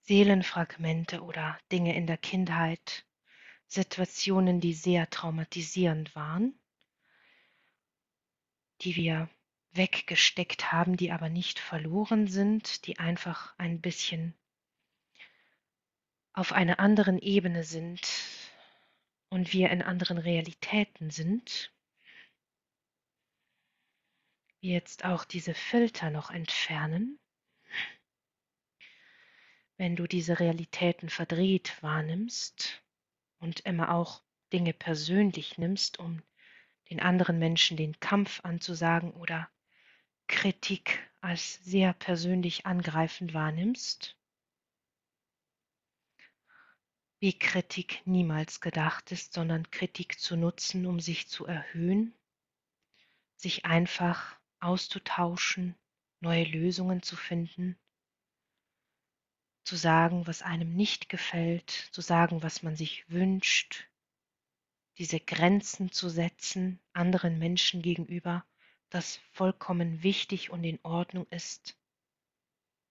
Seelenfragmente 0.01 1.21
oder 1.21 1.57
Dinge 1.71 1.95
in 1.95 2.07
der 2.07 2.17
Kindheit, 2.17 3.05
Situationen, 3.67 4.59
die 4.59 4.73
sehr 4.73 5.09
traumatisierend 5.09 6.13
waren, 6.13 6.59
die 8.81 8.97
wir 8.97 9.29
weggesteckt 9.71 10.73
haben, 10.73 10.97
die 10.97 11.13
aber 11.13 11.29
nicht 11.29 11.59
verloren 11.59 12.27
sind, 12.27 12.85
die 12.85 12.99
einfach 12.99 13.57
ein 13.57 13.79
bisschen 13.79 14.33
auf 16.33 16.51
einer 16.51 16.81
anderen 16.81 17.17
Ebene 17.17 17.63
sind 17.63 18.01
und 19.29 19.53
wir 19.53 19.69
in 19.69 19.81
anderen 19.81 20.17
Realitäten 20.17 21.11
sind 21.11 21.71
jetzt 24.63 25.03
auch 25.03 25.25
diese 25.25 25.53
Filter 25.53 26.09
noch 26.09 26.31
entfernen, 26.31 27.19
wenn 29.77 29.95
du 29.97 30.07
diese 30.07 30.39
Realitäten 30.39 31.09
verdreht 31.09 31.81
wahrnimmst 31.83 32.81
und 33.39 33.59
immer 33.61 33.93
auch 33.93 34.23
Dinge 34.53 34.71
persönlich 34.71 35.57
nimmst, 35.57 35.99
um 35.99 36.23
den 36.89 37.01
anderen 37.01 37.39
Menschen 37.39 37.75
den 37.75 37.99
Kampf 37.99 38.39
anzusagen 38.45 39.11
oder 39.11 39.49
Kritik 40.27 41.11
als 41.19 41.55
sehr 41.65 41.91
persönlich 41.93 42.65
angreifend 42.65 43.33
wahrnimmst, 43.33 44.15
wie 47.19 47.37
Kritik 47.37 48.01
niemals 48.05 48.61
gedacht 48.61 49.11
ist, 49.11 49.33
sondern 49.33 49.69
Kritik 49.71 50.19
zu 50.19 50.37
nutzen, 50.37 50.85
um 50.85 51.01
sich 51.01 51.27
zu 51.27 51.45
erhöhen, 51.45 52.13
sich 53.35 53.65
einfach 53.65 54.37
auszutauschen, 54.63 55.75
neue 56.19 56.45
Lösungen 56.45 57.01
zu 57.01 57.15
finden, 57.15 57.77
zu 59.63 59.75
sagen, 59.75 60.27
was 60.27 60.41
einem 60.41 60.75
nicht 60.75 61.09
gefällt, 61.09 61.69
zu 61.69 62.01
sagen, 62.01 62.43
was 62.43 62.63
man 62.63 62.75
sich 62.75 63.09
wünscht, 63.09 63.87
diese 64.97 65.19
Grenzen 65.19 65.91
zu 65.91 66.09
setzen 66.09 66.79
anderen 66.93 67.39
Menschen 67.39 67.81
gegenüber, 67.81 68.45
das 68.89 69.17
vollkommen 69.31 70.03
wichtig 70.03 70.51
und 70.51 70.63
in 70.63 70.79
Ordnung 70.83 71.25
ist, 71.29 71.77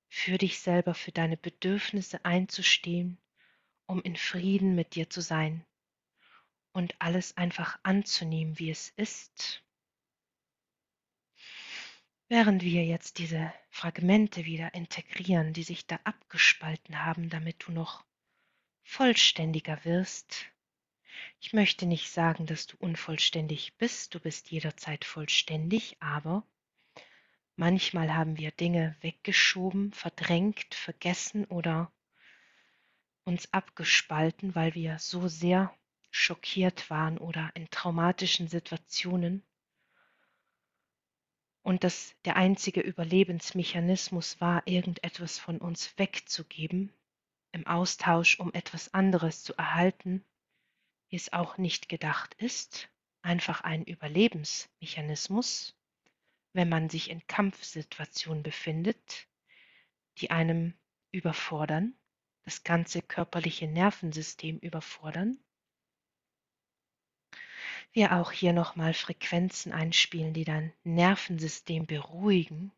für 0.09 0.37
dich 0.37 0.59
selber, 0.59 0.95
für 0.95 1.13
deine 1.13 1.37
Bedürfnisse 1.37 2.25
einzustehen, 2.25 3.19
um 3.87 4.03
in 4.03 4.17
Frieden 4.17 4.75
mit 4.75 4.95
dir 4.95 5.09
zu 5.09 5.21
sein, 5.21 5.65
und 6.73 6.95
alles 7.01 7.37
einfach 7.37 7.79
anzunehmen, 7.83 8.59
wie 8.59 8.71
es 8.71 8.91
ist. 8.97 9.63
Während 12.35 12.63
wir 12.63 12.83
jetzt 12.83 13.19
diese 13.19 13.53
Fragmente 13.69 14.47
wieder 14.47 14.73
integrieren, 14.73 15.53
die 15.53 15.65
sich 15.65 15.87
da 15.87 16.01
abgespalten 16.05 17.05
haben, 17.05 17.29
damit 17.29 17.67
du 17.67 17.73
noch 17.73 18.07
vollständiger 18.85 19.85
wirst. 19.85 20.47
Ich 21.41 21.53
möchte 21.53 21.85
nicht 21.85 22.11
sagen, 22.11 22.47
dass 22.47 22.67
du 22.67 22.79
unvollständig 22.79 23.77
bist, 23.77 24.15
du 24.15 24.19
bist 24.19 24.51
jederzeit 24.51 25.05
vollständig, 25.05 25.99
aber 26.01 26.43
manchmal 27.57 28.15
haben 28.15 28.39
wir 28.39 28.51
Dinge 28.51 28.97
weggeschoben, 29.03 29.93
verdrängt, 29.93 30.75
vergessen 30.75 31.45
oder 31.45 31.93
uns 33.25 33.53
abgespalten, 33.53 34.55
weil 34.55 34.75
wir 34.75 34.99
so 34.99 35.29
sehr 35.29 35.77
schockiert 36.11 36.89
waren 36.89 37.19
oder 37.19 37.51
in 37.53 37.69
traumatischen 37.69 38.49
Situationen 38.49 39.45
und 41.63 41.85
dass 41.85 42.15
der 42.25 42.37
einzige 42.37 42.81
Überlebensmechanismus 42.81 44.41
war, 44.41 44.67
irgendetwas 44.67 45.39
von 45.39 45.59
uns 45.59 45.97
wegzugeben, 45.99 46.93
im 47.53 47.67
Austausch, 47.67 48.41
um 48.41 48.53
etwas 48.53 48.95
anderes 48.95 49.45
zu 49.45 49.55
erhalten, 49.55 50.25
wie 51.09 51.17
es 51.17 51.33
auch 51.33 51.59
nicht 51.59 51.89
gedacht 51.89 52.35
ist, 52.35 52.89
einfach 53.21 53.61
ein 53.61 53.85
Überlebensmechanismus, 53.85 55.77
wenn 56.53 56.69
man 56.69 56.89
sich 56.89 57.11
in 57.11 57.27
Kampfsituationen 57.27 58.43
befindet, 58.43 59.29
die 60.19 60.31
einem 60.31 60.75
überfordern, 61.13 61.95
das 62.45 62.65
ganze 62.65 63.03
körperliche 63.03 63.69
Nervensystem 63.69 64.59
überfordern. 64.59 65.39
Wir 67.95 68.13
auch 68.17 68.33
hier 68.33 68.55
nochmal 68.55 68.95
Frequenzen 68.95 69.71
einspielen, 69.71 70.33
die 70.33 70.45
dein 70.45 70.73
Nervensystem 70.83 71.87
beruhigen, 71.87 72.73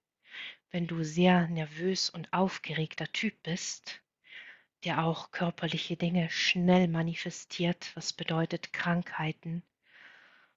wenn 0.73 0.89
du 0.89 1.05
sehr 1.05 1.47
nervös 1.47 2.11
und 2.11 2.33
aufgeregter 2.33 3.07
Typ 3.13 3.41
bist, 3.45 4.03
der 4.83 5.05
auch 5.05 5.31
körperliche 5.31 5.97
Dinge 5.97 6.29
schnell 6.31 6.89
manifestiert, 6.89 7.93
was 7.95 8.13
bedeutet 8.13 8.73
Krankheiten, 8.73 9.63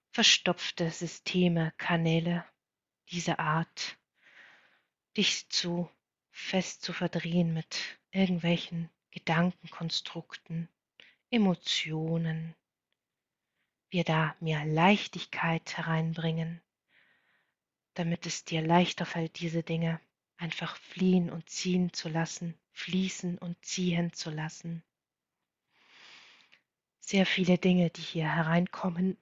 verstopfte 0.10 0.90
Systeme, 0.90 1.72
Kanäle 1.78 2.44
dieser 3.12 3.40
Art, 3.40 4.00
dich 5.16 5.48
zu 5.50 5.88
fest 6.32 6.82
zu 6.82 6.94
verdrehen 6.94 7.54
mit 7.54 8.00
irgendwelchen 8.10 8.90
Gedankenkonstrukten, 9.12 10.68
Emotionen, 11.30 12.56
wir 13.98 14.04
da 14.04 14.36
mehr 14.40 14.64
Leichtigkeit 14.64 15.76
hereinbringen, 15.76 16.62
damit 17.96 18.28
es 18.28 18.46
dir 18.46 18.62
leichter 18.62 19.08
fällt, 19.08 19.40
diese 19.40 19.64
Dinge 19.64 20.00
einfach 20.38 20.78
fliehen 20.78 21.32
und 21.32 21.50
ziehen 21.50 21.92
zu 21.94 22.08
lassen, 22.08 22.54
fließen 22.74 23.40
und 23.40 23.58
ziehen 23.66 24.14
zu 24.14 24.30
lassen. 24.30 24.84
Sehr 27.00 27.26
viele 27.26 27.58
Dinge, 27.58 27.90
die 27.90 28.04
hier 28.04 28.32
hereinkommen, 28.32 29.18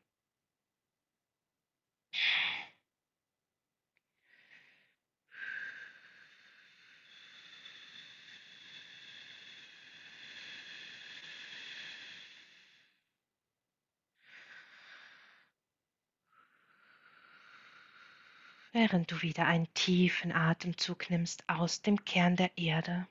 während 18.76 19.10
du 19.10 19.22
wieder 19.22 19.46
einen 19.46 19.74
tiefen 19.74 20.34
Atemzug 20.34 21.10
nimmst 21.10 21.48
aus 21.48 21.82
dem 21.82 22.04
Kern 22.04 22.36
der 22.36 22.58
Erde. 22.58 23.08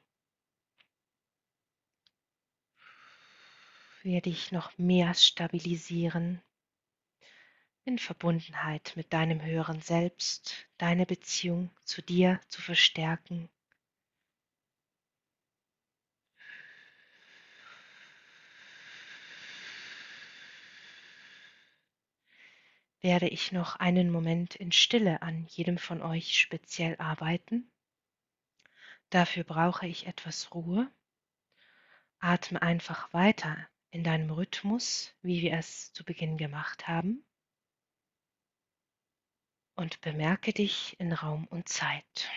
Werde 4.02 4.28
dich 4.28 4.52
noch 4.52 4.76
mehr 4.76 5.14
stabilisieren 5.14 6.42
in 7.86 7.98
Verbundenheit 7.98 8.92
mit 8.94 9.14
deinem 9.14 9.40
höheren 9.40 9.80
Selbst, 9.80 10.68
deine 10.76 11.06
Beziehung 11.06 11.70
zu 11.86 12.02
dir 12.02 12.42
zu 12.48 12.60
verstärken. 12.60 13.48
Werde 23.04 23.28
ich 23.28 23.52
noch 23.52 23.76
einen 23.76 24.10
Moment 24.10 24.54
in 24.54 24.72
Stille 24.72 25.20
an 25.20 25.44
jedem 25.50 25.76
von 25.76 26.00
euch 26.00 26.40
speziell 26.40 26.96
arbeiten. 26.96 27.70
Dafür 29.10 29.44
brauche 29.44 29.86
ich 29.86 30.06
etwas 30.06 30.54
Ruhe. 30.54 30.90
Atme 32.18 32.62
einfach 32.62 33.12
weiter 33.12 33.58
in 33.90 34.04
deinem 34.04 34.30
Rhythmus, 34.30 35.14
wie 35.20 35.42
wir 35.42 35.52
es 35.52 35.92
zu 35.92 36.02
Beginn 36.02 36.38
gemacht 36.38 36.88
haben. 36.88 37.22
Und 39.76 40.00
bemerke 40.00 40.54
dich 40.54 40.98
in 40.98 41.12
Raum 41.12 41.46
und 41.48 41.68
Zeit. 41.68 42.30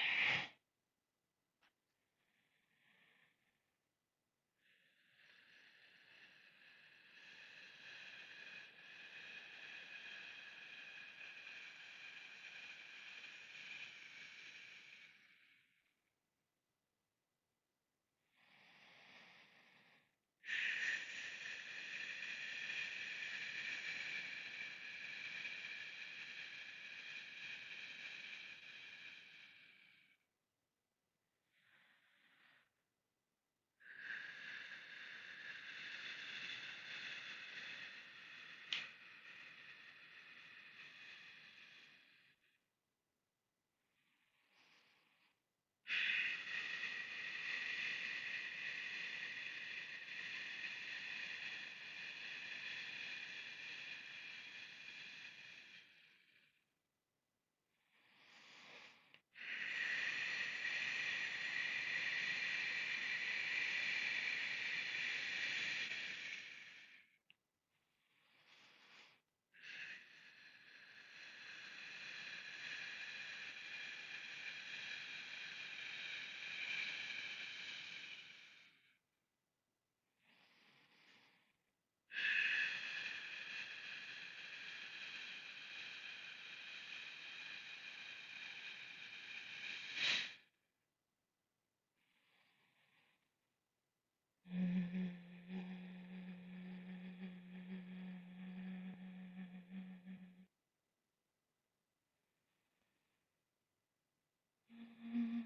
Mm-hmm. 105.15 105.36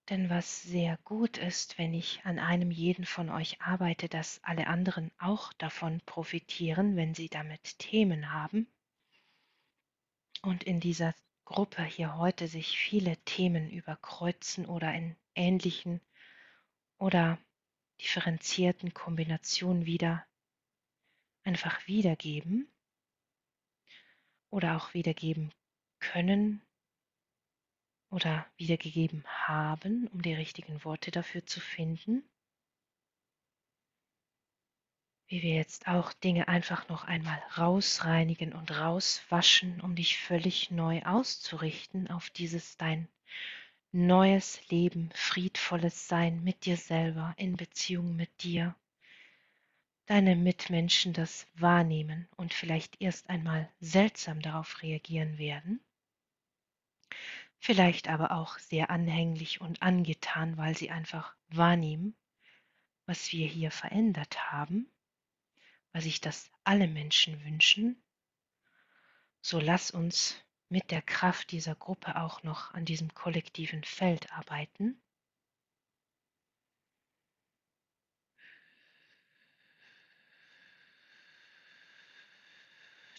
Denn 0.10 0.30
was 0.30 0.62
sehr 0.62 0.98
gut 1.04 1.38
ist, 1.38 1.80
wenn 1.80 1.94
ich 1.94 2.24
an 2.26 2.38
einem 2.38 2.70
jeden 2.70 3.06
von 3.06 3.32
euch 3.32 3.60
arbeite, 3.62 4.08
dass 4.08 4.40
alle 4.44 4.68
anderen 4.68 5.12
auch 5.18 5.52
davon 5.54 6.00
profitieren, 6.06 6.96
wenn 6.96 7.16
sie 7.16 7.28
damit 7.28 7.80
Themen 7.80 8.32
haben. 8.32 8.68
Und 10.44 10.64
in 10.64 10.80
dieser 10.80 11.16
Gruppe 11.44 11.84
hier 11.84 12.18
heute 12.18 12.48
sich 12.48 12.78
viele 12.78 13.18
Themen 13.26 13.70
überkreuzen 13.72 14.68
oder 14.68 14.94
in 14.94 15.16
ähnlichen 15.34 16.02
oder 17.00 17.40
differenzierten 18.00 18.94
Kombinationen 18.94 19.88
wieder 19.88 20.24
einfach 21.44 21.88
wiedergeben 21.88 22.68
oder 24.52 24.78
auch 24.78 24.94
wiedergeben 24.94 25.52
können 26.00 26.62
oder 28.16 28.46
wiedergegeben 28.56 29.26
haben, 29.28 30.08
um 30.08 30.22
die 30.22 30.34
richtigen 30.34 30.86
Worte 30.86 31.12
dafür 31.12 31.46
zu 31.46 31.60
finden. 31.60 32.24
Wie 35.28 35.42
wir 35.42 35.56
jetzt 35.56 35.90
auch 35.90 36.14
Dinge 36.14 36.48
einfach 36.48 36.88
noch 36.88 37.04
einmal 37.04 37.42
rausreinigen 37.58 38.54
und 38.54 38.72
rauswaschen, 38.72 39.82
um 39.82 39.96
dich 39.96 40.18
völlig 40.18 40.72
neu 40.72 41.02
auszurichten 41.04 42.10
auf 42.10 42.30
dieses 42.30 42.78
dein 42.78 43.10
neues 43.92 44.66
Leben, 44.70 45.10
friedvolles 45.14 46.08
Sein 46.08 46.42
mit 46.42 46.66
dir 46.66 46.78
selber, 46.78 47.34
in 47.36 47.58
Beziehung 47.58 48.16
mit 48.16 48.44
dir, 48.44 48.76
deine 50.06 50.38
Mitmenschen 50.38 51.12
das 51.12 51.48
wahrnehmen 51.56 52.30
und 52.38 52.54
vielleicht 52.54 53.02
erst 53.02 53.30
einmal 53.30 53.70
seltsam 53.82 54.42
darauf 54.42 54.82
reagieren 54.84 55.38
werden, 55.38 55.82
vielleicht 57.66 58.10
aber 58.10 58.30
auch 58.30 58.60
sehr 58.60 58.92
anhänglich 58.92 59.60
und 59.60 59.82
angetan, 59.82 60.56
weil 60.56 60.78
sie 60.78 60.92
einfach 60.92 61.36
wahrnehmen, 61.48 62.16
was 63.08 63.32
wir 63.32 63.48
hier 63.48 63.72
verändert 63.72 64.52
haben, 64.52 64.88
weil 65.92 66.04
sich 66.04 66.22
das 66.22 66.52
alle 66.64 66.88
Menschen 66.88 67.44
wünschen, 67.44 68.00
so 69.42 69.60
lass 69.60 69.90
uns 69.90 70.40
mit 70.70 70.92
der 70.92 71.02
Kraft 71.02 71.52
dieser 71.52 71.74
Gruppe 71.74 72.22
auch 72.22 72.44
noch 72.44 72.72
an 72.76 72.86
diesem 72.86 73.14
kollektiven 73.16 73.84
Feld 73.84 74.32
arbeiten. 74.32 75.02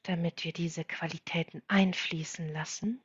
damit 0.05 0.45
wir 0.45 0.53
diese 0.53 0.85
Qualitäten 0.85 1.65
einfließen 1.67 2.49
lassen 2.53 3.03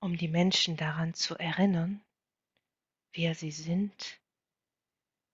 um 0.00 0.16
die 0.16 0.28
Menschen 0.28 0.76
daran 0.76 1.14
zu 1.14 1.36
erinnern, 1.36 2.04
wer 3.12 3.34
sie 3.34 3.50
sind, 3.50 4.20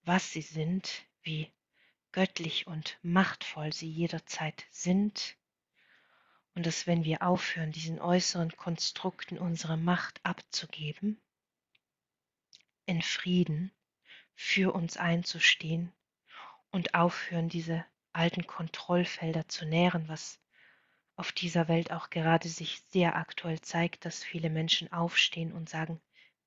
was 0.04 0.30
sie 0.30 0.42
sind, 0.42 1.04
wie 1.22 1.50
göttlich 2.12 2.66
und 2.66 2.98
machtvoll 3.02 3.72
sie 3.72 3.88
jederzeit 3.88 4.64
sind, 4.70 5.36
und 6.54 6.66
dass 6.66 6.86
wenn 6.86 7.04
wir 7.04 7.22
aufhören, 7.22 7.72
diesen 7.72 7.98
äußeren 7.98 8.54
Konstrukten 8.56 9.38
unsere 9.38 9.78
Macht 9.78 10.20
abzugeben, 10.22 11.18
in 12.84 13.00
Frieden 13.00 13.72
für 14.34 14.74
uns 14.74 14.96
einzustehen 14.96 15.92
und 16.70 16.94
aufhören, 16.94 17.48
diese 17.48 17.86
alten 18.12 18.46
Kontrollfelder 18.46 19.48
zu 19.48 19.64
nähren, 19.64 20.08
was 20.08 20.38
auf 21.22 21.30
dieser 21.30 21.68
Welt 21.68 21.92
auch 21.92 22.10
gerade 22.10 22.48
sich 22.48 22.82
sehr 22.88 23.14
aktuell 23.14 23.60
zeigt, 23.60 24.04
dass 24.04 24.24
viele 24.24 24.50
Menschen 24.50 24.90
aufstehen 24.92 25.52
und 25.52 25.68
sagen, 25.68 26.00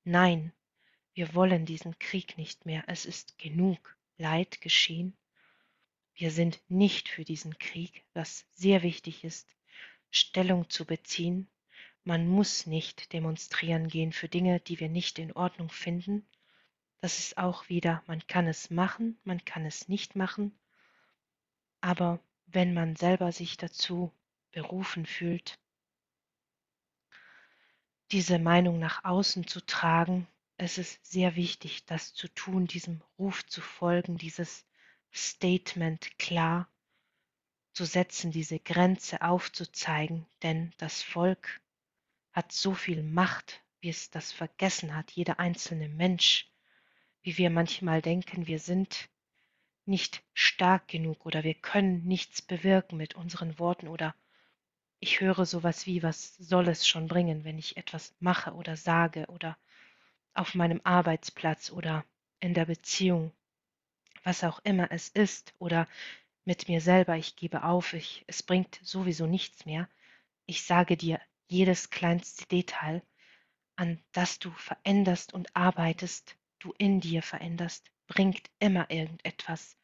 nein, 0.04 0.52
wir 1.14 1.34
wollen 1.34 1.64
diesen 1.64 1.98
Krieg 1.98 2.36
nicht 2.36 2.66
mehr, 2.66 2.84
es 2.86 3.06
ist 3.06 3.38
genug 3.38 3.96
Leid 4.18 4.60
geschehen. 4.60 5.16
Wir 6.14 6.30
sind 6.30 6.60
nicht 6.68 7.08
für 7.08 7.24
diesen 7.24 7.56
Krieg, 7.58 8.04
was 8.12 8.44
sehr 8.52 8.82
wichtig 8.82 9.24
ist, 9.24 9.48
Stellung 10.10 10.68
zu 10.68 10.84
beziehen. 10.84 11.48
Man 12.04 12.28
muss 12.28 12.66
nicht 12.66 13.14
demonstrieren 13.14 13.88
gehen 13.88 14.12
für 14.12 14.28
Dinge, 14.28 14.60
die 14.60 14.78
wir 14.78 14.90
nicht 14.90 15.18
in 15.18 15.32
Ordnung 15.32 15.70
finden. 15.70 16.28
Das 17.00 17.18
ist 17.18 17.38
auch 17.38 17.70
wieder, 17.70 18.02
man 18.06 18.26
kann 18.26 18.46
es 18.46 18.68
machen, 18.68 19.18
man 19.24 19.42
kann 19.46 19.64
es 19.64 19.88
nicht 19.88 20.16
machen, 20.16 20.52
aber 21.80 22.20
wenn 22.44 22.74
man 22.74 22.94
selber 22.94 23.32
sich 23.32 23.56
dazu 23.56 24.12
berufen 24.52 25.06
fühlt, 25.06 25.58
diese 28.12 28.38
Meinung 28.38 28.78
nach 28.78 29.04
außen 29.04 29.46
zu 29.46 29.64
tragen. 29.64 30.26
Es 30.56 30.78
ist 30.78 31.04
sehr 31.04 31.36
wichtig, 31.36 31.84
das 31.86 32.14
zu 32.14 32.28
tun, 32.28 32.66
diesem 32.66 33.02
Ruf 33.18 33.44
zu 33.46 33.60
folgen, 33.60 34.16
dieses 34.16 34.64
Statement 35.12 36.18
klar 36.18 36.68
zu 37.72 37.84
setzen, 37.84 38.30
diese 38.30 38.58
Grenze 38.58 39.20
aufzuzeigen, 39.20 40.26
denn 40.42 40.72
das 40.78 41.02
Volk 41.02 41.60
hat 42.32 42.52
so 42.52 42.74
viel 42.74 43.02
Macht, 43.02 43.62
wie 43.80 43.90
es 43.90 44.10
das 44.10 44.32
vergessen 44.32 44.94
hat, 44.94 45.10
jeder 45.10 45.38
einzelne 45.38 45.88
Mensch, 45.88 46.50
wie 47.22 47.36
wir 47.36 47.50
manchmal 47.50 48.00
denken, 48.00 48.46
wir 48.46 48.60
sind 48.60 49.10
nicht 49.84 50.22
stark 50.32 50.88
genug 50.88 51.26
oder 51.26 51.44
wir 51.44 51.54
können 51.54 52.04
nichts 52.04 52.40
bewirken 52.40 52.96
mit 52.96 53.14
unseren 53.14 53.58
Worten 53.58 53.88
oder 53.88 54.14
ich 55.00 55.20
höre 55.20 55.44
sowas 55.46 55.86
wie, 55.86 56.02
was 56.02 56.36
soll 56.36 56.68
es 56.68 56.86
schon 56.86 57.06
bringen, 57.06 57.44
wenn 57.44 57.58
ich 57.58 57.76
etwas 57.76 58.14
mache 58.18 58.52
oder 58.54 58.76
sage 58.76 59.26
oder 59.26 59.56
auf 60.34 60.54
meinem 60.54 60.80
Arbeitsplatz 60.84 61.70
oder 61.70 62.04
in 62.40 62.54
der 62.54 62.66
Beziehung, 62.66 63.32
was 64.22 64.44
auch 64.44 64.60
immer 64.64 64.90
es 64.90 65.08
ist 65.08 65.54
oder 65.58 65.86
mit 66.44 66.68
mir 66.68 66.80
selber, 66.80 67.16
ich 67.16 67.36
gebe 67.36 67.64
auf, 67.64 67.92
ich, 67.92 68.24
es 68.26 68.42
bringt 68.42 68.78
sowieso 68.82 69.26
nichts 69.26 69.66
mehr. 69.66 69.88
Ich 70.46 70.62
sage 70.62 70.96
dir 70.96 71.20
jedes 71.48 71.90
kleinste 71.90 72.46
Detail, 72.46 73.02
an 73.76 74.00
das 74.12 74.38
du 74.38 74.50
veränderst 74.52 75.34
und 75.34 75.54
arbeitest, 75.54 76.36
du 76.58 76.72
in 76.78 77.00
dir 77.00 77.22
veränderst, 77.22 77.90
bringt 78.06 78.50
immer 78.58 78.90
irgendetwas. 78.90 79.76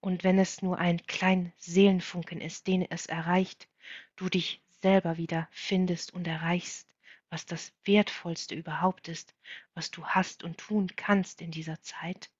Und 0.00 0.24
wenn 0.24 0.38
es 0.38 0.62
nur 0.62 0.78
ein 0.78 1.04
kleiner 1.06 1.50
Seelenfunken 1.56 2.40
ist, 2.40 2.66
den 2.66 2.82
es 2.82 3.06
erreicht, 3.06 3.68
du 4.16 4.28
dich 4.28 4.62
selber 4.80 5.16
wieder 5.16 5.48
findest 5.50 6.12
und 6.12 6.26
erreichst, 6.26 6.88
was 7.30 7.46
das 7.46 7.72
Wertvollste 7.84 8.54
überhaupt 8.54 9.08
ist, 9.08 9.34
was 9.74 9.90
du 9.90 10.06
hast 10.06 10.44
und 10.44 10.58
tun 10.58 10.90
kannst 10.94 11.40
in 11.40 11.50
dieser 11.50 11.80
Zeit, 11.82 12.30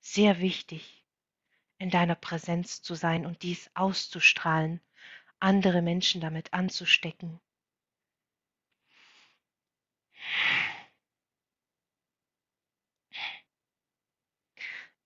sehr 0.00 0.38
wichtig, 0.38 1.04
in 1.78 1.90
deiner 1.90 2.14
Präsenz 2.14 2.82
zu 2.82 2.94
sein 2.94 3.26
und 3.26 3.42
dies 3.42 3.70
auszustrahlen, 3.74 4.80
andere 5.40 5.82
Menschen 5.82 6.20
damit 6.20 6.52
anzustecken. 6.52 7.40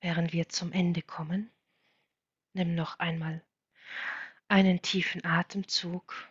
Während 0.01 0.33
wir 0.33 0.49
zum 0.49 0.73
Ende 0.73 1.01
kommen, 1.01 1.51
nimm 2.55 2.75
noch 2.75 2.99
einmal 2.99 3.45
einen 4.53 4.83
tiefen 4.83 5.25
Atemzug. 5.25 6.31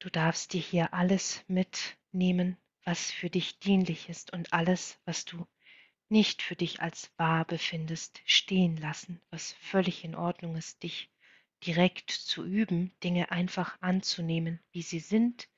Du 0.00 0.10
darfst 0.10 0.52
dir 0.52 0.60
hier 0.60 0.92
alles 0.92 1.44
mitnehmen, 1.46 2.56
was 2.82 3.12
für 3.12 3.30
dich 3.30 3.60
dienlich 3.60 4.08
ist 4.08 4.32
und 4.32 4.52
alles, 4.52 4.98
was 5.04 5.24
du 5.24 5.46
nicht 6.08 6.42
für 6.42 6.56
dich 6.56 6.80
als 6.80 7.12
wahr 7.16 7.44
befindest, 7.44 8.20
stehen 8.24 8.76
lassen, 8.76 9.20
was 9.30 9.52
völlig 9.52 10.02
in 10.02 10.16
Ordnung 10.16 10.56
ist, 10.56 10.82
dich 10.82 11.12
direkt 11.64 12.10
zu 12.10 12.44
üben, 12.44 12.90
Dinge 13.04 13.30
einfach 13.30 13.80
anzunehmen, 13.80 14.58
wie 14.72 14.82
sie 14.82 15.00
sind, 15.00 15.48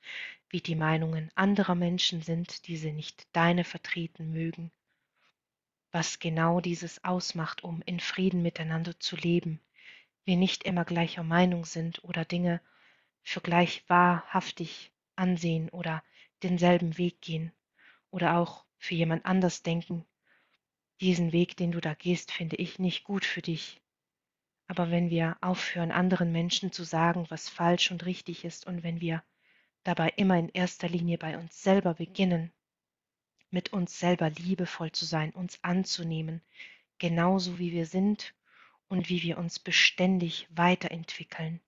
wie 0.49 0.61
die 0.61 0.75
Meinungen 0.75 1.31
anderer 1.33 1.73
Menschen 1.73 2.21
sind, 2.21 2.67
die 2.67 2.77
sie 2.77 2.91
nicht 2.91 3.27
deine 3.31 3.63
vertreten 3.63 4.29
mögen, 4.29 4.71
was 5.91 6.19
genau 6.19 6.61
dieses 6.61 7.03
ausmacht, 7.03 7.63
um 7.63 7.81
in 7.85 7.99
Frieden 7.99 8.41
miteinander 8.41 8.99
zu 8.99 9.15
leben, 9.15 9.59
wir 10.25 10.37
nicht 10.37 10.63
immer 10.63 10.85
gleicher 10.85 11.23
Meinung 11.23 11.65
sind 11.65 12.03
oder 12.03 12.25
Dinge 12.25 12.61
für 13.23 13.41
gleich 13.41 13.83
wahrhaftig 13.87 14.91
ansehen 15.15 15.69
oder 15.69 16.03
denselben 16.43 16.97
Weg 16.97 17.21
gehen 17.21 17.51
oder 18.09 18.37
auch 18.37 18.65
für 18.77 18.95
jemand 18.95 19.25
anders 19.25 19.63
denken, 19.63 20.05
diesen 21.01 21.31
Weg, 21.31 21.57
den 21.57 21.71
du 21.71 21.81
da 21.81 21.93
gehst, 21.93 22.31
finde 22.31 22.55
ich 22.57 22.79
nicht 22.79 23.03
gut 23.03 23.25
für 23.25 23.41
dich. 23.41 23.81
Aber 24.67 24.91
wenn 24.91 25.09
wir 25.09 25.37
aufhören, 25.41 25.91
anderen 25.91 26.31
Menschen 26.31 26.71
zu 26.71 26.83
sagen, 26.83 27.25
was 27.29 27.49
falsch 27.49 27.91
und 27.91 28.05
richtig 28.05 28.45
ist, 28.45 28.65
und 28.67 28.83
wenn 28.83 29.01
wir 29.01 29.23
dabei 29.83 30.09
immer 30.15 30.37
in 30.37 30.49
erster 30.49 30.87
Linie 30.87 31.17
bei 31.17 31.37
uns 31.37 31.61
selber 31.61 31.95
beginnen, 31.95 32.53
mit 33.51 33.73
uns 33.73 33.99
selber 33.99 34.29
liebevoll 34.29 34.91
zu 34.91 35.05
sein, 35.05 35.31
uns 35.31 35.63
anzunehmen, 35.63 36.41
genauso 36.97 37.59
wie 37.59 37.71
wir 37.71 37.85
sind 37.85 38.33
und 38.87 39.09
wie 39.09 39.23
wir 39.23 39.37
uns 39.37 39.59
beständig 39.59 40.47
weiterentwickeln, 40.49 41.61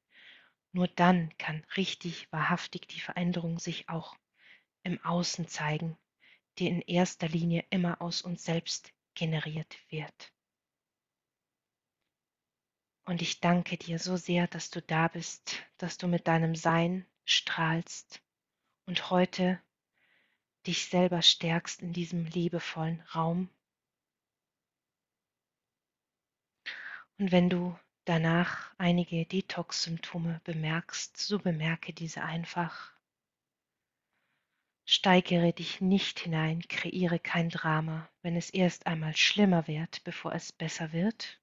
nur 0.71 0.87
dann 0.87 1.35
kann 1.37 1.63
richtig, 1.77 2.31
wahrhaftig 2.31 2.87
die 2.87 2.99
Veränderung 2.99 3.59
sich 3.59 3.89
auch 3.89 4.17
im 4.83 4.99
Außen 5.05 5.47
zeigen, 5.47 5.97
die 6.57 6.67
in 6.67 6.81
erster 6.81 7.27
Linie 7.27 7.63
immer 7.69 8.01
aus 8.01 8.21
uns 8.23 8.43
selbst 8.43 8.91
generiert 9.13 9.77
wird. 9.89 10.33
Und 13.05 13.21
ich 13.21 13.39
danke 13.39 13.77
dir 13.77 13.99
so 13.99 14.15
sehr, 14.15 14.47
dass 14.47 14.69
du 14.69 14.81
da 14.81 15.09
bist, 15.09 15.63
dass 15.77 15.97
du 15.97 16.07
mit 16.07 16.27
deinem 16.27 16.55
Sein 16.55 17.05
strahlst 17.25 18.21
und 18.85 19.09
heute 19.09 19.61
dich 20.67 20.87
selber 20.87 21.21
stärkst 21.21 21.81
in 21.81 21.93
diesem 21.93 22.25
liebevollen 22.25 23.01
Raum. 23.13 23.49
Und 27.17 27.31
wenn 27.31 27.49
du 27.49 27.77
danach 28.05 28.73
einige 28.77 29.25
Detox-Symptome 29.25 30.41
bemerkst, 30.43 31.17
so 31.17 31.39
bemerke 31.39 31.93
diese 31.93 32.23
einfach. 32.23 32.93
Steigere 34.85 35.53
dich 35.53 35.79
nicht 35.79 36.19
hinein, 36.19 36.61
kreiere 36.67 37.19
kein 37.19 37.49
Drama. 37.49 38.09
Wenn 38.21 38.35
es 38.35 38.49
erst 38.49 38.85
einmal 38.87 39.15
schlimmer 39.15 39.67
wird, 39.67 40.03
bevor 40.03 40.33
es 40.33 40.51
besser 40.51 40.91
wird, 40.91 41.39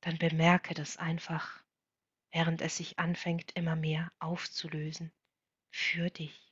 dann 0.00 0.18
bemerke 0.18 0.74
das 0.74 0.96
einfach, 0.96 1.62
während 2.32 2.60
es 2.60 2.76
sich 2.76 2.98
anfängt 2.98 3.52
immer 3.52 3.76
mehr 3.76 4.10
aufzulösen 4.18 5.12
für 5.70 6.10
dich. 6.10 6.47